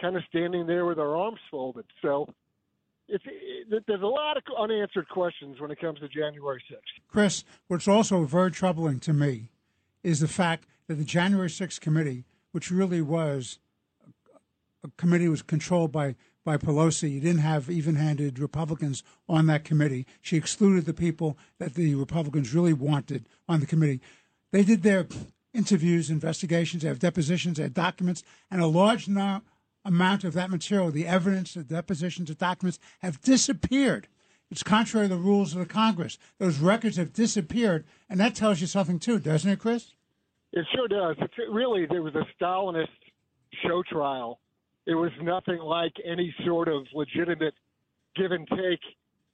kind 0.00 0.16
of 0.16 0.22
standing 0.28 0.66
there 0.66 0.84
with 0.84 0.98
our 0.98 1.16
arms 1.16 1.38
folded. 1.50 1.84
So 2.02 2.28
it's, 3.08 3.24
it, 3.26 3.84
there's 3.86 4.02
a 4.02 4.06
lot 4.06 4.36
of 4.36 4.42
unanswered 4.58 5.08
questions 5.08 5.60
when 5.60 5.70
it 5.70 5.80
comes 5.80 6.00
to 6.00 6.08
January 6.08 6.62
6th. 6.70 6.78
Chris, 7.08 7.44
what's 7.68 7.88
also 7.88 8.24
very 8.24 8.50
troubling 8.50 9.00
to 9.00 9.12
me 9.12 9.50
is 10.02 10.20
the 10.20 10.28
fact 10.28 10.64
that 10.88 10.94
the 10.94 11.04
January 11.04 11.48
6th 11.48 11.80
committee, 11.80 12.24
which 12.52 12.70
really 12.70 13.02
was 13.02 13.58
a 14.84 14.90
committee 14.96 15.28
was 15.28 15.42
controlled 15.42 15.92
by 15.92 16.14
by 16.44 16.56
Pelosi. 16.56 17.10
You 17.10 17.20
didn't 17.20 17.40
have 17.40 17.68
even-handed 17.68 18.38
Republicans 18.38 19.02
on 19.28 19.46
that 19.46 19.64
committee. 19.64 20.06
She 20.22 20.36
excluded 20.36 20.86
the 20.86 20.94
people 20.94 21.36
that 21.58 21.74
the 21.74 21.96
Republicans 21.96 22.54
really 22.54 22.72
wanted 22.72 23.28
on 23.48 23.58
the 23.58 23.66
committee. 23.66 24.00
They 24.52 24.62
did 24.62 24.84
their 24.84 25.08
interviews, 25.52 26.08
investigations, 26.08 26.82
they 26.84 26.88
have 26.88 27.00
depositions, 27.00 27.56
they 27.56 27.64
have 27.64 27.74
documents, 27.74 28.22
and 28.48 28.62
a 28.62 28.66
large 28.66 29.08
no- 29.08 29.42
amount 29.86 30.24
of 30.24 30.34
that 30.34 30.50
material, 30.50 30.90
the 30.90 31.06
evidence, 31.06 31.54
the 31.54 31.62
depositions, 31.62 32.28
the 32.28 32.34
documents, 32.34 32.78
have 33.00 33.20
disappeared. 33.22 34.08
It's 34.50 34.62
contrary 34.62 35.08
to 35.08 35.14
the 35.14 35.20
rules 35.20 35.54
of 35.54 35.60
the 35.60 35.66
Congress. 35.66 36.18
Those 36.38 36.58
records 36.58 36.96
have 36.96 37.12
disappeared, 37.12 37.84
and 38.08 38.20
that 38.20 38.34
tells 38.34 38.60
you 38.60 38.66
something 38.66 38.98
too, 38.98 39.18
doesn't 39.18 39.50
it, 39.50 39.58
Chris? 39.58 39.92
It 40.52 40.66
sure 40.74 40.88
does. 40.88 41.16
It's 41.20 41.34
really, 41.52 41.86
there 41.86 42.02
was 42.02 42.14
a 42.14 42.24
Stalinist 42.40 42.86
show 43.64 43.82
trial 43.90 44.38
it 44.86 44.94
was 44.94 45.10
nothing 45.20 45.58
like 45.58 45.92
any 46.04 46.34
sort 46.44 46.68
of 46.68 46.86
legitimate 46.94 47.54
give 48.14 48.30
and 48.30 48.46
take, 48.48 48.80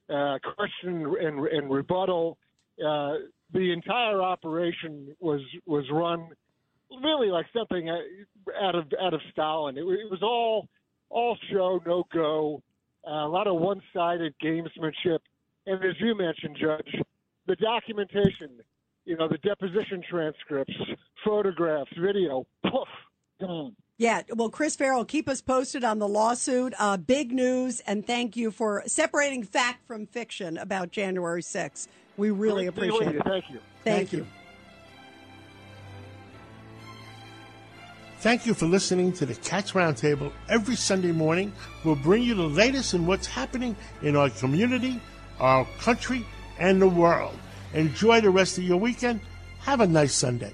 uh, 0.09 0.37
question 0.55 1.15
and, 1.21 1.47
and 1.47 1.71
rebuttal. 1.71 2.37
Uh, 2.83 3.13
the 3.53 3.71
entire 3.71 4.21
operation 4.21 5.15
was 5.19 5.41
was 5.67 5.85
run 5.91 6.29
really 7.01 7.29
like 7.29 7.45
something 7.55 7.89
out 7.89 8.75
of 8.75 8.85
out 9.01 9.13
of 9.13 9.21
Stalin. 9.31 9.77
It, 9.77 9.81
it 9.81 10.11
was 10.11 10.21
all 10.21 10.67
all 11.09 11.37
show, 11.51 11.79
no 11.85 12.03
go, 12.11 12.61
uh, 13.07 13.11
a 13.11 13.27
lot 13.27 13.47
of 13.47 13.55
one 13.59 13.81
sided 13.93 14.33
gamesmanship, 14.43 15.19
and 15.65 15.83
as 15.83 15.95
you 15.99 16.15
mentioned, 16.15 16.57
Judge, 16.59 17.01
the 17.45 17.55
documentation, 17.57 18.49
you 19.05 19.15
know, 19.17 19.27
the 19.27 19.37
deposition 19.39 20.01
transcripts, 20.09 20.73
photographs, 21.23 21.91
video, 21.97 22.45
poof, 22.63 22.87
gone. 23.39 23.75
Yeah, 23.97 24.23
well, 24.35 24.49
Chris 24.49 24.75
Farrell, 24.75 25.05
keep 25.05 25.29
us 25.29 25.41
posted 25.41 25.83
on 25.83 25.99
the 25.99 26.07
lawsuit. 26.07 26.73
Uh, 26.79 26.97
big 26.97 27.31
news, 27.31 27.79
and 27.81 28.05
thank 28.05 28.35
you 28.35 28.49
for 28.49 28.83
separating 28.87 29.43
fact 29.43 29.85
from 29.85 30.07
fiction 30.07 30.57
about 30.57 30.91
January 30.91 31.43
6th. 31.43 31.87
We 32.17 32.31
really 32.31 32.65
Great 32.65 32.75
to 32.75 32.81
be 32.81 32.87
with 32.87 33.01
appreciate 33.01 33.13
you. 33.13 33.19
it. 33.19 33.25
Thank 33.25 33.49
you. 33.49 33.59
Thank, 33.83 34.13
you. 34.13 34.27
Thank 38.23 38.45
you 38.45 38.53
for 38.53 38.67
listening 38.67 39.11
to 39.13 39.25
the 39.25 39.35
Cats 39.35 39.73
Roundtable 39.73 40.31
every 40.47 40.77
Sunday 40.77 41.11
morning. 41.11 41.51
We'll 41.83 41.97
bring 41.97 42.23
you 42.23 42.35
the 42.35 42.43
latest 42.43 42.93
in 42.93 43.05
what's 43.05 43.27
happening 43.27 43.75
in 44.01 44.15
our 44.15 44.29
community, 44.29 45.01
our 45.41 45.67
country, 45.79 46.25
and 46.57 46.81
the 46.81 46.87
world. 46.87 47.37
Enjoy 47.73 48.21
the 48.21 48.29
rest 48.29 48.57
of 48.57 48.63
your 48.63 48.77
weekend. 48.77 49.19
Have 49.59 49.81
a 49.81 49.87
nice 49.87 50.13
Sunday. 50.13 50.53